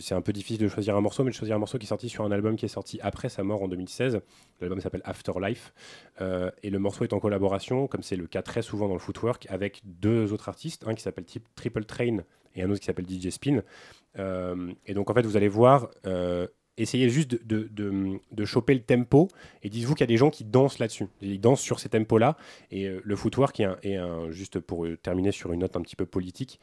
c'est 0.01 0.15
un 0.15 0.21
peu 0.21 0.33
difficile 0.33 0.59
de 0.59 0.69
choisir 0.69 0.97
un 0.97 1.01
morceau, 1.01 1.23
mais 1.23 1.31
de 1.31 1.37
choisir 1.37 1.57
un 1.57 1.59
morceau 1.59 1.79
qui 1.79 1.87
est 1.87 1.89
sorti 1.89 2.09
sur 2.09 2.25
un 2.25 2.33
album 2.33 2.57
qui 2.57 2.65
est 2.65 2.69
sorti 2.69 2.99
après 3.03 3.29
sa 3.29 3.43
mort 3.43 3.63
en 3.63 3.69
2016. 3.69 4.21
L'album 4.61 4.81
s'appelle 4.81 5.03
Afterlife. 5.05 5.73
Euh, 6.21 6.51
et 6.63 6.71
le 6.71 6.79
morceau 6.79 7.05
est 7.05 7.13
en 7.13 7.21
collaboration, 7.21 7.87
comme 7.87 8.03
c'est 8.03 8.17
le 8.17 8.27
cas 8.27 8.43
très 8.43 8.63
souvent 8.63 8.89
dans 8.89 8.95
le 8.95 9.01
footwork, 9.01 9.47
avec 9.49 9.83
deux 9.85 10.33
autres 10.33 10.49
artistes, 10.49 10.85
un 10.87 10.95
qui 10.95 11.03
s'appelle 11.03 11.27
Triple 11.55 11.85
Train 11.85 12.19
et 12.57 12.63
un 12.63 12.71
autre 12.71 12.81
qui 12.81 12.87
s'appelle 12.87 13.07
DJ 13.09 13.31
Spin. 13.31 13.63
Euh, 14.19 14.73
et 14.87 14.95
donc 14.95 15.11
en 15.11 15.15
fait, 15.15 15.23
vous 15.27 15.37
allez 15.37 15.49
voir, 15.49 15.91
euh, 16.07 16.47
essayez 16.79 17.09
juste 17.11 17.31
de, 17.47 17.69
de, 17.71 18.19
de- 18.33 18.45
choper 18.45 18.75
le 18.75 18.81
tempo 18.81 19.29
et 19.63 19.69
dites-vous 19.69 19.95
qu'il 19.95 20.03
y 20.03 20.05
a 20.05 20.07
des 20.09 20.17
gens 20.17 20.31
qui 20.31 20.45
dansent 20.45 20.79
là-dessus. 20.79 21.07
Ils 21.21 21.41
dansent 21.41 21.61
sur 21.61 21.81
ces 21.81 21.89
tempos-là. 21.91 22.37
Et 22.71 22.87
euh, 22.87 23.01
le 23.05 23.17
footwork 23.17 23.61
est 23.61 23.97
un, 23.97 24.31
juste 24.31 24.59
pour 24.61 24.87
terminer 25.03 25.33
sur 25.33 25.53
une 25.53 25.61
note 25.61 25.77
un 25.77 25.83
petit 25.83 25.97
peu 25.97 26.07
politique, 26.07 26.59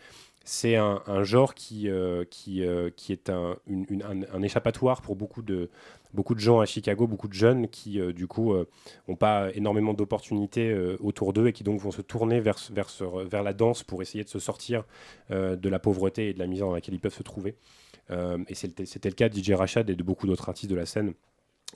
c'est 0.45 0.75
un, 0.75 1.01
genre 1.23 1.53
qui, 1.55 1.87
qui, 2.29 2.63
qui 2.97 3.11
est 3.13 3.29
un, 3.29 3.55
une- 3.65 3.85
une- 3.89 4.03
un, 4.03 4.21
un 4.33 4.41
échappatoire 4.41 5.01
pour 5.01 5.15
beaucoup 5.15 5.41
de, 5.41 5.69
beaucoup 6.13 6.35
de 6.35 6.39
gens 6.39 6.59
à 6.59 6.65
Chicago, 6.65 7.07
beaucoup 7.07 7.27
de 7.27 7.33
jeunes 7.33 7.67
qui, 7.67 7.99
euh, 7.99 8.13
du 8.13 8.27
coup, 8.27 8.53
n'ont 9.07 9.15
pas 9.15 9.49
énormément 9.53 9.93
d'opportunités 9.93 10.69
euh, 10.71 10.97
autour 10.99 11.33
d'eux 11.33 11.47
et 11.47 11.53
qui 11.53 11.63
donc 11.63 11.79
vont 11.79 11.91
se 11.91 12.01
tourner 12.01 12.39
vers, 12.39 12.57
vers, 12.71 12.89
vers 13.25 13.43
la 13.43 13.53
danse 13.53 13.83
pour 13.83 14.01
essayer 14.01 14.23
de 14.23 14.29
se 14.29 14.39
sortir 14.39 14.83
euh, 15.31 15.55
de 15.55 15.69
la 15.69 15.79
pauvreté 15.79 16.29
et 16.29 16.33
de 16.33 16.39
la 16.39 16.47
misère 16.47 16.67
dans 16.67 16.73
laquelle 16.73 16.93
ils 16.93 16.99
peuvent 16.99 17.13
se 17.13 17.23
trouver. 17.23 17.55
Euh, 18.11 18.37
et 18.47 18.55
c'était 18.55 19.09
le 19.09 19.15
cas 19.15 19.29
de 19.29 19.37
DJ 19.37 19.51
Rachad 19.51 19.89
et 19.89 19.95
de 19.95 20.03
beaucoup 20.03 20.27
d'autres 20.27 20.49
artistes 20.49 20.69
de 20.69 20.75
la 20.75 20.85
scène. 20.85 21.13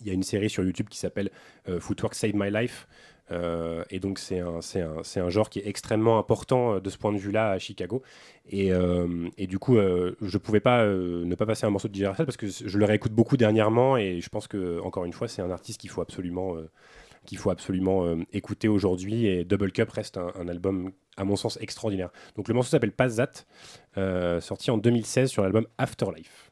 Il 0.01 0.07
y 0.07 0.09
a 0.11 0.13
une 0.13 0.23
série 0.23 0.49
sur 0.49 0.63
YouTube 0.63 0.89
qui 0.89 0.97
s'appelle 0.97 1.31
euh, 1.69 1.79
Footwork 1.79 2.13
Save 2.13 2.35
My 2.35 2.51
Life. 2.51 2.87
Euh, 3.31 3.83
et 3.89 3.99
donc, 3.99 4.19
c'est 4.19 4.39
un, 4.39 4.59
un, 4.59 5.21
un 5.21 5.29
genre 5.29 5.49
qui 5.49 5.59
est 5.59 5.67
extrêmement 5.67 6.17
important 6.17 6.75
euh, 6.75 6.79
de 6.79 6.89
ce 6.89 6.97
point 6.97 7.11
de 7.11 7.17
vue-là 7.17 7.51
à 7.51 7.59
Chicago. 7.59 8.01
Et, 8.49 8.71
euh, 8.71 9.29
et 9.37 9.47
du 9.47 9.59
coup, 9.59 9.75
je 9.75 10.13
ne 10.21 10.37
pouvais 10.37 10.59
pas 10.59 10.85
ne 10.85 11.35
pas 11.35 11.45
passer 11.45 11.65
un 11.65 11.69
morceau 11.69 11.87
de 11.87 11.95
DJ 11.95 12.03
Rachad 12.03 12.25
parce 12.25 12.37
que 12.37 12.47
je 12.47 12.77
le 12.77 12.85
réécoute 12.85 13.11
beaucoup 13.11 13.37
dernièrement. 13.37 13.97
Et 13.97 14.21
je 14.21 14.29
pense 14.29 14.47
que, 14.47 14.79
encore 14.81 15.05
une 15.05 15.13
fois, 15.13 15.27
c'est 15.27 15.41
un 15.41 15.51
artiste 15.51 15.81
qu'il 15.81 15.89
faut 15.89 16.01
absolument, 16.01 16.55
qu'il 17.25 17.37
faut 17.37 17.49
absolument 17.49 18.15
écouter 18.31 18.67
aujourd'hui. 18.67 19.25
Et 19.25 19.43
Double 19.43 19.71
Cup 19.71 19.89
reste 19.89 20.17
un, 20.17 20.47
album, 20.47 20.91
à 21.17 21.25
mon 21.25 21.35
sens, 21.35 21.57
extraordinaire. 21.61 22.09
Donc, 22.35 22.47
le 22.47 22.53
morceau 22.53 22.69
s'appelle 22.69 22.93
Pas 22.93 23.09
That, 23.09 24.39
sorti 24.39 24.71
en 24.71 24.77
2016 24.77 25.29
sur 25.29 25.43
l'album 25.43 25.67
Afterlife. 25.77 26.46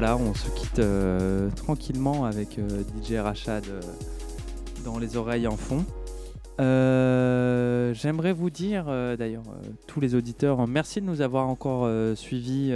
Voilà, 0.00 0.16
on 0.16 0.32
se 0.32 0.48
quitte 0.48 0.78
euh, 0.78 1.50
tranquillement 1.50 2.24
avec 2.24 2.58
euh, 2.58 2.82
DJ 3.02 3.16
Rachad 3.16 3.66
euh, 3.68 3.82
dans 4.82 4.98
les 4.98 5.18
oreilles 5.18 5.46
en 5.46 5.58
fond. 5.58 5.84
J'aimerais 6.58 8.32
vous 8.32 8.48
dire, 8.48 8.86
d'ailleurs, 9.18 9.42
tous 9.86 10.00
les 10.00 10.14
auditeurs, 10.14 10.60
euh, 10.60 10.66
merci 10.66 11.02
de 11.02 11.06
nous 11.06 11.20
avoir 11.20 11.50
encore 11.50 11.86
suivis 12.16 12.72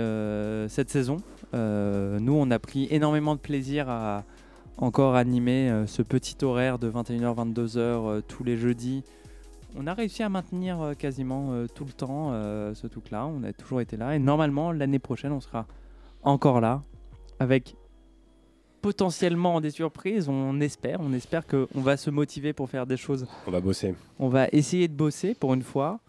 cette 0.69 0.91
saison. 0.91 1.17
Nous, 1.55 2.35
on 2.35 2.51
a 2.51 2.59
pris 2.59 2.89
énormément 2.91 3.35
de 3.37 3.41
plaisir 3.41 3.89
à 3.89 4.25
encore 4.77 5.15
animer 5.15 5.73
ce 5.87 6.03
petit 6.03 6.37
horaire 6.45 6.79
de 6.79 6.91
21h-22h 6.91 7.79
euh, 7.79 8.21
tous 8.21 8.45
les 8.45 8.59
jeudis. 8.59 9.03
On 9.79 9.87
a 9.87 9.95
réussi 9.95 10.23
à 10.23 10.29
maintenir 10.29 10.93
quasiment 10.99 11.65
tout 11.75 11.87
le 11.87 11.93
temps 11.93 12.33
ce 12.75 12.87
truc-là. 12.87 13.27
On 13.27 13.43
a 13.45 13.55
toujours 13.55 13.81
été 13.81 13.97
là. 13.97 14.15
Et 14.15 14.19
normalement, 14.19 14.73
l'année 14.73 14.99
prochaine, 14.99 15.33
on 15.33 15.41
sera 15.41 15.67
encore 16.23 16.61
là 16.61 16.83
avec 17.45 17.77
potentiellement 18.83 19.61
des 19.61 19.71
surprises. 19.71 20.29
On 20.29 20.61
espère. 20.61 20.99
On 21.01 21.13
espère 21.13 21.47
qu'on 21.47 21.81
va 21.81 21.97
se 21.97 22.11
motiver 22.11 22.53
pour 22.53 22.69
faire 22.69 22.87
des 22.87 22.97
choses. 22.97 23.27
On 23.47 23.51
va 23.51 23.61
bosser. 23.61 23.95
On 24.19 24.29
va 24.29 24.49
essayer 24.53 24.89
de 24.89 24.95
bosser 24.95 25.35
pour 25.35 25.55
une 25.55 25.63
fois. 25.63 26.01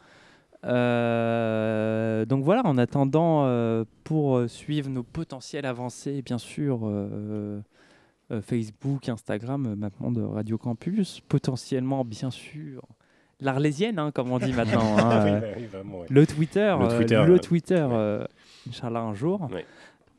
Euh, 0.65 2.25
donc 2.25 2.43
voilà, 2.43 2.65
en 2.65 2.77
attendant, 2.77 3.45
euh, 3.45 3.86
pour 4.03 4.49
suivre 4.49 4.89
nos 4.89 5.03
potentielles 5.03 5.65
avancées, 5.65 6.21
bien 6.21 6.38
sûr, 6.38 6.81
euh, 6.83 7.61
Facebook, 8.41 9.07
Instagram, 9.09 9.75
maintenant 9.75 10.11
de 10.11 10.21
Radio 10.21 10.57
Campus, 10.57 11.21
potentiellement, 11.27 12.03
bien 12.03 12.31
sûr, 12.31 12.81
l'Arlésienne, 13.39 13.99
hein, 13.99 14.11
comme 14.11 14.31
on 14.31 14.39
dit 14.39 14.53
maintenant. 14.53 14.81
hein, 14.97 15.39
Oui, 15.41 15.49
oui, 15.57 15.65
vraiment, 15.67 15.99
ouais. 15.99 16.07
Le 16.09 16.25
Twitter, 16.25 16.75
Le 16.79 16.97
Twitter, 16.97 17.23
le. 17.27 17.39
Twitter, 17.39 17.88
Inch'Allah, 18.67 19.01
un 19.01 19.13
jour. 19.13 19.47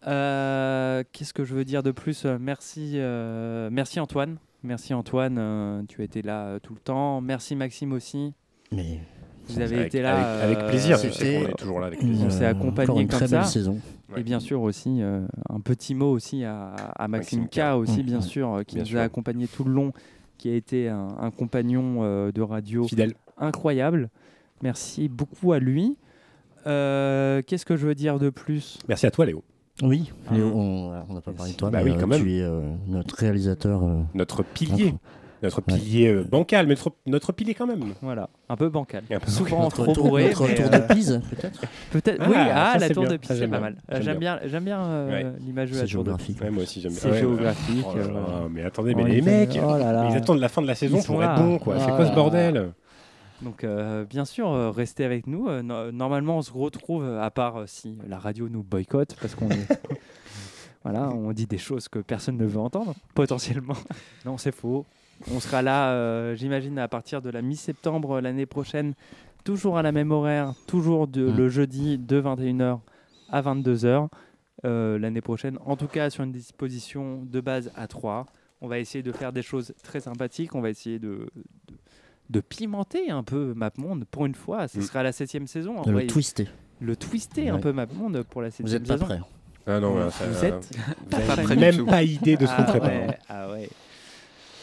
Euh, 0.07 1.03
Qu'est-ce 1.13 1.35
que 1.35 1.45
je 1.45 1.55
veux 1.55 1.65
dire 1.65 1.83
de 1.83 1.91
plus? 1.91 2.25
Merci, 2.25 2.93
euh, 2.97 3.69
merci 3.73 4.01
Antoine. 4.01 4.37
Merci 4.63 4.95
Antoine, 4.95 5.37
euh, 5.39 5.83
tu 5.89 6.01
as 6.01 6.05
été 6.05 6.23
là 6.23 6.47
euh, 6.47 6.59
tout 6.59 6.75
le 6.75 6.81
temps. 6.81 7.21
Merci 7.21 7.55
Maxime 7.55 7.93
aussi. 7.93 8.33
Mais 8.73 9.01
vous 9.49 9.61
avez 9.61 9.77
Avec- 9.77 9.87
été 9.89 10.03
là. 10.03 10.41
avec- 10.43 10.59
avec 10.59 10.69
plaisir, 10.71 10.97
est 11.05 11.57
toujours 11.59 11.79
là 11.81 11.87
avec 11.87 12.01
plaisir. 12.01 12.27
On 12.27 12.31
s'est 12.31 12.47
accompagné 12.47 13.03
une 13.03 13.09
comme 13.09 13.19
très 13.19 13.29
ça. 13.29 13.39
belle 13.41 13.47
saison. 13.47 13.79
Et 14.17 14.23
bien 14.23 14.41
sûr 14.41 14.63
aussi 14.63 15.03
euh, 15.03 15.27
un 15.51 15.61
petit 15.61 15.95
mot 15.95 16.11
aussi 16.11 16.45
à, 16.45 16.71
à 16.75 17.07
Maxime, 17.09 17.43
Maxime 17.43 17.63
K 17.65 17.73
K. 17.73 17.77
aussi 17.77 18.01
Mm, 18.03 18.07
bien 18.07 18.21
sûr 18.21 18.55
euh, 18.55 18.63
qui 18.63 18.77
Bien 18.77 18.85
nous 18.85 18.91
sûr. 18.91 18.99
a 19.01 19.03
accompagné 19.03 19.47
tout 19.47 19.65
le 19.65 19.73
long, 19.73 19.93
qui 20.39 20.49
a 20.51 20.55
été 20.55 20.89
un, 20.89 21.09
un 21.21 21.31
compagnon 21.31 21.99
euh, 22.03 22.33
de 22.33 22.43
radio 22.43 22.85
Fidèle. 22.89 23.15
incroyable. 23.39 24.11
Merci 24.63 25.09
beaucoup 25.09 25.53
à 25.53 25.59
lui. 25.59 25.97
Euh, 26.67 27.43
Qu'est-ce 27.47 27.67
que 27.67 27.77
je 27.77 27.87
veux 27.87 27.95
dire 27.95 28.19
de 28.19 28.31
plus? 28.31 28.79
Merci 28.89 29.07
à 29.07 29.11
toi, 29.13 29.27
Léo. 29.27 29.45
Oui, 29.83 30.11
Ah. 30.29 30.33
on 30.35 30.91
n'a 31.15 31.21
pas 31.21 31.33
parlé 31.33 31.53
de 31.53 31.57
toi, 31.57 31.71
Bah 31.71 31.81
mais 31.85 31.91
oui, 31.91 31.97
euh, 32.01 32.07
même. 32.07 32.23
tu 32.23 32.37
es 32.37 32.43
euh, 32.43 32.61
notre 32.89 33.15
réalisateur. 33.17 33.83
euh, 33.85 34.01
Notre 34.15 34.43
pilier. 34.43 34.89
Entre- 34.89 34.99
Notre 35.43 35.59
Ouais. 35.59 35.79
pilier 35.79 36.09
euh, 36.09 36.25
bancal, 36.25 36.67
mais 36.67 36.73
notre, 36.75 36.93
notre 37.05 37.33
pilier 37.35 37.53
quand 37.53 37.67
même. 37.67 37.81
Voilà, 38.01 38.31
un 38.49 38.57
peu 38.57 38.71
bancal. 38.71 39.03
Un 39.11 39.19
peu 39.21 39.31
Souvent 39.31 39.65
notre 39.65 39.85
trop 39.85 39.93
tour, 39.93 40.07
bourré. 40.09 40.29
notre 40.29 40.47
mais, 40.49 40.55
tour 40.55 40.65
euh, 40.73 40.79
de 40.79 40.95
Pise, 40.95 41.21
peut-être 41.31 41.61
Peut-être. 41.91 42.23
Ah, 42.23 42.27
oui, 42.29 42.35
ça, 42.35 42.55
ah, 42.73 42.79
la 42.79 42.87
c'est 42.89 42.95
tour 42.95 43.03
bien. 43.03 43.11
de 43.13 43.15
Ça, 43.17 43.19
piste, 43.19 43.33
c'est 43.35 43.39
j'aime 43.41 43.51
pas 43.51 43.59
bien. 43.59 43.67
mal. 43.67 43.77
Euh, 43.77 43.95
J'aime 43.97 44.03
J'aime 44.03 44.19
bien. 44.19 44.37
bien, 44.39 44.49
j'aime 44.49 44.65
bien 44.65 44.81
euh, 44.83 45.09
Ouais. 45.11 45.27
l'image 45.47 45.69
de 45.69 45.75
C'est 45.75 45.81
la 45.83 45.87
tour 45.89 46.05
de 46.05 46.09
géographique. 46.09 46.41
Ouais, 46.41 46.51
moi 46.51 46.63
aussi, 46.63 46.81
j'aime 46.81 46.93
bien. 46.93 47.01
C'est 47.03 47.11
Ouais, 47.11 47.19
géographique, 47.19 47.85
oh 47.87 47.97
là 47.99 48.03
là, 48.03 48.09
voilà. 48.13 48.49
Mais 48.51 48.63
attendez, 48.65 48.93
Oh, 48.97 48.99
mais 49.03 49.11
les 49.11 49.19
ils- 49.19 49.25
mecs, 49.25 49.59
oh 49.63 49.77
là 49.79 49.93
là. 49.93 50.09
ils 50.11 50.17
attendent 50.17 50.41
la 50.41 50.49
fin 50.49 50.63
de 50.63 50.67
la 50.69 50.75
saison 50.75 50.97
Ils 50.97 51.03
sont 51.03 51.13
pour 51.13 51.21
là. 51.21 51.35
être 51.35 51.43
bons, 51.43 51.59
quoi. 51.59 51.75
C'est 51.81 51.91
Ah 51.91 51.97
quoi 51.97 52.05
ce 52.07 52.09
là. 52.11 52.15
bordel? 52.15 52.73
Donc, 53.43 53.65
euh, 53.65 54.05
bien 54.05 54.25
sûr, 54.25 54.51
euh, 54.51 54.71
restez 54.71 55.05
avec 55.05 55.27
nous. 55.27 55.49
Euh, 55.49 55.63
no- 55.63 55.93
normalement, 55.93 56.39
on 56.39 56.43
se 56.43 56.53
retrouve, 56.53 57.05
à 57.05 57.31
part 57.31 57.65
si 57.67 57.99
la 58.09 58.19
radio 58.19 58.49
nous 58.49 58.63
boycotte, 58.63 59.15
parce 59.21 59.35
qu'on 59.35 59.51
est- 59.51 59.69
voilà, 60.83 61.11
on 61.11 61.33
dit 61.33 61.47
des 61.47 61.59
choses 61.59 61.89
que 61.89 61.99
personne 61.99 62.37
ne 62.39 62.47
veut 62.47 62.59
entendre, 62.61 62.95
potentiellement. 63.15 63.75
non, 64.25 64.39
c'est 64.39 64.55
faux. 64.55 64.87
On 65.33 65.41
sera 65.41 65.63
là, 65.63 65.91
euh, 65.93 66.35
j'imagine, 66.35 66.79
à 66.79 66.89
partir 66.89 67.23
de 67.23 67.31
la 67.31 67.43
mi-septembre 67.43 68.17
euh, 68.17 68.21
l'année 68.21 68.47
prochaine, 68.47 68.95
toujours 69.45 69.79
à 69.79 69.83
la 69.83 69.93
même 69.93 70.11
horaire, 70.13 70.55
toujours 70.67 71.07
de- 71.07 71.27
Mm. 71.31 71.37
le 71.37 71.49
jeudi 71.49 71.99
de 71.99 72.21
21h 72.21 72.81
à 73.31 73.43
22h. 73.43 74.09
euh, 74.65 74.99
l'année 74.99 75.21
prochaine, 75.21 75.59
en 75.67 75.77
tout 75.77 75.87
cas 75.87 76.09
sur 76.09 76.25
une 76.25 76.33
disposition 76.33 77.23
de 77.23 77.41
base 77.43 77.71
à 77.77 77.87
3. 77.87 78.25
On 78.63 78.69
va 78.69 78.79
essayer 78.79 79.03
de 79.03 79.13
faire 79.13 79.31
des 79.31 79.43
choses 79.43 79.75
très 79.83 80.01
sympathiques. 80.01 80.55
On 80.55 80.63
va 80.63 80.71
essayer 80.71 80.99
de, 80.99 81.29
de, 81.69 81.75
de 82.31 82.41
pimenter 82.41 83.11
un 83.11 83.23
peu 83.23 83.53
MapMonde 83.55 84.05
pour 84.11 84.27
une 84.27 84.35
fois. 84.35 84.69
Ce 84.69 84.79
Mm. 84.79 84.83
sera 84.83 85.03
la 85.03 85.13
septième 85.13 85.47
saison. 85.47 85.79
En 85.79 85.83
de 85.83 85.93
vrai, 85.93 86.03
le 86.03 86.09
twister. 86.09 86.49
le 86.81 86.97
twister 86.97 87.49
un 87.49 87.59
peu 87.59 87.73
MapMonde 87.73 88.23
pour 88.29 88.43
la 88.43 88.51
septième 88.51 88.67
Vous 88.69 88.73
n'êtes 88.75 88.87
pas 88.89 88.95
saison. 88.95 89.07
prêts. 89.07 89.21
Ah 89.69 89.81
non, 89.81 90.11
ça- 90.11 90.27
Vous 90.27 90.45
êtes 90.45 90.79
vous 91.11 91.27
pas 91.27 91.37
prêt 91.43 91.57
même 91.57 91.87
pas 91.87 92.03
idée 92.03 92.37
de 92.37 92.47
ce 92.47 92.55
qu'on 92.55 92.63
ah 92.63 92.65
prépare. 92.65 92.89
ouais, 92.91 93.19
ah 93.29 93.51
ouais. 93.51 93.69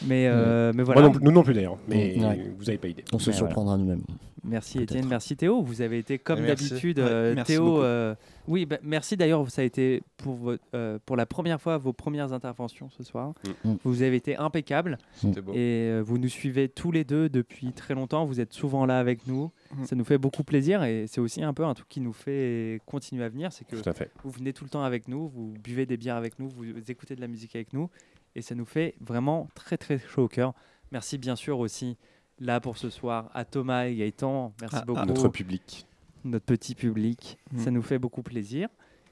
Mais, 0.06 0.26
euh, 0.28 0.72
mais 0.74 0.82
voilà. 0.82 1.00
Moi 1.00 1.08
non 1.10 1.14
plus- 1.14 1.24
nous 1.24 1.32
non 1.32 1.42
plus 1.42 1.54
d'ailleurs, 1.54 1.78
mais 1.88 2.16
vous 2.58 2.68
avez 2.68 2.78
pas 2.78 2.88
idée. 2.88 3.04
On 3.12 3.18
se 3.18 3.30
Mais 3.30 3.36
surprendra 3.36 3.76
nous-mêmes. 3.76 4.02
Merci. 4.44 4.80
Étienne, 4.80 5.06
merci 5.08 5.36
Théo. 5.36 5.62
Vous 5.62 5.80
avez 5.80 5.98
été 5.98 6.18
comme 6.18 6.40
Merci. 6.40 6.68
d'habitude. 6.68 6.98
Ouais, 6.98 7.04
euh, 7.08 7.34
merci 7.34 7.52
Théo, 7.52 7.82
euh, 7.82 8.14
oui, 8.46 8.66
bah, 8.66 8.78
merci 8.82 9.16
d'ailleurs. 9.16 9.50
Ça 9.50 9.62
a 9.62 9.64
été 9.64 10.02
pour, 10.18 10.52
euh, 10.74 10.98
pour 11.06 11.16
la 11.16 11.26
première 11.26 11.60
fois 11.60 11.78
vos 11.78 11.92
premières 11.92 12.32
interventions 12.32 12.90
ce 12.90 13.02
soir. 13.02 13.32
Mm. 13.64 13.74
Vous 13.84 14.02
avez 14.02 14.16
été 14.16 14.36
impeccable 14.36 14.98
C'était 15.14 15.40
beau. 15.40 15.52
et 15.52 15.56
euh, 15.90 16.02
vous 16.04 16.18
nous 16.18 16.28
suivez 16.28 16.68
tous 16.68 16.92
les 16.92 17.04
deux 17.04 17.28
depuis 17.28 17.72
très 17.72 17.94
longtemps. 17.94 18.26
Vous 18.26 18.40
êtes 18.40 18.52
souvent 18.52 18.84
là 18.86 18.98
avec 18.98 19.26
nous. 19.26 19.50
Mm. 19.74 19.84
Ça 19.86 19.96
nous 19.96 20.04
fait 20.04 20.18
beaucoup 20.18 20.44
plaisir 20.44 20.84
et 20.84 21.06
c'est 21.06 21.20
aussi 21.20 21.42
un 21.42 21.54
peu 21.54 21.64
un 21.64 21.74
truc 21.74 21.88
qui 21.88 22.00
nous 22.00 22.12
fait 22.12 22.80
continuer 22.86 23.24
à 23.24 23.28
venir. 23.28 23.52
C'est 23.52 23.66
que 23.66 23.76
fait. 23.92 24.10
vous 24.22 24.30
venez 24.30 24.52
tout 24.52 24.64
le 24.64 24.70
temps 24.70 24.84
avec 24.84 25.08
nous, 25.08 25.28
vous 25.28 25.54
buvez 25.62 25.86
des 25.86 25.96
bières 25.96 26.16
avec 26.16 26.38
nous, 26.38 26.48
vous 26.48 26.64
écoutez 26.88 27.16
de 27.16 27.20
la 27.20 27.28
musique 27.28 27.56
avec 27.56 27.72
nous, 27.72 27.88
et 28.34 28.42
ça 28.42 28.54
nous 28.54 28.66
fait 28.66 28.94
vraiment 29.00 29.48
très 29.54 29.78
très 29.78 29.98
chaud 29.98 30.24
au 30.24 30.28
cœur. 30.28 30.52
Merci 30.92 31.18
bien 31.18 31.34
sûr 31.34 31.58
aussi 31.58 31.96
là 32.38 32.60
pour 32.60 32.76
ce 32.78 32.90
soir 32.90 33.30
à 33.34 33.44
Thomas 33.44 33.84
et 33.86 33.94
Gaëtan. 33.96 34.52
Merci 34.60 34.76
Ah, 34.80 34.84
beaucoup. 34.84 35.00
ah. 35.02 35.06
Notre 35.06 35.28
public. 35.28 35.86
Notre 36.24 36.46
petit 36.46 36.74
public, 36.74 37.38
Mm. 37.52 37.58
ça 37.58 37.70
nous 37.70 37.82
fait 37.82 37.98
beaucoup 37.98 38.22
plaisir. 38.22 38.68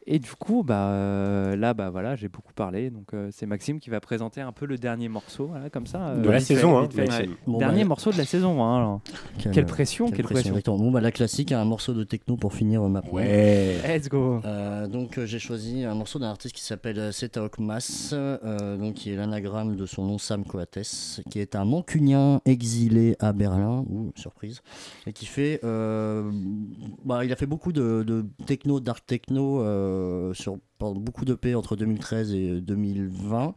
Et 0.07 0.19
du 0.19 0.31
coup, 0.33 0.65
bah, 0.65 0.89
euh, 0.89 1.55
là, 1.55 1.75
bah, 1.75 1.91
voilà, 1.91 2.17
j'ai 2.17 2.29
beaucoup 2.29 2.53
parlé. 2.53 2.91
Donc, 2.91 3.15
euh, 3.15 3.29
c'est 3.31 3.47
Maxime 3.47 3.79
qui 3.79 3.89
va 3.89 4.01
présenter 4.01 4.41
un 4.41 4.51
peu 4.51 4.67
le 4.67 4.77
dernier 4.77 5.09
morceau, 5.09 5.47
voilà, 5.47 5.71
comme 5.71 5.87
ça. 5.87 6.09
euh, 6.09 6.23
De 6.23 6.29
la 6.29 6.39
fait, 6.41 6.55
saison, 6.57 6.77
hein, 6.79 6.89
fait. 6.91 7.29
Bon, 7.47 7.59
dernier 7.59 7.83
bah, 7.83 7.89
morceau 7.91 8.11
de 8.11 8.19
la 8.19 8.25
saison. 8.25 8.63
hein, 8.65 8.77
alors. 8.79 9.01
Quelle 9.53 9.67
pression, 9.67 10.11
quelle 10.11 10.25
pression. 10.25 10.55
Bon, 10.67 10.91
bah, 10.91 11.01
la 11.01 11.13
classique, 11.13 11.53
un 11.53 11.65
morceau 11.65 11.93
de 11.95 12.03
techno 12.03 12.37
pour 12.37 12.53
finir 12.53 12.83
ma 12.89 13.01
Ouais. 13.13 13.79
Let's 13.87 14.09
go. 14.09 14.41
Euh, 14.45 14.87
donc 14.89 15.19
euh, 15.19 15.27
j'ai 15.27 15.39
choisi 15.39 15.85
un 15.85 15.95
morceau 15.95 16.19
d'un 16.19 16.31
artiste 16.31 16.55
qui 16.55 16.63
s'appelle 16.63 17.13
Setaok 17.13 17.59
Mas, 17.59 18.11
euh, 18.13 18.77
donc 18.79 18.95
qui 18.95 19.13
est 19.13 19.17
l'anagramme 19.17 19.77
de 19.77 19.87
son 19.87 20.05
nom 20.07 20.19
Sam 20.19 20.45
Coates, 20.45 21.21
qui 21.31 21.39
est 21.41 21.55
un 21.55 21.65
mancunien 21.65 22.41
exilé 22.45 23.17
à 23.21 23.33
Berlin, 23.33 23.85
ou 23.91 24.13
surprise, 24.17 24.63
et 25.07 25.13
qui 25.13 25.27
fait, 25.27 25.61
euh, 25.65 26.31
bah, 27.05 27.25
il 27.25 27.33
a 27.33 27.37
fait 27.37 27.47
beaucoup 27.47 27.73
de, 27.73 28.03
de 28.07 28.25
techno, 28.47 28.81
dark 28.81 29.05
techno 29.07 29.61
euh, 29.61 29.92
sur 30.35 30.59
pendant 30.79 31.01
beaucoup 31.01 31.25
de 31.25 31.35
P 31.35 31.55
entre 31.55 31.77
2013 31.77 32.35
et 32.35 32.61
2020. 32.61 33.55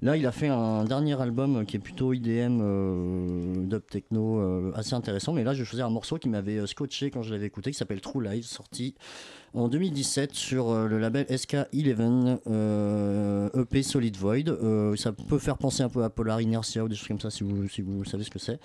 Là, 0.00 0.16
il 0.16 0.24
a 0.26 0.32
fait 0.32 0.46
un 0.46 0.84
dernier 0.84 1.20
album 1.20 1.66
qui 1.66 1.74
est 1.76 1.80
plutôt 1.80 2.12
IDM, 2.12 2.60
euh, 2.62 3.66
dub 3.66 3.84
techno, 3.90 4.38
euh, 4.38 4.70
assez 4.76 4.94
intéressant. 4.94 5.32
Mais 5.32 5.42
là, 5.42 5.54
je 5.54 5.64
choisir 5.64 5.86
un 5.86 5.90
morceau 5.90 6.18
qui 6.18 6.28
m'avait 6.28 6.58
euh, 6.58 6.66
scotché 6.66 7.10
quand 7.10 7.22
je 7.22 7.32
l'avais 7.32 7.46
écouté, 7.46 7.72
qui 7.72 7.76
s'appelle 7.76 8.00
True 8.00 8.22
Lies, 8.22 8.44
sorti 8.44 8.94
en 9.54 9.68
2017 9.68 10.34
sur 10.34 10.70
euh, 10.70 10.86
le 10.88 10.98
label 10.98 11.24
SK11 11.26 12.38
euh, 12.46 13.48
EP 13.54 13.82
Solid 13.82 14.16
Void. 14.16 14.48
Euh, 14.48 14.96
ça 14.96 15.12
peut 15.12 15.38
faire 15.38 15.58
penser 15.58 15.82
un 15.82 15.88
peu 15.88 16.04
à 16.04 16.10
Polar 16.10 16.40
Inertia 16.40 16.84
ou 16.84 16.88
des 16.88 16.94
choses 16.94 17.08
comme 17.08 17.20
ça 17.20 17.30
si 17.30 17.44
vous, 17.44 17.68
si 17.68 17.82
vous 17.82 18.04
savez 18.04 18.24
ce 18.24 18.30
que 18.30 18.38
c'est. 18.38 18.58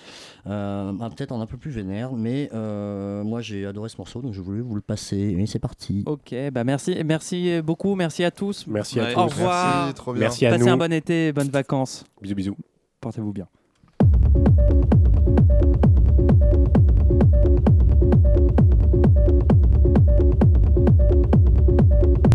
Euh, 0.47 0.91
bah, 0.93 1.09
Peut-être 1.15 1.31
en 1.31 1.41
un 1.41 1.45
peu 1.45 1.57
plus 1.57 1.71
vénère, 1.71 2.13
mais 2.13 2.49
euh, 2.53 3.23
moi 3.23 3.41
j'ai 3.41 3.65
adoré 3.65 3.89
ce 3.89 3.97
morceau 3.97 4.21
donc 4.21 4.33
je 4.33 4.41
voulais 4.41 4.61
vous 4.61 4.75
le 4.75 4.81
passer. 4.81 5.35
Et 5.37 5.45
c'est 5.45 5.59
parti. 5.59 6.03
Ok, 6.05 6.33
bah 6.51 6.63
merci, 6.63 6.95
merci 7.05 7.61
beaucoup, 7.61 7.95
merci 7.95 8.23
à 8.23 8.31
tous. 8.31 8.65
Merci 8.67 8.99
à 8.99 9.03
Ouais, 9.03 9.13
tous. 9.13 9.19
Au 9.19 9.25
revoir. 9.25 9.77
Merci, 9.85 9.93
trop 9.95 10.13
bien. 10.13 10.21
Merci 10.21 10.45
à 10.45 10.51
Passez 10.51 10.63
nous. 10.65 10.71
un 10.71 10.77
bon 10.77 10.91
été, 10.93 11.31
bonnes 11.33 11.49
vacances. 11.49 12.05
Bisous, 12.21 12.35
bisous. 12.35 12.57
Portez-vous 13.01 13.33
bien. 13.33 13.47